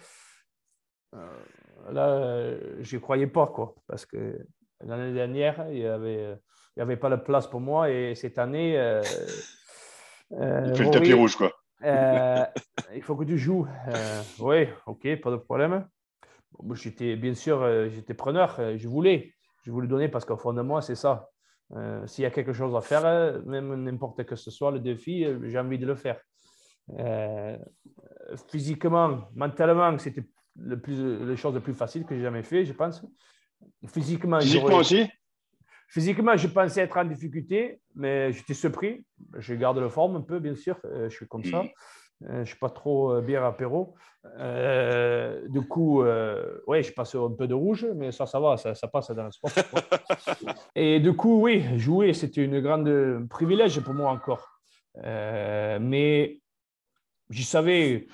Euh, 1.14 1.92
là, 1.92 2.56
je 2.80 2.96
n'y 2.96 3.02
croyais 3.02 3.26
pas, 3.26 3.46
quoi. 3.46 3.74
Parce 3.86 4.06
que 4.06 4.38
l'année 4.80 5.12
dernière, 5.12 5.66
il 5.70 5.80
n'y 5.80 5.86
avait, 5.86 6.36
il 6.76 6.80
y 6.80 6.82
avait 6.82 6.96
pas 6.96 7.10
de 7.10 7.16
place 7.16 7.46
pour 7.46 7.60
moi. 7.60 7.90
Et 7.90 8.14
cette 8.14 8.38
année. 8.38 8.78
Euh, 8.78 9.02
il 10.30 10.74
fait 10.74 10.84
le 10.84 10.90
tapis 10.90 11.12
rouge, 11.12 11.36
quoi. 11.36 11.52
il 11.82 13.02
faut 13.02 13.16
que 13.16 13.24
tu 13.24 13.38
joues. 13.38 13.66
oui, 14.38 14.68
ok, 14.86 15.20
pas 15.20 15.30
de 15.30 15.36
problème. 15.36 15.86
j'étais, 16.74 17.16
bien 17.16 17.34
sûr, 17.34 17.88
j'étais 17.90 18.14
preneur. 18.14 18.76
Je 18.76 18.88
voulais. 18.88 19.34
Je 19.64 19.70
voulais 19.70 19.88
donner 19.88 20.08
parce 20.08 20.24
qu'au 20.24 20.36
fond 20.36 20.52
de 20.52 20.62
moi, 20.62 20.82
c'est 20.82 20.96
ça. 20.96 21.28
Euh, 21.74 22.06
s'il 22.06 22.22
y 22.22 22.26
a 22.26 22.30
quelque 22.30 22.52
chose 22.52 22.74
à 22.76 22.80
faire, 22.80 23.04
euh, 23.06 23.40
même 23.46 23.74
n'importe 23.84 24.24
que 24.24 24.36
ce 24.36 24.50
soit 24.50 24.70
le 24.70 24.80
défi, 24.80 25.24
euh, 25.24 25.38
j'ai 25.48 25.58
envie 25.58 25.78
de 25.78 25.86
le 25.86 25.94
faire. 25.94 26.20
physiquement, 28.48 29.28
mentalement, 29.34 29.96
c'était 29.98 30.24
le 30.56 30.80
plus, 30.80 31.24
les 31.26 31.36
choses 31.36 31.54
les 31.54 31.60
plus 31.60 31.74
faciles 31.74 32.04
que 32.04 32.14
j'ai 32.14 32.22
jamais 32.22 32.42
fait, 32.42 32.64
je 32.64 32.72
pense. 32.72 33.04
Physiquement, 33.86 34.40
Physiquement 34.40 34.78
aussi? 34.78 35.08
Physiquement, 35.88 36.36
je 36.36 36.48
pensais 36.48 36.80
être 36.80 36.96
en 36.96 37.04
difficulté, 37.04 37.80
mais 37.94 38.32
j'étais 38.32 38.54
surpris. 38.54 39.04
Je 39.38 39.54
garde 39.54 39.78
la 39.78 39.90
forme 39.90 40.16
un 40.16 40.22
peu, 40.22 40.38
bien 40.38 40.54
sûr. 40.54 40.78
Je 40.84 41.10
suis 41.10 41.28
comme 41.28 41.44
ça. 41.44 41.62
Mhm. 41.62 41.70
je 42.20 42.38
ne 42.38 42.44
suis 42.44 42.58
pas 42.58 42.70
trop 42.70 43.20
bière 43.20 43.44
apéro. 43.44 43.94
Euh, 44.38 45.48
du 45.48 45.62
coup, 45.62 46.02
euh, 46.02 46.60
oui, 46.66 46.82
je 46.82 46.92
passe 46.92 47.14
un 47.14 47.32
peu 47.36 47.46
de 47.48 47.54
rouge, 47.54 47.86
mais 47.94 48.12
ça, 48.12 48.26
ça 48.26 48.38
va, 48.38 48.56
ça, 48.56 48.88
passe 48.88 49.10
dans 49.10 49.24
le 49.24 49.32
sport. 49.32 49.50
et 50.74 51.00
du 51.00 51.14
coup, 51.14 51.40
oui, 51.42 51.64
jouer, 51.78 52.12
c'était 52.12 52.44
une 52.44 52.60
grande 52.60 53.26
privilège 53.28 53.80
pour 53.80 53.94
moi 53.94 54.10
encore. 54.10 54.60
Euh, 55.04 55.78
mais 55.80 56.40
je 57.30 57.42
savais, 57.42 58.06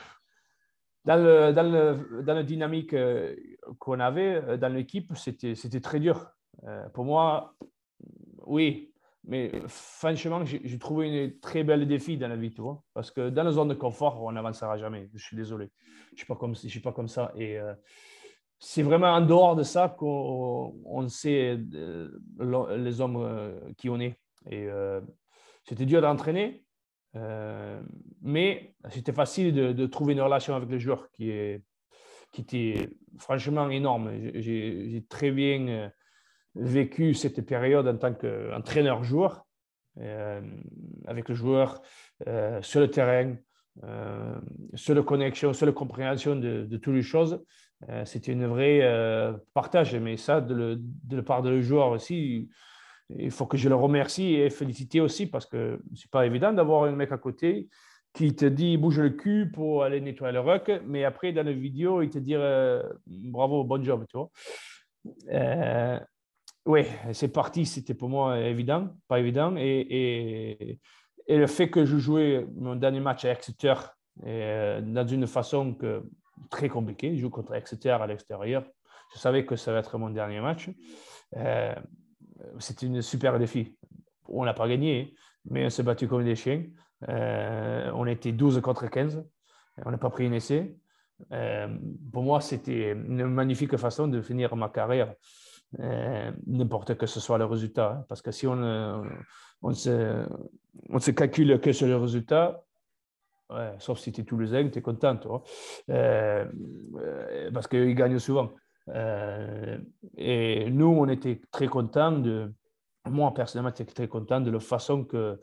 dans, 1.04 1.16
le, 1.16 1.52
dans, 1.52 1.70
le, 1.70 2.22
dans 2.22 2.34
la 2.34 2.42
dynamique 2.42 2.94
qu'on 3.78 4.00
avait 4.00 4.58
dans 4.58 4.72
l'équipe, 4.72 5.16
c'était 5.16 5.80
très 5.80 6.00
dur. 6.00 6.30
pour 6.92 7.04
moi, 7.04 7.54
oui, 8.46 8.92
mais 9.28 9.52
franchement, 9.66 10.42
j'ai 10.44 10.78
trouvé 10.78 11.26
un 11.26 11.30
très 11.42 11.62
bel 11.62 11.86
défi 11.86 12.16
dans 12.16 12.28
la 12.28 12.36
vie, 12.36 12.50
tu 12.50 12.62
vois. 12.62 12.82
Parce 12.94 13.10
que 13.10 13.28
dans 13.28 13.42
la 13.42 13.52
zone 13.52 13.68
de 13.68 13.74
confort, 13.74 14.22
on 14.22 14.32
n'avancera 14.32 14.78
jamais. 14.78 15.10
Je 15.14 15.22
suis 15.22 15.36
désolé. 15.36 15.70
Je 16.08 16.12
ne 16.12 16.16
suis, 16.16 16.26
pas 16.26 16.34
comme, 16.34 16.54
suis 16.54 16.80
pas 16.80 16.92
comme 16.92 17.08
ça. 17.08 17.32
Et 17.36 17.58
euh, 17.58 17.74
c'est 18.58 18.82
vraiment 18.82 19.08
en 19.08 19.20
dehors 19.20 19.54
de 19.54 19.64
ça 19.64 19.90
qu'on 19.90 21.06
sait 21.08 21.58
euh, 21.74 22.10
les 22.78 23.00
hommes 23.02 23.16
euh, 23.16 23.60
qui 23.76 23.90
on 23.90 24.00
est. 24.00 24.18
Et 24.50 24.66
c'était 25.64 25.84
dur 25.84 26.00
d'entraîner, 26.00 26.64
mais 27.14 28.74
c'était 28.90 29.12
facile 29.12 29.54
de, 29.54 29.86
trouver 29.86 30.12
une 30.12 30.20
relation 30.20 30.54
avec 30.54 30.68
les 30.70 30.78
joueurs 30.78 31.10
qui, 31.10 31.30
est, 31.30 31.62
qui 32.32 32.42
était 32.42 32.90
franchement 33.18 33.70
énorme. 33.70 34.10
J'ai 34.34 35.04
très 35.08 35.30
bien 35.30 35.90
vécu 36.54 37.14
cette 37.14 37.40
période 37.46 37.86
en 37.86 37.96
tant 37.96 38.14
qu'entraîneur-joueur, 38.14 39.46
euh, 40.00 40.40
avec 41.06 41.28
le 41.28 41.34
joueur 41.34 41.82
euh, 42.26 42.60
sur 42.62 42.80
le 42.80 42.90
terrain, 42.90 43.36
euh, 43.84 44.38
sur 44.74 44.94
la 44.94 45.02
connexion, 45.02 45.52
sur 45.52 45.66
la 45.66 45.72
compréhension 45.72 46.36
de, 46.36 46.76
toutes 46.76 46.94
les 46.94 47.02
choses. 47.02 47.42
C'était 48.06 48.32
une 48.32 48.46
vraie 48.46 48.82
partage, 49.54 49.94
mais 49.94 50.16
ça, 50.16 50.40
de, 50.40 50.80
la 51.12 51.22
part 51.22 51.42
de 51.42 51.50
le 51.50 51.60
joueur 51.60 51.90
aussi, 51.90 52.48
il 53.16 53.30
faut 53.30 53.46
que 53.46 53.56
je 53.56 53.68
le 53.68 53.74
remercie 53.74 54.34
et 54.34 54.50
féliciter 54.50 55.00
aussi 55.00 55.26
parce 55.26 55.46
que 55.46 55.80
c'est 55.94 56.10
pas 56.10 56.26
évident 56.26 56.52
d'avoir 56.52 56.84
un 56.84 56.92
mec 56.92 57.12
à 57.12 57.18
côté 57.18 57.68
qui 58.12 58.34
te 58.34 58.44
dit 58.44 58.76
bouge 58.76 59.00
le 59.00 59.10
cul 59.10 59.50
pour 59.52 59.84
aller 59.84 60.00
nettoyer 60.00 60.32
le 60.32 60.40
rock, 60.40 60.70
mais 60.86 61.04
après 61.04 61.32
dans 61.32 61.44
la 61.44 61.52
vidéo, 61.52 62.02
il 62.02 62.10
te 62.10 62.18
dit 62.18 62.34
bravo, 63.06 63.64
bon 63.64 63.82
job, 63.82 64.04
tu 64.08 64.16
vois. 64.16 64.30
Oui, 66.68 66.82
c'est 67.14 67.32
parti, 67.32 67.64
c'était 67.64 67.94
pour 67.94 68.10
moi 68.10 68.38
évident, 68.40 68.90
pas 69.08 69.18
évident. 69.18 69.56
Et, 69.56 70.78
et, 71.26 71.36
le 71.36 71.46
fait 71.46 71.70
que 71.70 71.86
je 71.86 71.96
jouais 71.96 72.46
mon 72.56 72.76
dernier 72.76 73.00
match 73.00 73.24
à 73.24 73.32
Exeter 73.32 73.72
euh, 74.26 74.82
dans 74.82 75.06
une 75.06 75.26
façon 75.26 75.72
que, 75.72 76.02
très 76.50 76.68
compliquée, 76.68 77.16
je 77.16 77.22
joue 77.22 77.30
contre 77.30 77.54
Exeter 77.54 77.92
à 77.92 78.06
l'extérieur, 78.06 78.64
je 79.14 79.18
savais 79.18 79.46
que 79.46 79.56
ça 79.56 79.72
va 79.72 79.78
être 79.78 79.96
mon 79.96 80.10
dernier 80.10 80.40
match. 80.40 80.68
Euh, 82.40 82.44
c'était 82.58 82.86
une 82.86 83.02
super 83.02 83.38
défi. 83.38 83.76
On 84.28 84.44
n'a 84.44 84.54
pas 84.54 84.68
gagné, 84.68 85.14
mais 85.44 85.66
on 85.66 85.70
s'est 85.70 85.82
battu 85.82 86.08
comme 86.08 86.24
des 86.24 86.36
chiens. 86.36 86.64
Euh, 87.08 87.90
on 87.94 88.06
était 88.06 88.32
12 88.32 88.60
contre 88.60 88.88
15. 88.88 89.24
On 89.84 89.90
n'a 89.90 89.98
pas 89.98 90.10
pris 90.10 90.26
un 90.26 90.32
essai. 90.32 90.76
pour 92.12 92.22
moi, 92.22 92.40
c'était 92.40 92.92
une 92.92 93.26
magnifique 93.26 93.76
façon 93.76 94.08
de 94.08 94.20
finir 94.20 94.54
ma 94.56 94.68
carrière 94.68 95.14
euh, 95.80 96.32
n'importe 96.46 96.96
que 96.96 97.06
ce 97.06 97.20
soit 97.20 97.38
le 97.38 97.44
résultat. 97.44 97.92
Hein. 97.92 98.04
parce 98.08 98.22
que 98.22 98.30
si 98.30 98.46
on, 98.46 98.62
euh, 98.62 99.04
se, 99.74 101.10
calcule 101.10 101.60
que 101.60 101.72
sur 101.72 101.86
le 101.86 101.96
résultat, 101.96 102.64
sauf 103.78 103.98
si 103.98 104.12
tu 104.12 104.22
es 104.22 104.24
Toulousain, 104.24 104.68
tu 104.68 104.78
es 104.78 104.82
content, 104.82 105.16
toi, 105.16 105.42
euh, 105.90 106.46
parce 107.52 107.66
qu'ils 107.68 107.94
gagnent 107.94 108.18
souvent. 108.18 108.52
Et 110.16 110.70
nous, 110.70 110.86
on 110.86 111.08
était 111.08 111.40
très 111.50 111.66
contents 111.66 112.12
de, 112.12 112.52
moi 113.06 113.32
personnellement, 113.34 113.72
j'étais 113.76 113.92
très 113.92 114.08
content 114.08 114.40
de 114.40 114.50
la 114.50 114.60
façon 114.60 115.04
que 115.04 115.38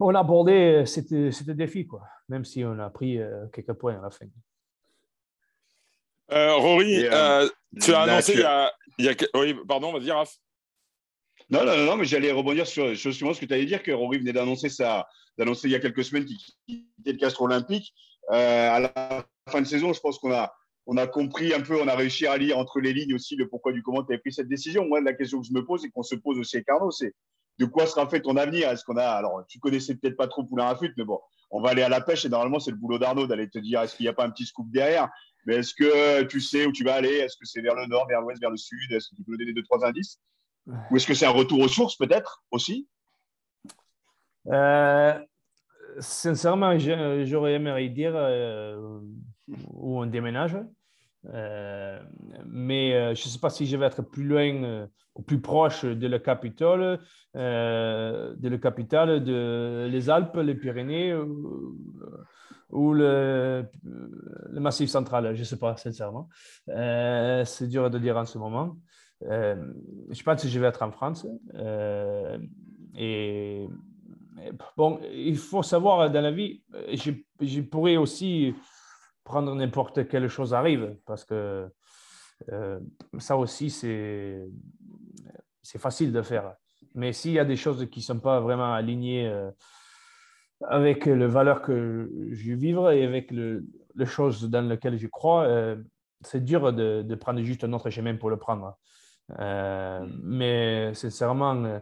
on 0.00 0.14
a 0.14 0.20
abordé 0.20 0.84
ce 0.86 1.50
défi, 1.52 1.86
quoi, 1.86 2.02
même 2.28 2.44
si 2.44 2.64
on 2.64 2.78
a 2.78 2.90
pris 2.90 3.20
quelques 3.52 3.74
points 3.74 3.98
à 3.98 4.02
la 4.02 4.10
fin. 4.10 4.26
Rory, 6.30 7.04
tu 7.80 7.94
as 7.94 8.00
annoncé 8.00 8.42
il 8.98 9.04
y 9.06 9.08
a, 9.08 9.14
oui, 9.34 9.56
pardon, 9.66 9.92
vas-y, 9.92 10.10
Raph. 10.10 10.36
Non, 11.50 11.64
non, 11.64 11.76
non, 11.76 11.96
mais 11.96 12.04
j'allais 12.04 12.32
rebondir 12.32 12.66
sur, 12.66 12.96
sur 12.96 13.12
ce 13.14 13.40
que 13.40 13.46
tu 13.46 13.52
allais 13.52 13.66
dire, 13.66 13.82
que 13.82 13.90
Rory 13.90 14.18
venait 14.18 14.32
d'annoncer 14.32 14.68
ça, 14.68 15.06
d'annoncer 15.36 15.68
il 15.68 15.72
y 15.72 15.74
a 15.74 15.80
quelques 15.80 16.04
semaines 16.04 16.24
qu'il 16.24 16.38
quittait 16.38 17.12
le 17.12 17.18
Castre 17.18 17.42
Olympique. 17.42 17.92
Euh, 18.30 18.70
à 18.70 18.80
la 18.80 19.26
fin 19.48 19.60
de 19.60 19.66
saison, 19.66 19.92
je 19.92 20.00
pense 20.00 20.18
qu'on 20.18 20.32
a, 20.32 20.54
on 20.86 20.96
a 20.96 21.06
compris 21.06 21.54
un 21.54 21.60
peu, 21.60 21.80
on 21.80 21.88
a 21.88 21.94
réussi 21.94 22.26
à 22.26 22.36
lire 22.36 22.58
entre 22.58 22.80
les 22.80 22.92
lignes 22.92 23.14
aussi 23.14 23.36
le 23.36 23.48
pourquoi 23.48 23.72
du 23.72 23.82
comment 23.82 24.02
tu 24.02 24.18
pris 24.18 24.32
cette 24.32 24.48
décision. 24.48 24.86
Moi, 24.86 25.00
la 25.00 25.12
question 25.12 25.40
que 25.40 25.46
je 25.46 25.52
me 25.52 25.64
pose 25.64 25.84
et 25.84 25.90
qu'on 25.90 26.02
se 26.02 26.14
pose 26.14 26.38
aussi 26.38 26.56
avec 26.56 26.68
Arnaud, 26.68 26.90
c'est 26.90 27.14
de 27.58 27.64
quoi 27.66 27.86
sera 27.86 28.08
fait 28.08 28.20
ton 28.20 28.36
avenir? 28.36 28.68
Est-ce 28.70 28.84
qu'on 28.84 28.96
a, 28.96 29.04
alors 29.04 29.44
tu 29.46 29.58
connaissais 29.58 29.94
peut-être 29.94 30.16
pas 30.16 30.26
trop 30.26 30.44
Poulain 30.44 30.64
Rafut, 30.64 30.92
mais 30.96 31.04
bon, 31.04 31.20
on 31.50 31.60
va 31.60 31.70
aller 31.70 31.82
à 31.82 31.88
la 31.88 32.00
pêche 32.00 32.24
et 32.24 32.28
normalement 32.28 32.58
c'est 32.58 32.70
le 32.70 32.76
boulot 32.76 32.98
d'Arnaud 32.98 33.26
d'aller 33.26 33.48
te 33.48 33.58
dire 33.58 33.82
est-ce 33.82 33.96
qu'il 33.96 34.04
n'y 34.04 34.10
a 34.10 34.14
pas 34.14 34.24
un 34.24 34.30
petit 34.30 34.46
scoop 34.46 34.66
derrière? 34.70 35.08
Mais 35.46 35.56
est-ce 35.56 35.74
que 35.74 36.22
tu 36.24 36.40
sais 36.40 36.66
où 36.66 36.72
tu 36.72 36.84
vas 36.84 36.94
aller? 36.94 37.14
Est-ce 37.16 37.36
que 37.36 37.44
c'est 37.44 37.60
vers 37.60 37.74
le 37.74 37.86
nord, 37.86 38.06
vers 38.08 38.20
l'ouest, 38.20 38.40
vers 38.40 38.50
le 38.50 38.56
sud? 38.56 38.92
Est-ce 38.92 39.08
que 39.10 39.16
tu 39.16 39.24
peux 39.24 39.36
donner 39.36 39.52
deux, 39.52 39.62
trois 39.64 39.84
indices? 39.84 40.20
Ou 40.66 40.96
est-ce 40.96 41.06
que 41.06 41.14
c'est 41.14 41.26
un 41.26 41.30
retour 41.30 41.58
aux 41.60 41.68
sources, 41.68 41.96
peut-être, 41.96 42.44
aussi? 42.52 42.88
Euh, 44.46 45.18
Sincèrement, 45.98 46.78
j'aurais 46.78 47.54
aimé 47.54 47.88
dire 47.90 48.12
euh, 48.14 49.00
où 49.48 50.00
on 50.00 50.06
déménage. 50.06 50.56
Euh, 51.26 52.02
mais 52.46 53.14
je 53.14 53.26
ne 53.26 53.30
sais 53.30 53.38
pas 53.38 53.50
si 53.50 53.66
je 53.66 53.76
vais 53.76 53.86
être 53.86 54.02
plus 54.02 54.24
loin 54.24 54.88
ou 55.14 55.22
plus 55.22 55.40
proche 55.40 55.84
de 55.84 56.06
la 56.08 56.18
capitale, 56.18 57.00
de 57.34 58.48
la 58.48 58.58
capitale, 58.58 59.22
de 59.22 59.88
les 59.90 60.10
Alpes, 60.10 60.36
les 60.36 60.54
Pyrénées 60.54 61.14
ou 62.72 62.94
le, 62.94 63.66
Massif 64.52 64.90
central, 64.90 65.34
je 65.34 65.40
ne 65.40 65.44
sais 65.44 65.58
pas, 65.58 65.76
sincèrement. 65.76 66.28
Euh, 66.68 67.44
c'est 67.44 67.68
dur 67.68 67.90
de 67.90 67.98
dire 67.98 68.16
en 68.16 68.24
ce 68.24 68.38
moment. 68.38 68.76
Euh, 69.24 69.56
je 70.10 70.22
pense 70.22 70.42
que 70.42 70.48
je 70.48 70.58
vais 70.58 70.66
être 70.66 70.82
en 70.82 70.90
France. 70.90 71.26
Euh, 71.54 72.38
et 72.96 73.66
bon, 74.76 75.00
il 75.12 75.36
faut 75.36 75.62
savoir 75.62 76.10
dans 76.10 76.20
la 76.20 76.32
vie, 76.32 76.62
je, 76.92 77.12
je 77.40 77.60
pourrais 77.60 77.96
aussi 77.96 78.54
prendre 79.24 79.54
n'importe 79.54 80.08
quelle 80.08 80.28
chose 80.28 80.54
arrive 80.54 80.96
parce 81.06 81.24
que 81.24 81.68
ça 83.18 83.36
aussi, 83.36 83.70
c'est 83.70 84.48
facile 85.78 86.12
de 86.12 86.22
faire. 86.22 86.54
Mais 86.94 87.12
s'il 87.12 87.32
y 87.32 87.38
a 87.38 87.44
des 87.44 87.56
choses 87.56 87.88
qui 87.88 88.00
ne 88.00 88.04
sont 88.04 88.18
pas 88.18 88.40
vraiment 88.40 88.72
alignées 88.72 89.32
avec 90.68 91.06
les 91.06 91.26
valeurs 91.26 91.62
que 91.62 92.10
je 92.30 92.52
vivre 92.52 92.90
et 92.90 93.04
avec 93.04 93.30
le, 93.30 93.64
les 93.96 94.06
choses 94.06 94.48
dans 94.48 94.62
lesquelles 94.62 94.98
je 94.98 95.06
crois, 95.06 95.44
euh, 95.44 95.76
c'est 96.22 96.44
dur 96.44 96.72
de, 96.72 97.02
de, 97.02 97.14
prendre 97.14 97.40
juste 97.42 97.64
un 97.64 97.72
autre 97.72 97.90
chemin 97.90 98.16
pour 98.16 98.30
le 98.30 98.36
prendre. 98.36 98.76
Euh, 99.38 100.06
mais 100.22 100.94
sincèrement, 100.94 101.64
euh, 101.64 101.80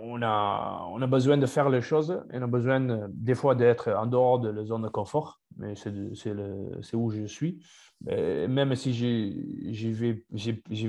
on, 0.00 0.22
a, 0.22 0.86
on 0.90 1.02
a 1.02 1.06
besoin 1.06 1.36
de 1.36 1.46
faire 1.46 1.68
les 1.68 1.80
choses 1.80 2.22
et 2.32 2.38
on 2.38 2.42
a 2.42 2.46
besoin 2.46 3.08
des 3.08 3.34
fois 3.34 3.54
d'être 3.54 3.90
en 3.90 4.06
dehors 4.06 4.40
de 4.40 4.50
la 4.50 4.64
zone 4.64 4.82
de 4.82 4.88
confort. 4.88 5.41
Mais 5.62 5.74
c'est 5.76 6.96
où 6.96 7.10
je 7.10 7.24
suis. 7.24 7.64
même 8.04 8.74
si 8.74 8.92
je 8.92 9.88
ne 9.88 9.94
vais, 9.94 10.24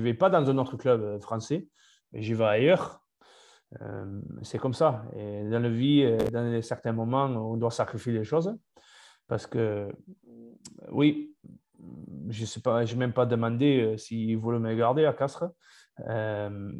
vais 0.00 0.14
pas 0.14 0.30
dans 0.30 0.48
un 0.48 0.58
autre 0.58 0.76
club 0.76 1.20
français, 1.20 1.68
j'y 2.12 2.34
vais 2.34 2.44
ailleurs. 2.44 3.00
c'est 4.42 4.58
comme 4.58 4.74
ça. 4.74 5.04
Dans 5.14 5.62
la 5.62 5.68
vie, 5.68 6.04
dans 6.32 6.62
certains 6.62 6.92
moments, 6.92 7.26
on 7.26 7.56
doit 7.56 7.70
sacrifier 7.70 8.12
les 8.12 8.24
choses. 8.24 8.54
Parce 9.26 9.46
que, 9.46 9.88
oui, 10.90 11.34
je 12.28 12.40
n'ai 12.40 12.46
sais 12.46 12.60
pas, 12.60 12.84
même 12.96 13.12
pas 13.12 13.26
demandé 13.26 13.94
s'ils 13.96 14.36
voulaient 14.36 14.58
me 14.58 14.74
garder 14.74 15.04
à 15.06 15.12
Castres. 15.12 15.50
Euh, 16.08 16.72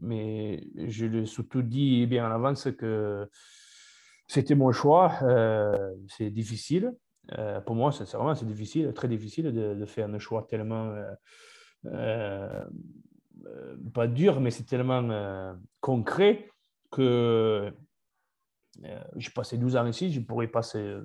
mais 0.00 0.66
je 0.76 1.06
l'ai 1.06 1.26
surtout 1.26 1.62
dit 1.62 2.06
bien 2.06 2.28
en 2.28 2.32
avance 2.32 2.68
que 2.72 3.28
c'était 4.26 4.54
mon 4.54 4.72
choix. 4.72 5.12
Euh, 5.22 5.94
c'est 6.08 6.30
difficile. 6.30 6.92
Euh, 7.38 7.60
pour 7.60 7.76
moi, 7.76 7.92
sincèrement, 7.92 8.34
c'est 8.34 8.46
difficile, 8.46 8.92
très 8.92 9.08
difficile 9.08 9.52
de, 9.52 9.86
faire 9.86 10.08
un 10.08 10.18
choix 10.18 10.46
tellement, 10.48 10.94
pas 13.94 14.06
dur, 14.06 14.40
mais 14.40 14.50
c'est 14.50 14.64
tellement 14.64 15.54
concret 15.80 16.48
que 16.90 17.72
j'ai 19.16 19.30
passé 19.30 19.56
12 19.56 19.76
ans 19.76 19.86
ici, 19.86 20.12
je 20.12 20.20
pourrais 20.20 20.48
passer 20.48 20.96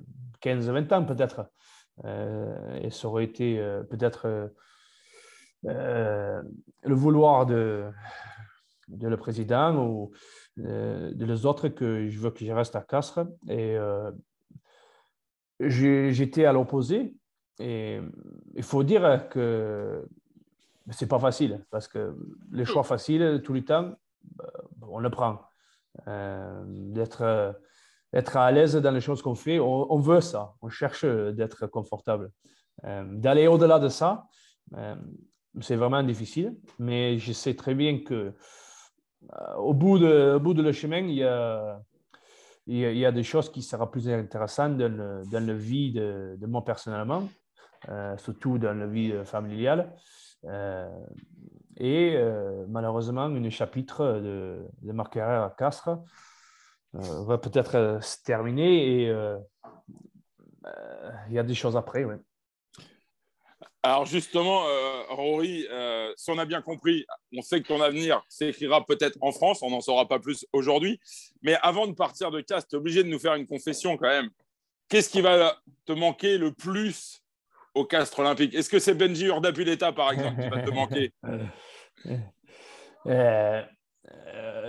15-20 0.42 0.94
ans 0.94 1.04
peut-être. 1.04 1.50
et 2.82 2.90
ça 2.90 3.08
aurait 3.08 3.24
été 3.24 3.56
peut-être 3.88 4.50
euh, 5.66 6.42
le 6.84 6.94
vouloir 6.94 7.46
de, 7.46 7.90
le 8.88 9.16
président 9.16 9.76
ou 9.76 10.12
euh, 10.60 11.12
de 11.12 11.24
les 11.24 11.46
autres 11.46 11.68
que 11.68 12.08
je 12.08 12.18
veux 12.18 12.30
que 12.30 12.44
je 12.44 12.52
reste 12.52 12.76
à 12.76 12.82
Castres. 12.82 13.26
Et 13.48 13.76
euh, 13.76 14.10
j'étais 15.60 16.44
à 16.44 16.52
l'opposé. 16.52 17.14
Et 17.60 18.00
il 18.54 18.62
faut 18.62 18.84
dire 18.84 19.28
que 19.28 20.06
c'est 20.90 21.08
pas 21.08 21.18
facile 21.18 21.64
parce 21.70 21.88
que 21.88 22.16
les 22.52 22.64
choix 22.64 22.84
faciles, 22.84 23.42
tout 23.44 23.52
le 23.52 23.64
temps, 23.64 23.94
on 24.82 25.00
le 25.00 25.10
prend. 25.10 25.40
d'être 26.06 27.54
être 28.12 28.36
à 28.36 28.50
l'aise 28.50 28.74
dans 28.76 28.90
les 28.90 29.00
choses 29.00 29.20
qu'on 29.20 29.34
fait, 29.34 29.58
on, 29.58 29.98
veut 29.98 30.20
ça, 30.20 30.54
on 30.62 30.68
cherche 30.68 31.04
d'être 31.04 31.66
confortable. 31.66 32.30
D'aller 32.82 33.46
au-delà 33.48 33.78
de 33.78 33.88
ça, 33.88 34.26
c'est 35.60 35.76
vraiment 35.76 36.02
difficile, 36.02 36.56
mais 36.78 37.18
je 37.18 37.32
sais 37.32 37.54
très 37.54 37.74
bien 37.74 38.00
que 38.00 38.32
euh, 39.32 39.54
au, 39.56 39.74
bout 39.74 39.98
de, 39.98 40.38
bout 40.38 40.54
de 40.54 40.62
le 40.62 40.72
chemin, 40.72 40.98
il 40.98 41.14
y, 41.14 41.24
a, 41.24 41.80
il, 42.68 42.98
y 42.98 43.06
a, 43.06 43.12
des 43.12 43.22
choses 43.22 43.50
qui 43.50 43.62
seront 43.62 43.86
plus 43.86 44.08
intéressantes 44.10 44.76
dans, 44.76 44.92
le, 44.92 45.22
dans 45.30 45.44
la 45.44 45.54
vie 45.54 45.92
de, 45.92 46.38
moi 46.46 46.64
personnellement, 46.64 47.28
euh, 47.88 48.16
surtout 48.18 48.58
dans 48.58 48.74
la 48.74 48.86
vie 48.86 49.14
familiale. 49.24 49.94
Euh, 50.44 50.88
et 51.78 52.18
malheureusement, 52.68 53.22
un 53.22 53.50
chapitre 53.50 54.04
de, 54.20 54.66
de, 54.82 54.92
ma 54.92 55.04
à 55.04 55.54
Castres 55.56 55.98
va 56.92 57.38
peut-être 57.38 57.98
se 58.02 58.22
terminer 58.24 59.04
et 59.04 59.34
il 61.28 61.32
y 61.32 61.38
a 61.38 61.42
des 61.42 61.54
choses 61.54 61.76
après. 61.76 62.04
Ouais. 62.04 62.18
Alors 63.82 64.06
justement, 64.06 64.66
euh, 64.66 65.02
Rory, 65.10 65.66
euh, 65.70 66.12
si 66.16 66.30
on 66.30 66.38
a 66.38 66.44
bien 66.44 66.60
compris, 66.62 67.06
on 67.36 67.42
sait 67.42 67.62
que 67.62 67.68
ton 67.68 67.80
avenir 67.80 68.22
s'écrira 68.28 68.84
peut-être 68.84 69.16
en 69.20 69.30
France, 69.30 69.62
on 69.62 69.70
n'en 69.70 69.80
saura 69.80 70.08
pas 70.08 70.18
plus 70.18 70.44
aujourd'hui. 70.52 71.00
Mais 71.42 71.56
avant 71.62 71.86
de 71.86 71.92
partir 71.92 72.30
de 72.32 72.40
Castres, 72.40 72.70
tu 72.70 72.76
es 72.76 72.78
obligé 72.78 73.04
de 73.04 73.08
nous 73.08 73.20
faire 73.20 73.34
une 73.34 73.46
confession 73.46 73.96
quand 73.96 74.08
même. 74.08 74.30
Qu'est-ce 74.88 75.10
qui 75.10 75.20
va 75.20 75.56
te 75.84 75.92
manquer 75.92 76.38
le 76.38 76.52
plus 76.52 77.22
au 77.74 77.84
Castres 77.84 78.18
olympique? 78.18 78.54
Est-ce 78.54 78.68
que 78.68 78.80
c'est 78.80 78.94
Benji 78.94 79.26
Urdapuleta, 79.26 79.92
par 79.92 80.12
exemple, 80.12 80.42
qui 80.42 80.48
va 80.48 80.62
te 80.62 80.70
manquer? 80.70 81.12
Euh, 83.06 83.62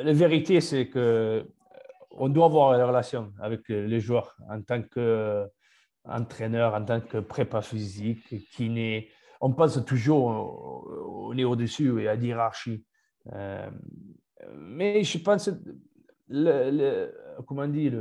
La 0.04 0.14
vérité, 0.14 0.62
c'est 0.62 0.88
que 0.88 1.46
on 2.12 2.30
doit 2.30 2.46
avoir 2.46 2.74
une 2.74 2.84
relation 2.84 3.34
avec 3.42 3.68
les 3.68 4.00
joueurs 4.00 4.38
en 4.50 4.62
tant 4.62 4.82
que 4.84 5.46
entraîneur, 6.06 6.74
en 6.74 6.84
tant 6.84 7.02
que 7.02 7.18
prépa 7.20 7.62
physique, 7.62 8.50
kiné. 8.52 9.10
On 9.42 9.52
pense 9.54 9.84
toujours 9.86 10.26
au, 10.26 11.34
est 11.34 11.44
au-dessus 11.44 12.02
et 12.02 12.08
à 12.08 12.16
hiérarchie. 12.16 12.86
Euh, 13.34 13.70
mais 14.56 15.04
je 15.04 15.18
pense, 15.18 15.50
le, 16.28 17.12
comment 17.48 17.68
dire, 17.68 17.94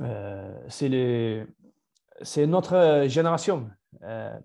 euh, 0.00 0.58
c'est 0.68 2.46
notre 2.46 3.04
génération. 3.08 3.70
Euh, 4.02 4.38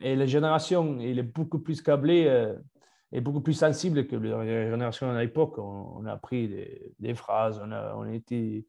et 0.00 0.16
la 0.16 0.26
génération, 0.26 0.98
elle 1.00 1.18
est 1.18 1.22
beaucoup 1.22 1.60
plus 1.60 1.80
câblée 1.80 2.54
et 3.12 3.20
beaucoup 3.20 3.40
plus 3.40 3.54
sensible 3.54 4.06
que 4.06 4.16
la 4.16 4.70
génération 4.70 5.10
à 5.10 5.20
l'époque. 5.20 5.58
On, 5.58 6.04
a 6.06 6.12
appris 6.12 6.48
des, 6.48 6.94
des 6.98 7.14
phrases, 7.14 7.60
on 7.64 7.70
a, 7.70 7.94
on 7.96 8.02
a 8.02 8.12
été 8.12 8.66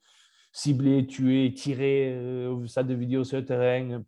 ciblé, 0.54 1.08
tué, 1.08 1.52
tiré 1.54 2.14
euh, 2.14 2.50
au 2.52 2.66
stade 2.68 2.88
de 2.88 2.94
vidéo 2.94 3.24
sur 3.24 3.38
le 3.38 3.46
terrain. 3.46 4.02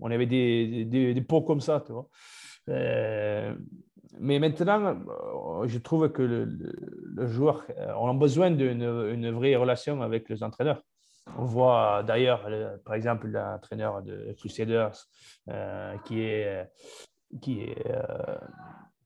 On 0.00 0.10
avait 0.10 0.26
des, 0.26 0.84
des, 0.86 1.14
des 1.14 1.20
pots 1.20 1.42
comme 1.42 1.60
ça, 1.60 1.82
tu 1.86 1.92
vois. 1.92 2.08
Euh, 2.70 3.54
mais 4.18 4.38
maintenant, 4.40 4.96
euh, 5.62 5.68
je 5.68 5.78
trouve 5.78 6.10
que 6.10 6.22
le, 6.22 6.44
le, 6.44 7.26
joueur, 7.28 7.64
on 7.98 8.10
a 8.10 8.14
besoin 8.14 8.50
d'une 8.50 8.82
une 8.82 9.30
vraie 9.30 9.54
relation 9.54 10.02
avec 10.02 10.28
les 10.28 10.42
entraîneurs. 10.42 10.82
On 11.38 11.44
voit 11.44 12.02
d'ailleurs, 12.02 12.48
par 12.84 12.94
exemple, 12.94 13.28
l'entraîneur 13.28 14.02
de 14.02 14.34
Crusaders 14.38 14.96
qui 16.04 16.22
est 16.22 16.66
qui 17.42 17.60
est 17.60 17.84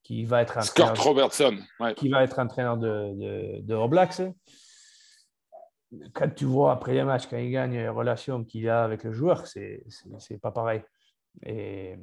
qui 0.05 0.25
va 0.25 0.43
être 0.43 0.63
Scott 0.63 0.97
Robertson, 0.99 1.57
qui 1.97 2.09
va 2.09 2.23
être 2.23 2.39
entraîneur 2.39 2.77
de, 2.77 3.13
de, 3.15 3.61
de 3.61 3.75
Roblax 3.75 4.23
quand 6.15 6.35
tu 6.35 6.45
vois 6.45 6.73
après 6.73 6.95
les 6.95 7.05
matchs, 7.05 7.27
quand 7.29 7.37
il 7.37 7.51
gagne, 7.51 7.73
les 7.73 7.89
relations 7.89 8.45
qu'il 8.45 8.69
a 8.69 8.85
avec 8.85 9.05
le 9.05 9.13
joueur, 9.13 9.47
c'est 9.47 9.85
pas 10.41 10.51
pareil. 10.51 10.83
Et 11.45 11.97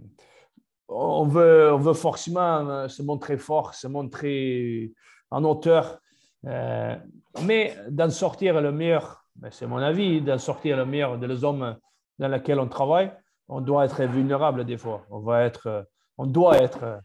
on 0.87 1.25
veut, 1.25 1.71
on 1.73 1.77
veut 1.77 1.93
forcément 1.93 2.67
euh, 2.69 2.87
se 2.87 3.03
montrer 3.03 3.37
fort, 3.37 3.73
se 3.73 3.87
montrer 3.87 4.91
en 5.29 5.43
hauteur, 5.43 5.99
euh, 6.45 6.95
mais 7.43 7.75
d'en 7.89 8.09
sortir 8.09 8.59
le 8.59 8.71
meilleur, 8.71 9.23
ben, 9.35 9.49
c'est 9.51 9.67
mon 9.67 9.77
avis, 9.77 10.21
d'en 10.21 10.39
sortir 10.39 10.77
le 10.77 10.85
meilleur 10.85 11.17
de 11.17 11.27
les 11.27 11.43
hommes 11.43 11.77
dans 12.17 12.27
lesquels 12.27 12.59
on 12.59 12.67
travaille, 12.67 13.11
on 13.47 13.61
doit 13.61 13.85
être 13.85 14.03
vulnérable 14.03 14.65
des 14.65 14.77
fois. 14.77 15.05
On, 15.09 15.19
va 15.19 15.43
être, 15.43 15.87
on 16.17 16.25
doit 16.25 16.57
être 16.57 17.01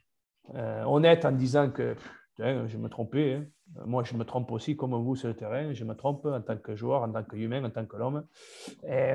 euh, 0.54 0.82
honnête 0.84 1.24
en 1.24 1.32
disant 1.32 1.70
que 1.70 1.94
je 2.38 2.76
me 2.76 2.88
trompais. 2.88 3.34
Hein. 3.34 3.44
Moi, 3.86 4.04
je 4.04 4.14
me 4.14 4.24
trompe 4.24 4.50
aussi 4.52 4.76
comme 4.76 4.94
vous 4.94 5.16
sur 5.16 5.28
le 5.28 5.34
terrain. 5.34 5.72
Je 5.72 5.84
me 5.84 5.94
trompe 5.94 6.26
en 6.26 6.40
tant 6.40 6.56
que 6.56 6.76
joueur, 6.76 7.02
en 7.02 7.12
tant 7.12 7.24
qu'humain, 7.24 7.64
en 7.64 7.70
tant 7.70 7.86
que 7.86 7.96
l'homme. 7.96 8.26
Et 8.86 9.14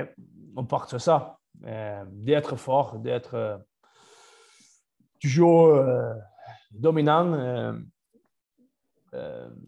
on 0.56 0.64
part 0.64 0.88
de 0.90 0.98
ça, 0.98 1.38
euh, 1.64 2.04
d'être 2.08 2.56
fort, 2.56 2.98
d'être 2.98 3.34
euh, 3.34 3.58
toujours 5.20 5.68
euh, 5.68 6.14
dominant. 6.70 7.76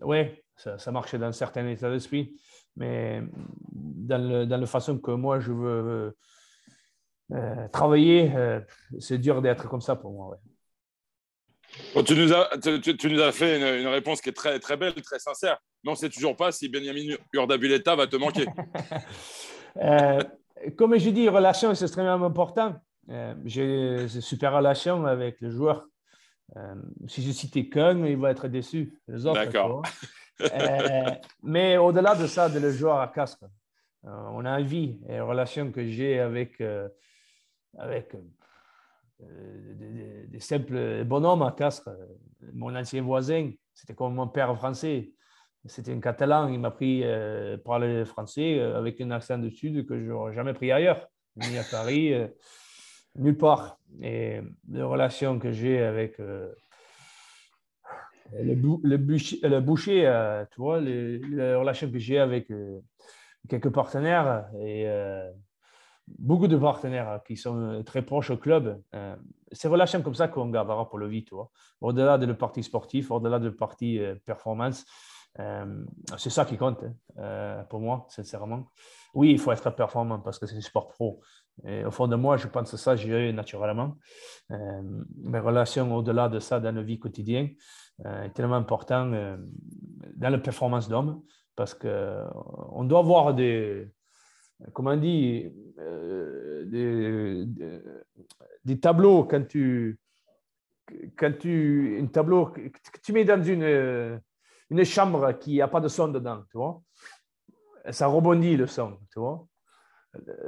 oui, 0.03 0.18
ça, 0.57 0.78
ça 0.78 0.93
marche 0.93 1.14
dans 1.14 1.33
certains 1.33 1.66
états 1.68 1.91
d'esprit, 1.91 2.35
mais 2.76 3.22
dans, 3.72 4.47
dans, 4.47 4.61
la 4.61 4.66
façon 4.66 4.99
que 4.99 5.11
moi 5.11 5.41
je 5.41 5.53
veux 5.53 6.16
travailler, 7.72 8.33
c'est 9.01 9.18
dur 9.18 9.43
d'être 9.43 9.68
comme 9.68 9.80
ça 9.80 9.97
pour 9.97 10.12
moi. 10.12 10.39
Tu, 12.07 12.14
nous 12.14 12.33
as, 12.33 12.49
tu, 12.59 13.11
nous 13.11 13.20
as 13.20 13.33
fait 13.33 13.81
une, 13.81 13.89
réponse 13.89 14.20
qui 14.20 14.29
est 14.29 14.35
très, 14.35 14.59
très 14.59 14.77
belle, 14.77 14.95
très 14.95 15.18
sincère, 15.18 15.59
mais 15.83 15.91
on 15.91 15.95
ne 15.95 15.99
sait 15.99 16.11
toujours 16.11 16.37
pas 16.37 16.53
si 16.53 16.68
Benjamin 16.68 17.16
Urdabuleta 17.33 17.97
va 17.97 18.07
te 18.07 18.16
manquer. 18.16 18.47
euh, 19.77 20.23
comme 20.77 20.97
je 20.99 21.11
dis, 21.11 21.29
relation, 21.29 21.75
c'est 21.75 21.85
extrêmement 21.85 22.25
important. 22.25 22.77
Euh, 23.11 23.35
j'ai 23.45 24.03
une 24.03 24.09
super 24.09 24.55
relation 24.55 25.05
avec 25.07 25.41
le 25.41 25.51
joueur. 25.51 25.87
Euh, 26.57 26.75
si 27.09 27.23
je 27.23 27.33
cite 27.33 27.70
qu'un, 27.70 28.07
il 28.07 28.16
va 28.16 28.31
être 28.31 28.49
déçu. 28.49 28.99
D'accord. 29.09 29.83
Euh, 30.41 31.11
mais 31.43 31.77
au-delà 31.77 32.14
de 32.14 32.27
ça, 32.27 32.49
de 32.49 32.59
le 32.59 32.70
joueur 32.73 33.01
à 33.01 33.09
casque, 33.09 33.45
on 34.03 34.45
a 34.45 34.59
envie 34.59 34.99
et 35.09 35.14
une 35.14 35.23
relation 35.23 35.70
que 35.70 35.87
j'ai 35.87 36.18
avec, 36.18 36.61
avec 37.79 38.12
euh, 39.23 40.27
des, 40.29 40.41
simples 40.41 41.05
bonhommes 41.05 41.43
à 41.43 41.53
Castres. 41.53 41.91
Mon 42.53 42.75
ancien 42.75 43.03
voisin, 43.03 43.51
c'était 43.73 43.95
comme 43.95 44.14
mon 44.14 44.29
père 44.29 44.55
français. 44.57 45.12
C'était 45.66 45.93
un 45.93 46.01
catalan, 46.01 46.49
il 46.49 46.59
m'a 46.59 46.68
appris 46.68 47.05
à 47.05 47.57
parler 47.59 48.05
français 48.05 48.59
euh, 48.59 48.77
avec 48.79 49.01
un 49.01 49.12
accent 49.12 49.39
du 49.39 49.51
sud 49.51 49.87
que 49.87 49.99
je 49.99 50.07
n'aurais 50.07 50.35
jamais 50.35 50.55
pris 50.55 50.73
ailleurs, 50.73 51.07
ni 51.37 51.57
à 51.57 51.62
Paris, 51.70 52.12
euh, 52.12 52.27
nulle 53.14 53.37
part. 53.37 53.79
Et 54.01 54.41
les 54.68 54.83
relations 54.83 55.39
que 55.39 55.53
j'ai 55.53 55.81
avec 55.81 56.18
le, 56.18 56.55
boucher, 58.97 59.39
le 59.43 59.61
boucher 59.61 60.45
tu 60.51 60.61
vois, 60.61 60.81
les, 60.81 61.20
relations 61.55 61.91
que 61.91 61.99
j'ai 61.99 62.18
avec 62.18 62.51
quelques 63.49 63.70
partenaires 63.70 64.49
et 64.59 64.87
beaucoup 66.07 66.48
de 66.48 66.57
partenaires 66.57 67.20
qui 67.26 67.36
sont 67.36 67.82
très 67.84 68.03
proches 68.03 68.30
au 68.30 68.36
club. 68.36 68.80
c'est 69.53 69.68
relation 69.68 70.03
comme 70.03 70.14
ça 70.14 70.28
qu'on 70.28 70.48
gardera 70.48 70.88
pour 70.88 70.98
le 70.98 71.09
vie, 71.09 71.24
Au-delà 71.80 72.18
de 72.18 72.26
le 72.26 72.36
parti 72.36 72.62
sportif, 72.62 73.11
au-delà 73.11 73.38
de 73.38 73.48
la 73.48 73.55
partie 73.55 74.00
performance, 74.24 74.84
c'est 76.18 76.30
ça 76.30 76.44
qui 76.44 76.57
compte 76.57 76.84
pour 77.70 77.80
moi, 77.80 78.07
sincèrement. 78.09 78.66
Oui, 79.14 79.30
il 79.32 79.38
faut 79.38 79.53
être 79.53 79.70
performant 79.70 80.18
parce 80.18 80.38
que 80.38 80.46
c'est 80.46 80.57
du 80.57 80.62
sport 80.62 80.88
pro. 80.88 81.20
Au 81.64 81.90
fond 81.90 82.09
de 82.09 82.16
moi, 82.16 82.36
je 82.36 82.48
pense 82.48 82.70
que 82.70 82.76
ça, 82.76 82.96
j'irai 82.96 83.32
naturellement. 83.32 83.96
mes 84.50 85.38
relations 85.38 85.94
au-delà 85.94 86.28
de 86.28 86.40
ça 86.40 86.61
dans 86.61 86.74
la 86.74 86.82
vie 86.82 86.98
quotidienne 86.98 87.50
est 88.05 88.34
tellement 88.34 88.57
important 88.57 89.07
dans 89.07 90.30
la 90.30 90.38
performance 90.38 90.88
d'homme 90.88 91.22
parce 91.55 91.74
qu'on 91.74 92.84
doit 92.84 93.00
avoir 93.00 93.34
des, 93.34 93.92
comment 94.72 94.90
on 94.90 94.96
dit, 94.96 95.50
euh, 95.78 97.46
des, 98.64 98.80
tableaux 98.80 99.24
quand 99.24 99.46
tu, 99.46 99.98
quand 101.16 101.38
tu, 101.38 101.98
un 102.00 102.06
tableau 102.06 102.46
que 102.46 102.60
tu 103.02 103.12
mets 103.12 103.24
dans 103.24 103.42
une, 103.42 104.20
une 104.70 104.84
chambre 104.84 105.32
qui 105.38 105.58
n'a 105.58 105.68
pas 105.68 105.80
de 105.80 105.88
son 105.88 106.08
dedans, 106.08 106.42
tu 106.50 106.56
vois, 106.56 106.82
ça 107.90 108.06
rebondit 108.06 108.56
le 108.56 108.66
son, 108.66 108.98
tu 109.12 109.18
vois. 109.18 109.46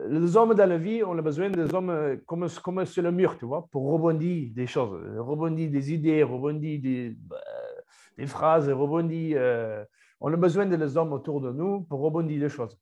Les 0.08 0.36
hommes 0.36 0.54
dans 0.54 0.68
la 0.68 0.76
vie, 0.76 1.02
on 1.02 1.16
a 1.16 1.22
besoin 1.22 1.48
des 1.48 1.74
hommes 1.74 2.20
comme, 2.26 2.46
comme 2.62 2.84
sur 2.84 3.02
le 3.02 3.10
mur, 3.10 3.38
tu 3.38 3.46
vois, 3.46 3.66
pour 3.70 3.90
rebondir 3.90 4.52
des 4.54 4.66
choses, 4.66 5.00
rebondir 5.18 5.70
des 5.70 5.92
idées, 5.92 6.22
rebondir 6.22 6.82
des, 6.82 7.16
bah, 7.18 7.40
phrases, 8.26 8.68
rebondir. 8.68 9.38
Euh, 9.40 9.82
on 10.20 10.32
a 10.32 10.36
besoin 10.36 10.66
des 10.66 10.96
hommes 10.96 11.14
autour 11.14 11.40
de 11.40 11.50
nous 11.50 11.80
pour 11.82 12.00
rebondir 12.00 12.40
des 12.40 12.50
choses 12.50 12.78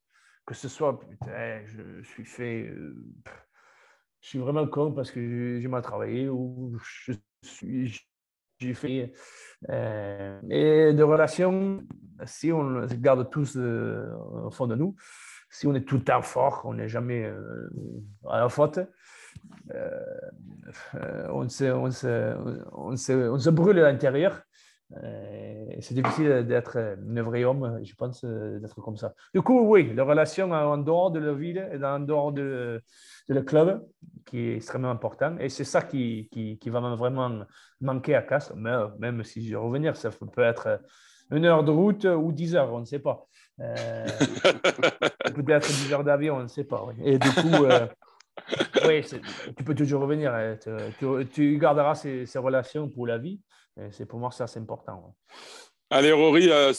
que 0.47 0.55
ce 0.55 0.69
soit, 0.69 0.99
putain, 0.99 1.61
je 1.67 2.03
suis 2.03 2.25
fait, 2.25 2.69
euh, 2.69 2.95
je 4.21 4.29
suis 4.29 4.39
vraiment 4.39 4.67
con 4.67 4.93
parce 4.93 5.11
que 5.11 5.61
j'ai 5.61 5.69
mal 5.69 5.83
travaillé 5.83 6.29
ou 6.29 6.77
je 7.07 7.13
suis, 7.43 8.01
j'ai 8.59 8.75
fait. 8.75 9.13
Euh, 9.71 10.41
et 10.51 10.93
de 10.93 11.03
relations, 11.03 11.83
si 12.25 12.53
on 12.53 12.87
garde 12.87 13.31
tous 13.31 13.57
euh, 13.57 14.13
au 14.45 14.51
fond 14.51 14.67
de 14.67 14.75
nous, 14.75 14.97
si 15.51 15.67
on 15.67 15.75
est 15.75 15.87
tout 15.87 15.99
le 15.99 16.05
temps 16.05 16.23
fort, 16.23 16.63
on 16.65 16.75
n'est 16.75 16.89
jamais 16.89 17.31
à 18.29 18.39
la 18.39 18.49
faute, 18.49 18.81
on, 21.29 21.49
se, 21.49 21.65
on, 21.65 21.91
se, 21.91 22.37
on, 22.73 22.97
se, 22.97 23.13
on 23.13 23.39
se 23.39 23.51
brûle 23.51 23.79
à 23.81 23.93
l'intérieur 23.93 24.33
euh, 24.35 24.52
c'est 25.81 25.95
difficile 25.95 26.45
d'être 26.47 26.79
un 26.79 27.23
vrai 27.23 27.45
homme, 27.45 27.81
je 27.83 27.95
pense, 27.95 28.25
euh, 28.25 28.59
d'être 28.59 28.81
comme 28.81 28.97
ça. 28.97 29.15
Du 29.35 29.43
coup, 29.43 29.61
oui, 29.61 29.93
la 29.95 30.05
relation 30.05 30.51
en 30.53 30.79
dehors 30.79 31.11
de 31.11 31.19
la 31.19 31.33
ville 31.33 31.69
et 31.73 31.85
en 31.85 32.01
dehors 32.01 32.33
de, 32.33 32.83
de 33.29 33.35
le 33.35 33.43
club, 33.43 33.85
qui 34.27 34.39
est 34.39 34.57
extrêmement 34.57 34.91
important. 34.91 35.37
Et 35.39 35.49
c'est 35.49 35.65
ça 35.65 35.83
qui, 35.83 36.29
qui, 36.31 36.59
qui, 36.59 36.71
va 36.71 36.81
vraiment 36.95 37.45
manquer 37.81 38.17
à. 38.17 38.25
Mais, 38.57 38.73
même 38.99 39.25
si 39.25 39.45
je 39.47 39.51
vais 39.51 39.57
revenir, 39.57 39.97
ça 39.97 40.11
peut 40.11 40.43
être 40.43 40.81
une 41.31 41.45
heure 41.45 41.65
de 41.65 41.71
route 41.71 42.05
ou 42.05 42.33
dix 42.33 42.55
heures, 42.55 42.73
on 42.73 42.81
ne 42.81 42.85
sait 42.85 42.99
pas. 42.99 43.27
Euh, 43.61 44.07
Peut-être 45.35 45.69
dix 45.69 45.93
heures 45.93 46.05
d'avion, 46.05 46.37
on 46.37 46.43
ne 46.43 46.49
sait 46.49 46.65
pas. 46.65 46.87
Et 47.03 47.19
du 47.19 47.31
coup, 47.31 47.65
euh, 47.65 47.87
oui, 48.87 49.03
tu 49.57 49.65
peux 49.65 49.75
toujours 49.75 50.03
revenir. 50.03 50.35
Hein. 50.35 50.57
Tu, 50.99 51.07
tu, 51.33 51.59
garderas 51.59 51.95
ces, 51.95 52.27
ces 52.27 52.39
relations 52.39 52.89
pour 52.89 53.07
la 53.07 53.19
vie. 53.19 53.41
C'est 53.91 54.07
pour 54.07 54.19
moi 54.19 54.31
ça 54.31 54.47
c'est 54.47 54.61
important. 54.61 55.15
Allez 55.95 56.11
Rory, 56.11 56.49
euh, 56.49 56.73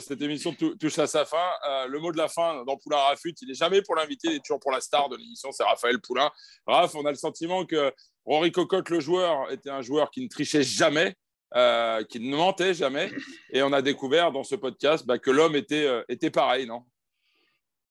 cette 0.00 0.22
émission 0.22 0.54
touche 0.54 0.98
à 0.98 1.06
sa 1.06 1.26
fin. 1.26 1.36
Euh, 1.68 1.86
le 1.88 1.98
mot 1.98 2.10
de 2.10 2.16
la 2.16 2.26
fin 2.26 2.64
dans 2.64 2.78
Poulain 2.78 2.96
Rafut, 2.96 3.34
il 3.42 3.48
n'est 3.48 3.54
jamais 3.54 3.82
pour 3.82 3.94
l'invité, 3.96 4.28
il 4.28 4.36
est 4.36 4.40
toujours 4.42 4.60
pour 4.60 4.70
la 4.70 4.80
star 4.80 5.10
de 5.10 5.16
l'émission, 5.18 5.52
c'est 5.52 5.62
Raphaël 5.62 6.00
Poulain. 6.00 6.30
Raph, 6.66 6.94
on 6.94 7.04
a 7.04 7.10
le 7.10 7.18
sentiment 7.18 7.66
que 7.66 7.92
Rory 8.24 8.52
Cocotte, 8.52 8.88
le 8.88 8.98
joueur, 8.98 9.52
était 9.52 9.68
un 9.68 9.82
joueur 9.82 10.10
qui 10.10 10.22
ne 10.22 10.28
trichait 10.28 10.62
jamais, 10.62 11.16
euh, 11.54 12.02
qui 12.04 12.18
ne 12.18 12.34
mentait 12.34 12.72
jamais. 12.72 13.10
Et 13.52 13.62
on 13.62 13.74
a 13.74 13.82
découvert 13.82 14.32
dans 14.32 14.42
ce 14.42 14.54
podcast 14.54 15.04
bah, 15.04 15.18
que 15.18 15.30
l'homme 15.30 15.54
était, 15.54 15.86
était 16.08 16.30
pareil, 16.30 16.64
non? 16.64 16.82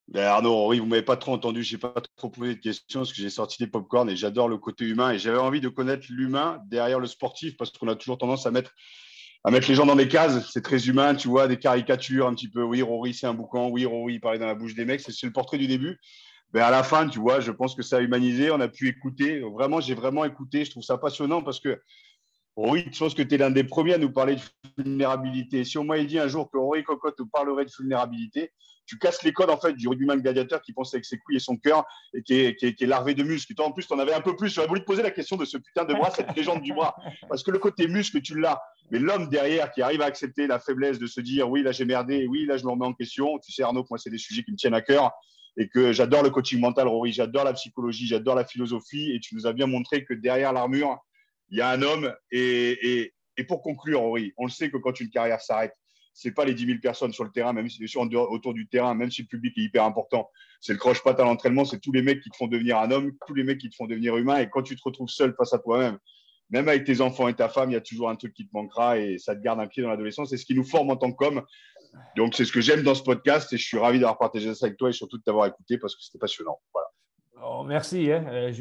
Ben 0.08 0.24
Arnaud, 0.24 0.70
oui, 0.70 0.80
vous 0.80 0.86
m'avez 0.86 1.02
pas 1.02 1.18
trop 1.18 1.34
entendu, 1.34 1.64
je 1.64 1.74
n'ai 1.74 1.80
pas 1.80 1.94
trop 2.16 2.30
posé 2.30 2.56
de 2.56 2.60
questions 2.60 3.00
parce 3.02 3.12
que 3.12 3.22
j'ai 3.22 3.32
sorti 3.32 3.58
des 3.58 3.68
pop-corn 3.68 4.08
et 4.10 4.16
j'adore 4.16 4.48
le 4.48 4.58
côté 4.58 4.86
humain 4.86 5.12
et 5.12 5.18
j'avais 5.18 5.40
envie 5.40 5.62
de 5.62 5.70
connaître 5.70 6.06
l'humain 6.10 6.60
derrière 6.68 7.00
le 7.00 7.08
sportif 7.08 7.58
parce 7.58 7.72
qu'on 7.72 7.88
a 7.88 7.96
toujours 7.96 8.20
tendance 8.20 8.46
à 8.46 8.52
mettre, 8.52 8.72
à 9.44 9.50
mettre 9.50 9.68
les 9.68 9.74
gens 9.74 9.88
dans 9.88 9.96
des 9.96 10.08
cases. 10.08 10.52
C'est 10.52 10.62
très 10.62 10.88
humain, 10.88 11.16
tu 11.16 11.28
vois, 11.28 11.48
des 11.48 11.58
caricatures 11.58 12.28
un 12.28 12.36
petit 12.36 12.50
peu. 12.50 12.62
Oui, 12.62 12.84
Rory, 12.84 13.16
c'est 13.16 13.26
un 13.26 13.34
boucan. 13.34 13.70
Oui, 13.70 13.86
Rory, 13.86 14.16
il 14.16 14.20
parlait 14.20 14.38
dans 14.38 14.46
la 14.46 14.56
bouche 14.56 14.76
des 14.76 14.86
mecs. 14.86 15.02
C'est 15.02 15.26
le 15.26 15.34
portrait 15.34 15.58
du 15.58 15.66
début. 15.66 15.98
Mais 16.54 16.60
ben, 16.60 16.68
à 16.68 16.72
la 16.72 16.84
fin, 16.84 17.08
tu 17.08 17.20
vois, 17.20 17.40
je 17.40 17.52
pense 17.52 17.74
que 17.74 17.82
ça 17.82 17.98
a 17.98 18.02
humanisé. 18.02 18.52
On 18.52 18.62
a 18.62 18.68
pu 18.68 18.88
écouter. 18.88 19.40
Vraiment, 19.40 19.82
j'ai 19.82 19.96
vraiment 19.96 20.24
écouté. 20.24 20.66
Je 20.66 20.70
trouve 20.70 20.84
ça 20.84 21.00
passionnant 21.00 21.42
parce 21.42 21.60
que 21.60 21.82
oui, 22.56 22.86
je 22.92 23.00
pense 23.00 23.16
que 23.16 23.24
tu 23.24 23.36
es 23.36 23.38
l'un 23.38 23.50
des 23.50 23.64
premiers 23.64 23.96
à 23.96 23.98
nous 23.98 24.12
parler 24.12 24.36
de 24.36 24.42
vulnérabilité. 24.78 25.64
Si 25.64 25.80
on 25.80 25.84
m'avait 25.84 26.06
dit 26.06 26.20
un 26.20 26.28
jour 26.28 26.50
que 26.50 26.58
Rory 26.58 26.84
Cocotte 26.84 27.20
nous 27.20 27.28
parlerait 27.28 27.66
de 27.66 27.72
vulnérabilité, 27.78 28.52
tu 28.86 28.98
casses 28.98 29.24
les 29.24 29.34
codes 29.34 29.50
en 29.50 29.60
fait 29.60 29.74
du 29.74 29.88
rugbyman 29.88 30.22
gladiateur 30.22 30.62
qui 30.62 30.74
pense 30.74 30.94
avec 30.94 31.06
ses 31.06 31.18
couilles 31.18 31.38
et 31.38 31.40
son 31.40 31.58
cœur 31.58 31.86
et 32.14 32.24
qui 32.24 32.36
est, 32.36 32.82
larvé 32.82 33.14
de 33.16 33.24
muscles. 33.24 33.54
toi, 33.56 33.66
en 33.66 33.72
plus, 33.72 33.88
tu 33.88 33.94
en 33.94 34.00
avais 34.00 34.14
un 34.14 34.22
peu 34.22 34.36
plus. 34.36 34.54
J'aurais 34.54 34.68
voulu 34.68 34.82
te 34.82 34.86
poser 34.86 35.04
la 35.04 35.12
question 35.12 35.38
de 35.38 35.46
ce 35.46 35.58
putain 35.58 35.86
de 35.86 35.94
bras, 35.94 36.12
cette 36.12 36.36
légende 36.36 36.62
du 36.62 36.74
bras. 36.74 36.96
Parce 37.28 37.44
que 37.44 37.52
le 37.52 37.60
côté 37.60 37.88
muscle, 37.88 38.22
tu 38.22 38.40
l'as. 38.40 38.62
Mais 38.92 39.00
l'homme 39.00 39.30
derrière 39.30 39.72
qui 39.72 39.82
arrive 39.82 40.02
à 40.02 40.06
accepter 40.06 40.48
la 40.48 40.60
faiblesse 40.60 41.00
de 41.00 41.08
se 41.08 41.20
dire 41.20 41.50
oui, 41.50 41.64
là 41.64 41.72
j'ai 41.72 41.86
merdé, 41.86 42.28
oui, 42.28 42.46
là 42.46 42.58
je 42.58 42.64
me 42.64 42.70
remets 42.70 42.86
en 42.86 42.94
question. 42.94 43.40
Tu 43.40 43.52
sais, 43.52 43.64
Arnaud, 43.64 43.86
moi, 43.90 43.98
c'est 43.98 44.12
des 44.12 44.18
sujets 44.18 44.44
qui 44.44 44.52
me 44.52 44.58
tiennent 44.58 44.76
à 44.76 44.82
cœur 44.82 45.12
et 45.58 45.68
que 45.70 45.94
j'adore 45.94 46.24
le 46.24 46.30
coaching 46.30 46.60
mental, 46.60 46.88
Rory, 46.88 47.12
j'adore 47.12 47.46
la 47.46 47.54
psychologie, 47.54 48.08
j'adore 48.08 48.36
la 48.36 48.46
philosophie 48.46 49.12
et 49.14 49.20
tu 49.20 49.36
nous 49.36 49.48
as 49.48 49.54
bien 49.54 49.68
montré 49.68 50.04
que 50.04 50.14
derrière 50.14 50.52
l'armure, 50.54 50.98
il 51.50 51.58
y 51.58 51.62
a 51.62 51.70
un 51.70 51.82
homme. 51.82 52.14
Et, 52.32 53.14
pour 53.48 53.62
conclure, 53.62 54.04
oui, 54.06 54.34
on 54.38 54.46
le 54.46 54.52
sait 54.52 54.70
que 54.70 54.78
quand 54.78 55.00
une 55.00 55.10
carrière 55.10 55.42
s'arrête, 55.42 55.74
c'est 56.16 56.32
pas 56.32 56.46
les 56.46 56.54
10 56.54 56.66
000 56.66 56.80
personnes 56.80 57.12
sur 57.12 57.26
le 57.26 57.30
terrain, 57.30 57.52
même 57.52 57.70
si 57.70 57.86
sûr 57.90 58.02
autour 58.02 58.54
du 58.54 58.68
terrain, 58.68 58.96
même 58.96 59.12
si 59.12 59.22
le 59.22 59.28
public 59.28 59.54
est 59.58 59.64
hyper 59.64 59.84
important. 59.84 60.32
C'est 60.62 60.72
le 60.72 60.80
croche-patte 60.80 61.20
à 61.20 61.24
l'entraînement, 61.24 61.66
c'est 61.66 61.82
tous 61.82 61.92
les 61.92 62.02
mecs 62.02 62.22
qui 62.22 62.30
te 62.30 62.38
font 62.38 62.48
devenir 62.48 62.80
un 62.80 62.90
homme, 62.90 63.12
tous 63.28 63.34
les 63.34 63.44
mecs 63.44 63.58
qui 63.58 63.70
te 63.70 63.76
font 63.76 63.86
devenir 63.86 64.16
humain. 64.16 64.40
Et 64.40 64.50
quand 64.50 64.64
tu 64.64 64.78
te 64.78 64.82
retrouves 64.82 65.10
seul 65.10 65.36
face 65.38 65.52
à 65.54 65.60
toi-même, 65.60 66.00
même 66.50 66.70
avec 66.70 66.86
tes 66.86 67.02
enfants 67.02 67.28
et 67.28 67.34
ta 67.34 67.50
femme, 67.50 67.70
il 67.70 67.74
y 67.74 67.78
a 67.78 67.82
toujours 67.82 68.10
un 68.10 68.16
truc 68.16 68.34
qui 68.34 68.48
te 68.48 68.54
manquera 68.54 68.98
et 68.98 69.18
ça 69.18 69.36
te 69.36 69.42
garde 69.42 69.60
un 69.60 69.68
pied 69.68 69.84
dans 69.84 69.90
l'adolescence. 69.90 70.30
C'est 70.30 70.38
ce 70.38 70.46
qui 70.46 70.56
nous 70.56 70.64
forme 70.64 70.90
en 70.90 70.96
tant 70.96 71.12
qu'homme. 71.12 71.44
Donc, 72.16 72.34
c'est 72.34 72.46
ce 72.46 72.54
que 72.54 72.62
j'aime 72.62 72.82
dans 72.82 72.96
ce 72.96 73.04
podcast 73.04 73.52
et 73.52 73.58
je 73.58 73.66
suis 73.66 73.78
ravi 73.78 74.00
d'avoir 74.00 74.18
partagé 74.18 74.56
ça 74.56 74.68
avec 74.68 74.78
toi 74.78 74.90
et 74.90 74.94
surtout 74.94 75.18
de 75.18 75.24
t'avoir 75.24 75.48
écouté 75.48 75.78
parce 75.78 75.96
que 75.96 76.02
c'était 76.02 76.20
passionnant. 76.20 76.62
Voilà. 76.74 76.85
Oh, 77.48 77.64
merci. 77.64 78.12
Hein. 78.12 78.26
Euh, 78.30 78.52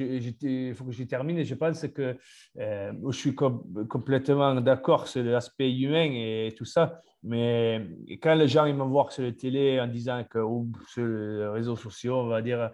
il 0.43 0.75
faut 0.75 0.85
que 0.85 0.93
je 0.93 1.05
termine. 1.05 1.43
Je 1.43 1.55
pense 1.55 1.87
que 1.89 2.17
euh, 2.59 2.93
je 3.09 3.17
suis 3.17 3.35
complètement 3.35 4.61
d'accord 4.61 5.09
sur 5.09 5.23
l'aspect 5.23 5.73
humain 5.73 6.11
et 6.13 6.55
tout 6.57 6.67
ça. 6.67 7.01
Mais 7.23 7.87
quand 8.21 8.35
les 8.35 8.49
gens 8.49 8.67
ils 8.67 8.75
me 8.75 8.85
voient 8.85 9.11
sur 9.11 9.23
la 9.23 9.33
télé 9.33 9.81
en 9.81 9.87
disant 9.87 10.23
que 10.29 10.39
ou 10.39 10.71
sur 10.89 11.07
les 11.07 11.47
réseaux 11.47 11.77
sociaux, 11.77 12.17
on 12.17 12.27
va 12.27 12.43
dire, 12.43 12.71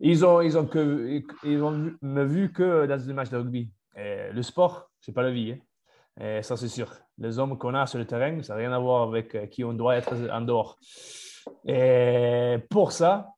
ils 0.00 0.24
ont, 0.26 0.42
ils 0.42 0.58
ont, 0.58 0.66
que, 0.66 1.22
ils 1.44 1.62
ont 1.62 1.90
me 2.02 2.24
vu 2.24 2.52
que 2.52 2.84
dans 2.86 2.98
une 2.98 3.14
match 3.14 3.30
de 3.30 3.38
rugby. 3.38 3.70
le 3.96 4.42
sport, 4.42 4.90
c'est 5.00 5.12
pas 5.12 5.22
la 5.22 5.30
vie. 5.30 5.54
Hein. 6.20 6.42
Ça, 6.42 6.58
c'est 6.58 6.68
sûr. 6.68 6.92
Les 7.16 7.38
hommes 7.38 7.56
qu'on 7.56 7.74
a 7.74 7.86
sur 7.86 7.98
le 7.98 8.06
terrain, 8.06 8.42
ça 8.42 8.54
n'a 8.54 8.60
rien 8.60 8.72
à 8.72 8.78
voir 8.78 9.08
avec 9.08 9.34
euh, 9.34 9.46
qui 9.46 9.64
on 9.64 9.72
doit 9.72 9.96
être 9.96 10.14
en 10.30 10.42
dehors. 10.42 10.78
Et 11.66 12.56
pour 12.68 12.92
ça, 12.92 13.30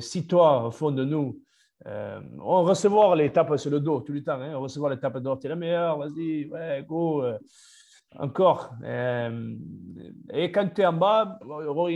si 0.00 0.26
toi, 0.26 0.66
au 0.66 0.70
fond 0.70 0.90
de 0.90 1.04
nous, 1.04 1.40
euh, 1.86 2.20
on 2.38 2.62
recevoir 2.64 3.16
les 3.16 3.32
tapes 3.32 3.56
sur 3.56 3.70
le 3.70 3.80
dos 3.80 4.00
tout 4.00 4.12
le 4.12 4.22
temps, 4.22 4.40
hein, 4.40 4.52
on 4.54 4.60
recevoir 4.60 4.90
les 4.90 4.98
tapes 4.98 5.14
de 5.14 5.20
dos, 5.20 5.36
tu 5.36 5.46
es 5.46 5.48
la 5.48 5.56
meilleure, 5.56 5.98
vas-y, 5.98 6.46
ouais, 6.46 6.84
go, 6.86 7.24
euh, 7.24 7.38
encore. 8.18 8.72
Euh, 8.84 9.54
et 10.32 10.52
quand 10.52 10.68
tu 10.74 10.82
es 10.82 10.86
en 10.86 10.92
bas, 10.92 11.38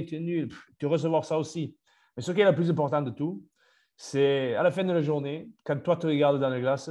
tu 0.06 0.16
es 0.16 0.20
nul, 0.20 0.48
tu 0.78 0.86
recevoir 0.86 1.24
ça 1.24 1.38
aussi. 1.38 1.76
Mais 2.16 2.22
ce 2.22 2.32
qui 2.32 2.40
est 2.40 2.44
le 2.44 2.54
plus 2.54 2.70
important 2.70 3.02
de 3.02 3.10
tout, 3.10 3.44
c'est 3.96 4.54
à 4.54 4.62
la 4.62 4.70
fin 4.70 4.84
de 4.84 4.92
la 4.92 5.02
journée, 5.02 5.48
quand 5.64 5.76
toi 5.82 5.96
tu 5.96 6.06
regardes 6.06 6.40
dans 6.40 6.48
la 6.48 6.60
glace, 6.60 6.90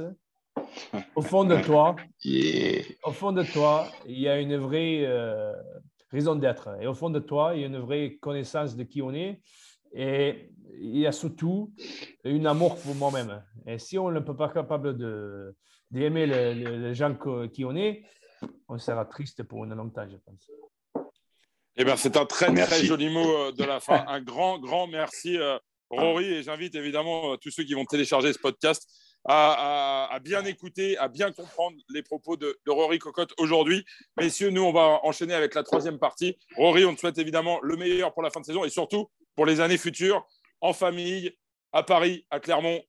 au 1.16 1.22
fond 1.22 1.44
de 1.44 1.56
toi, 1.56 1.96
au 3.04 3.10
fond 3.10 3.32
de 3.32 3.42
toi, 3.42 3.86
il 4.06 4.20
y 4.20 4.28
a 4.28 4.38
une 4.38 4.56
vraie 4.56 5.06
raison 6.10 6.36
d'être. 6.36 6.70
Et 6.80 6.86
au 6.86 6.94
fond 6.94 7.10
de 7.10 7.18
toi, 7.18 7.54
il 7.54 7.60
y 7.60 7.64
a 7.64 7.66
une 7.66 7.78
vraie 7.78 8.16
connaissance 8.20 8.76
de 8.76 8.84
qui 8.84 9.02
on 9.02 9.12
est. 9.12 9.40
Et 9.92 10.50
il 10.80 10.98
y 10.98 11.06
a 11.06 11.12
surtout 11.12 11.72
un 12.24 12.44
amour 12.44 12.78
pour 12.80 12.94
moi-même. 12.94 13.42
Et 13.66 13.78
si 13.78 13.98
on 13.98 14.10
ne 14.10 14.20
peut 14.20 14.36
pas 14.36 14.48
capable 14.48 14.96
d'aimer 15.90 16.26
les, 16.26 16.94
gens 16.94 17.16
qui 17.52 17.64
on 17.64 17.76
est, 17.76 18.04
on 18.68 18.78
sera 18.78 19.04
triste 19.04 19.42
pour 19.42 19.64
une 19.64 19.74
longue 19.74 19.92
temps, 19.92 20.08
je 20.10 20.16
pense. 20.16 20.50
Eh 21.76 21.84
bien, 21.84 21.96
c'est 21.96 22.16
un 22.16 22.24
très, 22.24 22.52
très 22.54 22.84
joli 22.84 23.08
mot 23.08 23.28
euh, 23.28 23.52
de 23.52 23.64
la 23.64 23.80
fin. 23.80 24.04
Un 24.06 24.20
grand, 24.20 24.60
grand 24.60 24.86
merci, 24.86 25.36
euh, 25.36 25.58
Rory. 25.90 26.24
Et 26.26 26.42
j'invite 26.42 26.74
évidemment 26.76 27.32
euh, 27.32 27.36
tous 27.36 27.50
ceux 27.50 27.64
qui 27.64 27.74
vont 27.74 27.84
télécharger 27.84 28.32
ce 28.32 28.38
podcast 28.38 28.88
à, 29.26 30.18
bien 30.22 30.44
écouter, 30.44 30.98
à 30.98 31.08
bien 31.08 31.32
comprendre 31.32 31.76
les 31.88 32.02
propos 32.02 32.36
de, 32.36 32.58
de 32.66 32.70
Rory 32.70 32.98
Cocotte 32.98 33.32
aujourd'hui. 33.38 33.84
Messieurs, 34.18 34.50
nous, 34.50 34.62
on 34.62 34.72
va 34.72 35.00
enchaîner 35.02 35.34
avec 35.34 35.54
la 35.54 35.62
troisième 35.62 35.98
partie. 35.98 36.36
Rory, 36.56 36.84
on 36.84 36.94
te 36.94 37.00
souhaite 37.00 37.18
évidemment 37.18 37.58
le 37.62 37.76
meilleur 37.76 38.12
pour 38.12 38.22
la 38.22 38.30
fin 38.30 38.40
de 38.40 38.44
saison 38.44 38.64
et 38.64 38.70
surtout 38.70 39.08
pour 39.34 39.46
les 39.46 39.60
années 39.60 39.78
futures 39.78 40.26
en 40.64 40.72
famille, 40.72 41.30
à 41.72 41.82
Paris, 41.82 42.24
à 42.30 42.40
Clermont, 42.40 42.80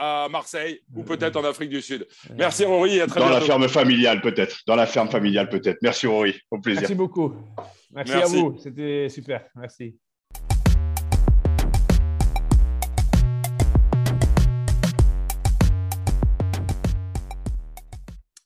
à 0.00 0.28
Marseille 0.30 0.80
ou 0.94 1.02
peut-être 1.02 1.36
en 1.36 1.44
Afrique 1.44 1.68
du 1.68 1.82
Sud. 1.82 2.08
Merci 2.34 2.64
Rory 2.64 2.96
et 2.96 3.00
à 3.02 3.06
très 3.06 3.20
Dans 3.20 3.26
bientôt. 3.26 3.40
la 3.40 3.46
ferme 3.46 3.68
familiale 3.68 4.22
peut-être. 4.22 4.60
Dans 4.66 4.76
la 4.76 4.86
ferme 4.86 5.10
familiale 5.10 5.50
peut-être. 5.50 5.76
Merci 5.82 6.06
Rory. 6.06 6.40
Au 6.50 6.58
plaisir. 6.58 6.80
Merci 6.80 6.94
beaucoup. 6.94 7.34
Merci, 7.90 8.12
Merci. 8.14 8.34
à 8.34 8.40
vous. 8.40 8.58
C'était 8.58 9.08
super. 9.10 9.44
Merci. 9.54 9.98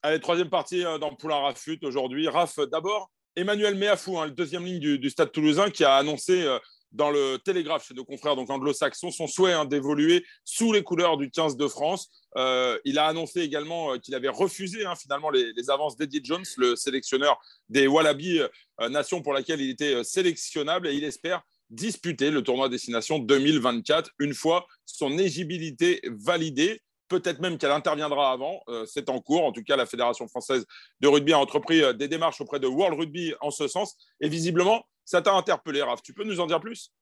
Allez, 0.03 0.19
troisième 0.19 0.51
partie 0.51 0.85
euh, 0.85 0.99
dans 0.99 1.15
Poulain 1.15 1.37
Rafut 1.37 1.79
aujourd'hui. 1.83 2.27
Raph, 2.27 2.59
d'abord, 2.73 3.13
Emmanuel 3.37 3.77
Méafou, 3.77 4.19
hein, 4.19 4.27
le 4.27 4.33
deuxième 4.33 4.65
ligne 4.65 4.81
du, 4.81 4.99
du 4.99 5.11
Stade 5.11 5.31
toulousain, 5.31 5.71
qui 5.71 5.85
a 5.85 5.95
annoncé 5.95 6.43
euh, 6.43 6.59
dans 6.93 7.11
le 7.11 7.39
Télégraphe 7.39 7.87
chez 7.87 7.95
nos 7.95 8.05
confrères 8.05 8.37
donc 8.37 8.51
anglo-saxons 8.51 9.11
son 9.11 9.27
souhait 9.27 9.53
hein, 9.53 9.65
d'évoluer 9.65 10.25
sous 10.45 10.73
les 10.73 10.83
couleurs 10.83 11.17
du 11.17 11.31
15 11.31 11.57
de 11.57 11.69
France. 11.69 12.09
Euh, 12.37 12.79
il 12.85 12.99
a 12.99 13.07
annoncé 13.07 13.41
également 13.41 13.93
euh, 13.93 13.99
qu'il 13.99 14.15
avait 14.15 14.29
refusé 14.29 14.85
hein, 14.85 14.95
finalement 14.95 15.31
les, 15.31 15.71
avances 15.71 15.97
d'Eddie 15.97 16.21
Jones, 16.23 16.45
le 16.57 16.77
sélectionneur 16.77 17.39
des 17.69 17.87
Wallabies, 17.87 18.41
euh, 18.81 18.89
nation 18.89 19.23
pour 19.23 19.33
laquelle 19.33 19.61
il 19.61 19.71
était 19.71 20.05
sélectionnable, 20.05 20.89
et 20.89 20.95
il 20.95 21.05
espère 21.05 21.43
disputer 21.71 22.31
le 22.31 22.43
tournoi 22.43 22.69
Destination 22.69 23.19
2024 23.19 24.11
une 24.21 24.35
fois 24.35 24.67
son 24.85 25.19
éligibilité 25.19 26.01
validée. 26.05 26.81
Peut-être 27.09 27.41
même 27.41 27.57
qu'elle 27.57 27.71
interviendra 27.71 28.33
avant. 28.33 28.61
C'est 28.85 29.09
en 29.11 29.21
cours. 29.21 29.45
En 29.45 29.53
tout 29.53 29.63
cas, 29.63 29.77
la 29.77 29.87
Fédération 29.87 30.27
française 30.27 30.67
de 31.01 31.07
rugby 31.07 31.33
a 31.33 31.39
entrepris 31.39 31.83
des 31.95 32.09
démarches 32.09 32.41
auprès 32.41 32.59
de 32.59 32.67
World 32.67 32.99
Rugby 32.99 33.33
en 33.41 33.53
ce 33.53 33.69
sens. 33.69 33.97
Et 34.21 34.29
visiblement, 34.29 34.85
ça 35.07 35.23
t'a 35.23 35.33
interpellé, 35.33 35.81
Raph. 35.81 36.03
Tu 36.03 36.13
peux 36.13 36.25
nous 36.25 36.41
en 36.41 36.47
dire 36.47 36.61
plus? 36.61 36.93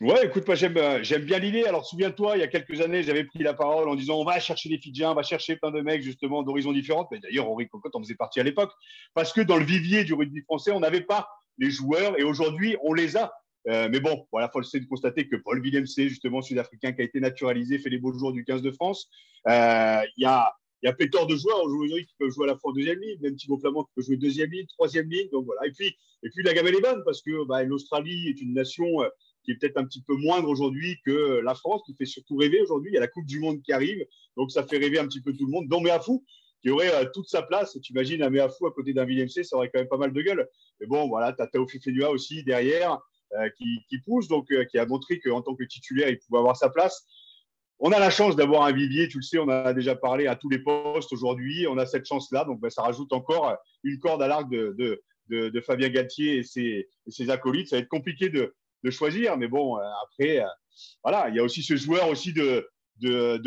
Ouais, 0.00 0.26
écoute, 0.26 0.46
moi 0.46 0.56
j'aime, 0.56 0.76
euh, 0.76 1.02
j'aime 1.02 1.24
bien 1.24 1.38
l'idée. 1.38 1.64
Alors 1.64 1.86
souviens-toi, 1.86 2.36
il 2.36 2.40
y 2.40 2.42
a 2.42 2.48
quelques 2.48 2.80
années, 2.80 3.02
j'avais 3.02 3.24
pris 3.24 3.38
la 3.38 3.54
parole 3.54 3.88
en 3.88 3.94
disant 3.94 4.16
on 4.16 4.24
va 4.24 4.38
chercher 4.40 4.68
des 4.68 4.78
Fidjiens, 4.78 5.12
on 5.12 5.14
va 5.14 5.22
chercher 5.22 5.56
plein 5.56 5.70
de 5.70 5.80
mecs 5.80 6.02
justement 6.02 6.42
d'horizons 6.42 6.72
différents. 6.72 7.08
Mais 7.10 7.18
d'ailleurs, 7.18 7.48
Henri 7.48 7.68
Cocotte 7.68 7.94
en 7.94 8.02
faisait 8.02 8.14
partie 8.14 8.40
à 8.40 8.42
l'époque. 8.42 8.72
Parce 9.14 9.32
que 9.32 9.40
dans 9.40 9.56
le 9.56 9.64
vivier 9.64 10.04
du 10.04 10.12
rugby 10.12 10.42
français, 10.42 10.72
on 10.72 10.80
n'avait 10.80 11.00
pas 11.00 11.28
les 11.58 11.70
joueurs 11.70 12.18
et 12.18 12.24
aujourd'hui, 12.24 12.76
on 12.82 12.92
les 12.92 13.16
a. 13.16 13.32
Euh, 13.68 13.88
mais 13.90 14.00
bon, 14.00 14.26
voilà, 14.32 14.48
faut 14.48 14.60
le 14.60 14.80
de 14.80 14.86
constater 14.86 15.28
que 15.28 15.36
Paul 15.36 15.60
Villemc, 15.62 15.86
justement 15.86 16.42
sud-africain, 16.42 16.92
qui 16.92 17.00
a 17.00 17.04
été 17.04 17.18
naturalisé, 17.18 17.78
fait 17.78 17.90
les 17.90 17.98
beaux 17.98 18.12
jours 18.12 18.32
du 18.32 18.44
15 18.44 18.62
de 18.62 18.70
France. 18.70 19.08
Euh, 19.48 20.02
Il 20.16 20.22
y 20.22 20.26
a 20.26 20.52
il 20.86 20.90
y 20.90 20.92
a 20.92 20.94
pléthore 20.94 21.26
de 21.26 21.34
joueurs 21.34 21.64
aujourd'hui 21.64 22.06
qui 22.06 22.14
peuvent 22.16 22.30
jouer 22.30 22.44
à 22.44 22.52
la 22.52 22.56
fois 22.56 22.70
en 22.70 22.74
deuxième 22.74 23.00
ligne, 23.00 23.18
même 23.20 23.34
Thibaut 23.34 23.58
Flamand 23.58 23.82
qui 23.82 23.90
peut 23.96 24.02
jouer 24.02 24.16
deuxième 24.16 24.50
ligne, 24.50 24.66
troisième 24.66 25.10
ligne. 25.10 25.28
Donc 25.32 25.44
voilà. 25.44 25.66
Et 25.66 25.72
puis, 25.72 25.88
et 26.22 26.30
puis 26.30 26.44
la 26.44 26.54
gamme 26.54 26.68
est 26.68 26.80
bonne 26.80 27.02
parce 27.04 27.22
que 27.22 27.44
bah, 27.46 27.64
l'Australie 27.64 28.28
est 28.28 28.40
une 28.40 28.54
nation 28.54 29.02
euh, 29.02 29.08
qui 29.42 29.50
est 29.50 29.56
peut-être 29.56 29.78
un 29.78 29.84
petit 29.84 30.02
peu 30.02 30.14
moindre 30.14 30.48
aujourd'hui 30.48 30.96
que 31.04 31.40
la 31.42 31.56
France, 31.56 31.82
qui 31.86 31.94
fait 31.96 32.06
surtout 32.06 32.36
rêver 32.36 32.60
aujourd'hui. 32.60 32.92
Il 32.92 32.94
y 32.94 32.98
a 32.98 33.00
la 33.00 33.08
Coupe 33.08 33.26
du 33.26 33.40
Monde 33.40 33.60
qui 33.62 33.72
arrive, 33.72 34.04
donc 34.36 34.52
ça 34.52 34.64
fait 34.64 34.78
rêver 34.78 35.00
un 35.00 35.08
petit 35.08 35.20
peu 35.20 35.32
tout 35.32 35.46
le 35.46 35.50
monde. 35.50 35.66
Dont 35.66 35.80
Méafou, 35.80 36.24
qui 36.62 36.70
aurait 36.70 36.94
euh, 36.94 37.04
toute 37.12 37.28
sa 37.28 37.42
place. 37.42 37.76
Tu 37.82 37.92
imagines 37.92 38.22
un 38.22 38.30
Méafou 38.30 38.66
à 38.66 38.72
côté 38.72 38.92
d'un 38.92 39.04
Villemc, 39.04 39.28
ça 39.28 39.56
aurait 39.56 39.70
quand 39.70 39.80
même 39.80 39.88
pas 39.88 39.98
mal 39.98 40.12
de 40.12 40.22
gueule. 40.22 40.48
Mais 40.80 40.86
bon, 40.86 41.08
voilà, 41.08 41.32
tu 41.32 41.42
as 41.42 42.10
aussi 42.10 42.44
derrière 42.44 43.00
euh, 43.32 43.48
qui, 43.56 43.98
pousse, 44.04 44.28
donc 44.28 44.50
euh, 44.52 44.64
qui 44.64 44.78
a 44.78 44.86
montré 44.86 45.18
qu'en 45.18 45.42
tant 45.42 45.56
que 45.56 45.64
titulaire, 45.64 46.08
il 46.08 46.18
pouvait 46.18 46.38
avoir 46.38 46.56
sa 46.56 46.70
place. 46.70 47.06
On 47.78 47.92
a 47.92 47.98
la 47.98 48.10
chance 48.10 48.36
d'avoir 48.36 48.62
un 48.64 48.72
vivier, 48.72 49.06
tu 49.08 49.18
le 49.18 49.22
sais, 49.22 49.38
on 49.38 49.48
a 49.48 49.74
déjà 49.74 49.94
parlé 49.94 50.26
à 50.26 50.34
tous 50.34 50.48
les 50.48 50.58
postes 50.58 51.12
aujourd'hui. 51.12 51.66
On 51.68 51.76
a 51.76 51.84
cette 51.84 52.06
chance-là, 52.06 52.44
donc 52.44 52.60
ben, 52.60 52.70
ça 52.70 52.82
rajoute 52.82 53.12
encore 53.12 53.54
une 53.84 53.98
corde 53.98 54.22
à 54.22 54.28
l'arc 54.28 54.48
de, 54.48 54.74
de, 54.78 55.50
de, 55.50 55.60
Fabien 55.60 55.90
Galtier 55.90 56.38
et 56.38 56.42
ses, 56.42 56.88
ses, 57.06 57.28
acolytes. 57.28 57.68
Ça 57.68 57.76
va 57.76 57.82
être 57.82 57.88
compliqué 57.88 58.30
de, 58.30 58.54
choisir, 58.90 59.36
mais 59.36 59.48
bon, 59.48 59.76
euh, 59.76 59.82
après, 60.04 60.38
euh, 60.38 60.46
voilà, 61.02 61.28
il 61.28 61.34
y 61.34 61.40
a 61.40 61.42
aussi 61.42 61.60
ce 61.60 61.74
joueur 61.74 62.08
aussi 62.08 62.32
de, 62.32 62.68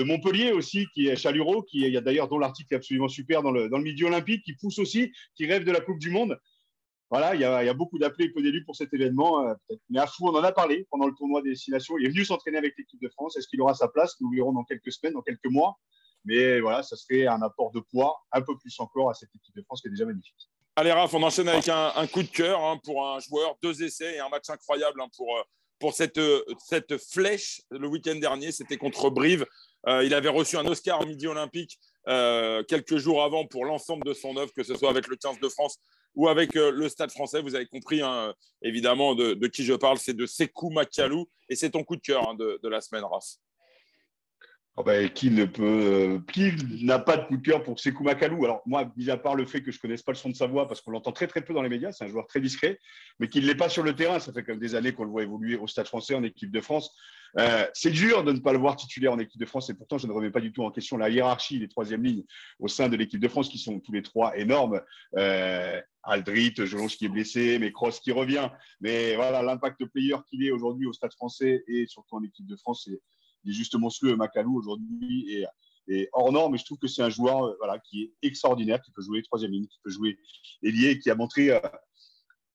Montpellier 0.03 0.51
aussi, 0.51 0.85
qui 0.93 1.07
est 1.07 1.15
Chaluro, 1.15 1.63
qui 1.63 1.79
il 1.79 1.93
y 1.93 1.97
a 1.97 2.01
d'ailleurs 2.01 2.27
dont 2.27 2.39
l'article 2.39 2.73
est 2.73 2.77
absolument 2.77 3.07
super 3.07 3.41
dans 3.41 3.51
le, 3.51 3.69
dans 3.69 3.77
le 3.77 4.05
Olympique, 4.05 4.43
qui 4.43 4.53
pousse 4.53 4.79
aussi, 4.79 5.13
qui 5.35 5.45
rêve 5.45 5.63
de 5.63 5.71
la 5.71 5.79
Coupe 5.79 5.99
du 5.99 6.09
Monde. 6.09 6.37
Voilà, 7.09 7.33
il 7.33 7.41
y 7.41 7.43
a, 7.43 7.63
y 7.63 7.69
a 7.69 7.73
beaucoup 7.73 7.97
d'appelés 7.97 8.25
et 8.25 8.29
peu 8.29 8.41
d'élus 8.41 8.63
pour 8.63 8.75
cet 8.75 8.93
événement. 8.93 9.47
Euh, 9.47 9.53
mais 9.89 9.99
à 9.99 10.05
fou, 10.05 10.27
on 10.27 10.35
en 10.35 10.43
a 10.43 10.51
parlé 10.51 10.87
pendant 10.91 11.07
le 11.07 11.13
tournoi 11.15 11.41
des 11.41 11.49
destinations. 11.49 11.97
Il 11.97 12.05
est 12.05 12.09
venu 12.09 12.23
s'entraîner 12.23 12.57
avec 12.57 12.75
l'équipe 12.77 13.01
de 13.01 13.09
France. 13.09 13.35
Est-ce 13.37 13.47
qu'il 13.47 13.61
aura 13.61 13.73
sa 13.73 13.87
place? 13.87 14.15
Nous 14.21 14.29
verrons 14.29 14.53
dans 14.53 14.63
quelques 14.63 14.91
semaines, 14.91 15.13
dans 15.13 15.21
quelques 15.21 15.49
mois. 15.49 15.79
Mais 16.25 16.59
voilà, 16.59 16.83
ça 16.83 16.95
serait 16.95 17.25
un 17.25 17.41
apport 17.41 17.71
de 17.71 17.79
poids 17.79 18.19
un 18.31 18.41
peu 18.41 18.55
plus 18.57 18.79
encore 18.79 19.09
à 19.09 19.13
cette 19.13 19.29
équipe 19.33 19.55
de 19.55 19.63
France 19.63 19.81
qui 19.81 19.87
est 19.87 19.91
déjà 19.91 20.05
magnifique. 20.05 20.49
Allez, 20.75 20.91
Raph, 20.91 21.13
on 21.13 21.23
enchaîne 21.23 21.49
avec 21.49 21.67
un, 21.67 22.07
coup 22.07 22.21
de 22.21 22.27
cœur 22.27 22.63
hein, 22.63 22.79
pour 22.83 23.05
un 23.05 23.19
joueur, 23.19 23.55
deux 23.63 23.81
essais 23.83 24.15
et 24.15 24.19
un 24.19 24.29
match 24.29 24.49
incroyable 24.49 25.01
hein, 25.01 25.07
pour, 25.15 25.27
pour 25.79 25.93
cette, 25.93 26.19
cette 26.59 26.97
flèche 26.97 27.61
le 27.71 27.87
week-end 27.87 28.15
dernier. 28.15 28.51
C'était 28.51 28.77
contre 28.77 29.09
Brive. 29.09 29.45
Euh, 29.87 30.03
il 30.03 30.13
avait 30.13 30.29
reçu 30.29 30.57
un 30.57 30.65
Oscar 30.65 31.01
au 31.01 31.05
Midi 31.05 31.25
Olympique 31.27 31.79
euh, 32.07 32.63
quelques 32.63 32.97
jours 32.97 33.23
avant 33.23 33.45
pour 33.45 33.65
l'ensemble 33.65 34.05
de 34.05 34.13
son 34.13 34.35
œuvre, 34.37 34.51
que 34.53 34.63
ce 34.63 34.75
soit 34.75 34.89
avec 34.89 35.07
le 35.07 35.15
15 35.15 35.39
de 35.39 35.49
France 35.49 35.79
ou 36.15 36.27
avec 36.27 36.55
euh, 36.55 36.71
le 36.71 36.89
Stade 36.89 37.11
français. 37.11 37.41
Vous 37.41 37.55
avez 37.55 37.65
compris, 37.65 38.01
hein, 38.01 38.33
évidemment, 38.61 39.15
de, 39.15 39.47
qui 39.47 39.63
je 39.63 39.73
parle. 39.73 39.97
C'est 39.97 40.15
de 40.15 40.25
Sekou 40.25 40.69
Makalou. 40.69 41.27
Et 41.49 41.55
c'est 41.55 41.71
ton 41.71 41.83
coup 41.83 41.95
de 41.95 42.01
cœur 42.01 42.29
hein, 42.29 42.35
de, 42.35 42.59
de, 42.61 42.69
la 42.69 42.81
semaine, 42.81 43.03
Raph. 43.03 43.37
Oh 44.81 44.83
ben, 44.83 45.03
euh, 45.03 46.19
qui 46.31 46.85
n'a 46.85 46.99
pas 46.99 47.17
de 47.17 47.25
coup 47.25 47.35
de 47.35 47.41
cœur 47.41 47.63
pour 47.63 47.77
Sekou 47.77 48.05
Makalou? 48.05 48.45
Alors 48.45 48.61
moi, 48.65 48.89
mis 48.95 49.09
à 49.09 49.17
part 49.17 49.35
le 49.35 49.45
fait 49.45 49.61
que 49.61 49.73
je 49.73 49.79
connaisse 49.79 50.01
pas 50.01 50.13
le 50.13 50.17
son 50.17 50.29
de 50.29 50.35
sa 50.35 50.47
voix, 50.47 50.69
parce 50.69 50.79
qu'on 50.79 50.91
l'entend 50.91 51.11
très 51.11 51.27
très 51.27 51.41
peu 51.41 51.53
dans 51.53 51.61
les 51.61 51.67
médias, 51.67 51.91
c'est 51.91 52.05
un 52.05 52.07
joueur 52.07 52.27
très 52.27 52.39
discret, 52.39 52.79
mais 53.19 53.27
qu'il 53.27 53.41
ne 53.43 53.47
l'est 53.47 53.55
pas 53.55 53.67
sur 53.67 53.83
le 53.83 53.93
terrain. 53.93 54.21
Ça 54.21 54.31
fait 54.31 54.41
quand 54.41 54.53
même 54.53 54.61
des 54.61 54.75
années 54.75 54.93
qu'on 54.93 55.03
le 55.03 55.09
voit 55.09 55.23
évoluer 55.23 55.57
au 55.57 55.67
Stade 55.67 55.87
Français 55.87 56.15
en 56.15 56.23
équipe 56.23 56.49
de 56.49 56.61
France. 56.61 56.95
Euh, 57.37 57.65
c'est 57.73 57.89
dur 57.89 58.23
de 58.23 58.31
ne 58.31 58.39
pas 58.39 58.53
le 58.53 58.59
voir 58.59 58.77
titulaire 58.77 59.11
en 59.11 59.19
équipe 59.19 59.41
de 59.41 59.45
France, 59.45 59.69
et 59.69 59.73
pourtant 59.73 59.97
je 59.97 60.07
ne 60.07 60.13
remets 60.13 60.31
pas 60.31 60.39
du 60.39 60.53
tout 60.53 60.63
en 60.63 60.71
question 60.71 60.95
la 60.95 61.09
hiérarchie 61.09 61.59
des 61.59 61.67
troisième 61.67 62.01
lignes 62.01 62.23
au 62.59 62.69
sein 62.69 62.87
de 62.87 62.95
l'équipe 62.95 63.19
de 63.19 63.27
France, 63.27 63.49
qui 63.49 63.57
sont 63.57 63.81
tous 63.81 63.91
les 63.91 64.01
trois 64.01 64.37
énormes. 64.37 64.79
Euh, 65.17 65.81
Aldrit, 66.03 66.53
Jelonge 66.55 66.95
qui 66.95 67.03
est 67.03 67.09
blessé, 67.09 67.59
mais 67.59 67.73
Cross 67.73 67.99
qui 67.99 68.13
revient. 68.13 68.49
Mais 68.79 69.15
voilà, 69.15 69.43
l'impact 69.43 69.83
player 69.87 70.15
qu'il 70.29 70.41
est 70.47 70.51
aujourd'hui 70.51 70.87
au 70.87 70.93
Stade 70.93 71.11
Français 71.11 71.65
et 71.67 71.85
surtout 71.85 72.15
en 72.15 72.23
équipe 72.23 72.47
de 72.47 72.55
France, 72.55 72.83
c'est 72.85 73.01
il 73.43 73.51
est 73.51 73.53
juste 73.53 73.75
monstrueux. 73.75 74.15
Macalou 74.15 74.57
aujourd'hui 74.57 75.33
est, 75.33 75.45
est, 75.87 76.09
hors 76.13 76.31
norme, 76.31 76.53
mais 76.53 76.57
je 76.57 76.65
trouve 76.65 76.77
que 76.77 76.87
c'est 76.87 77.01
un 77.01 77.09
joueur 77.09 77.45
euh, 77.45 77.55
voilà, 77.59 77.79
qui 77.79 78.03
est 78.03 78.13
extraordinaire, 78.21 78.81
qui 78.81 78.91
peut 78.91 79.01
jouer 79.01 79.21
troisième 79.23 79.51
ligne, 79.51 79.67
qui 79.67 79.79
peut 79.83 79.89
jouer 79.89 80.17
ailier, 80.63 80.99
qui 80.99 81.09
a 81.09 81.15
montré 81.15 81.51
euh, 81.51 81.59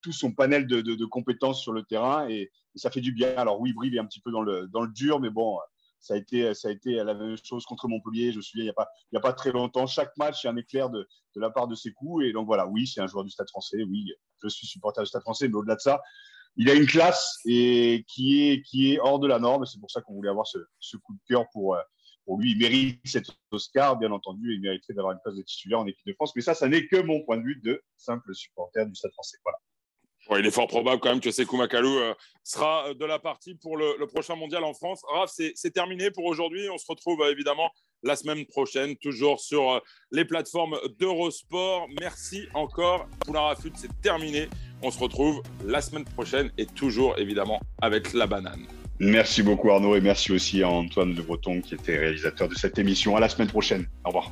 tout 0.03 0.13
son 0.13 0.33
panel 0.33 0.67
de, 0.67 1.05
compétences 1.07 1.63
sur 1.63 1.73
le 1.73 1.83
terrain 1.83 2.29
et, 2.29 2.51
et, 2.75 2.79
ça 2.79 2.91
fait 2.91 3.01
du 3.01 3.13
bien. 3.13 3.35
Alors 3.37 3.61
oui, 3.61 3.73
Brive 3.73 3.95
est 3.95 3.99
un 3.99 4.07
petit 4.07 4.21
peu 4.21 4.31
dans 4.31 4.43
le, 4.43 4.69
dur, 4.95 5.21
mais 5.21 5.31
bon, 5.31 5.59
ça 6.01 6.15
a 6.15 6.17
été, 6.19 6.53
ça 6.53 6.69
a 6.69 6.71
été 6.71 6.97
la 6.97 7.15
même 7.15 7.37
chose 7.43 7.65
contre 7.65 7.89
Montpellier. 7.89 8.31
Je 8.31 8.37
me 8.37 8.43
souviens, 8.43 8.65
il 8.65 8.67
n'y 8.67 8.71
a, 8.71 8.75
pas, 8.75 8.89
y 9.13 9.17
a 9.17 9.21
pas 9.21 9.33
très 9.33 9.53
longtemps, 9.53 9.87
chaque 9.87 10.15
match, 10.19 10.43
il 10.43 10.47
y 10.47 10.51
a 10.51 10.53
un 10.53 10.57
éclair 10.57 10.91
de, 10.91 11.09
de 11.35 11.41
la 11.41 11.51
part 11.51 11.67
de 11.67 11.75
ses 11.75 11.93
coups. 11.93 12.27
Et 12.27 12.33
donc 12.33 12.47
voilà, 12.47 12.67
oui, 12.67 12.87
c'est 12.87 13.01
un 13.01 13.07
joueur 13.07 13.25
du 13.25 13.31
Stade 13.31 13.49
français. 13.49 13.83
Oui, 13.85 14.13
je 14.43 14.49
suis 14.49 14.67
supporter 14.67 15.03
du 15.03 15.07
Stade 15.07 15.23
français, 15.23 15.49
mais 15.49 15.55
au-delà 15.55 15.77
de 15.77 15.81
ça, 15.81 16.03
il 16.57 16.71
a 16.71 16.75
une 16.75 16.87
classe 16.87 17.39
et 17.47 18.05
qui 18.09 18.49
est, 18.49 18.63
qui 18.63 18.93
est 18.93 19.01
hors 19.01 19.19
de 19.19 19.27
la 19.27 19.39
norme. 19.39 19.67
C'est 19.67 19.81
pour 19.81 19.91
ça 19.91 20.01
qu'on 20.01 20.15
voulait 20.15 20.31
avoir 20.31 20.47
ce, 20.47 20.97
coup 20.97 21.15
de 21.15 21.21
cœur 21.27 21.47
pour, 21.53 21.77
pour 22.25 22.39
lui. 22.39 22.53
Il 22.53 22.59
mérite 22.59 23.01
cet 23.05 23.27
Oscar, 23.51 23.97
bien 23.99 24.13
entendu. 24.13 24.55
Il 24.55 24.61
mériterait 24.61 24.95
d'avoir 24.95 25.13
une 25.13 25.21
place 25.23 25.35
de 25.35 25.43
titulaire 25.43 25.81
en 25.81 25.87
équipe 25.87 26.07
de 26.07 26.13
France. 26.15 26.33
Mais 26.37 26.43
ça, 26.43 26.55
ça 26.55 26.69
n'est 26.69 26.87
que 26.87 27.01
mon 27.03 27.23
point 27.25 27.39
de 27.39 27.43
vue 27.43 27.61
de 27.63 27.83
simple 27.97 28.35
supporter 28.35 28.87
du 28.87 28.95
Stade 28.95 29.13
français. 29.13 29.39
Voilà. 29.45 29.59
Il 30.31 30.47
est 30.47 30.51
fort 30.51 30.67
probable 30.67 31.01
quand 31.01 31.11
même 31.11 31.21
que 31.21 31.31
Sekou 31.31 31.57
Makalou 31.57 31.99
euh, 31.99 32.15
sera 32.43 32.95
de 32.95 33.05
la 33.05 33.19
partie 33.19 33.55
pour 33.55 33.77
le, 33.77 34.07
prochain 34.07 34.37
mondial 34.37 34.65
en 34.65 34.73
France. 34.73 35.03
Raph, 35.09 35.31
c'est 35.31 35.71
terminé 35.71 36.11
pour 36.11 36.25
aujourd'hui. 36.25 36.69
On 36.71 36.79
se 36.79 36.87
retrouve 36.89 37.23
euh, 37.23 37.31
évidemment 37.31 37.71
la 38.03 38.17
semaine 38.17 38.45
prochaine, 38.47 38.97
toujours 38.97 39.41
sur 39.41 39.73
euh, 39.73 39.81
les 40.13 40.25
plateformes 40.25 40.79
d'Eurosport. 40.99 41.89
Merci 42.01 42.47
encore. 42.55 43.07
Poulain 43.25 43.41
Rafut, 43.41 43.73
c'est 43.77 44.01
terminé. 44.01 44.49
On 44.83 44.91
se 44.91 44.99
retrouve 44.99 45.43
la 45.65 45.81
semaine 45.81 46.05
prochaine 46.05 46.51
et 46.59 46.67
toujours 46.67 47.19
évidemment 47.19 47.61
avec 47.81 48.13
la 48.13 48.27
banane. 48.27 48.67
Merci 49.01 49.43
beaucoup 49.43 49.71
Arnaud 49.71 49.97
et 49.97 50.01
merci 50.01 50.31
aussi 50.33 50.63
à 50.63 50.69
Antoine 50.69 51.15
Le 51.15 51.23
Breton 51.23 51.61
qui 51.61 51.75
était 51.75 51.99
réalisateur 51.99 52.49
de 52.49 52.55
cette 52.55 52.79
émission. 52.79 53.17
À 53.17 53.21
la 53.21 53.29
semaine 53.29 53.49
prochaine. 53.49 53.87
Au 54.05 54.09
revoir. 54.09 54.31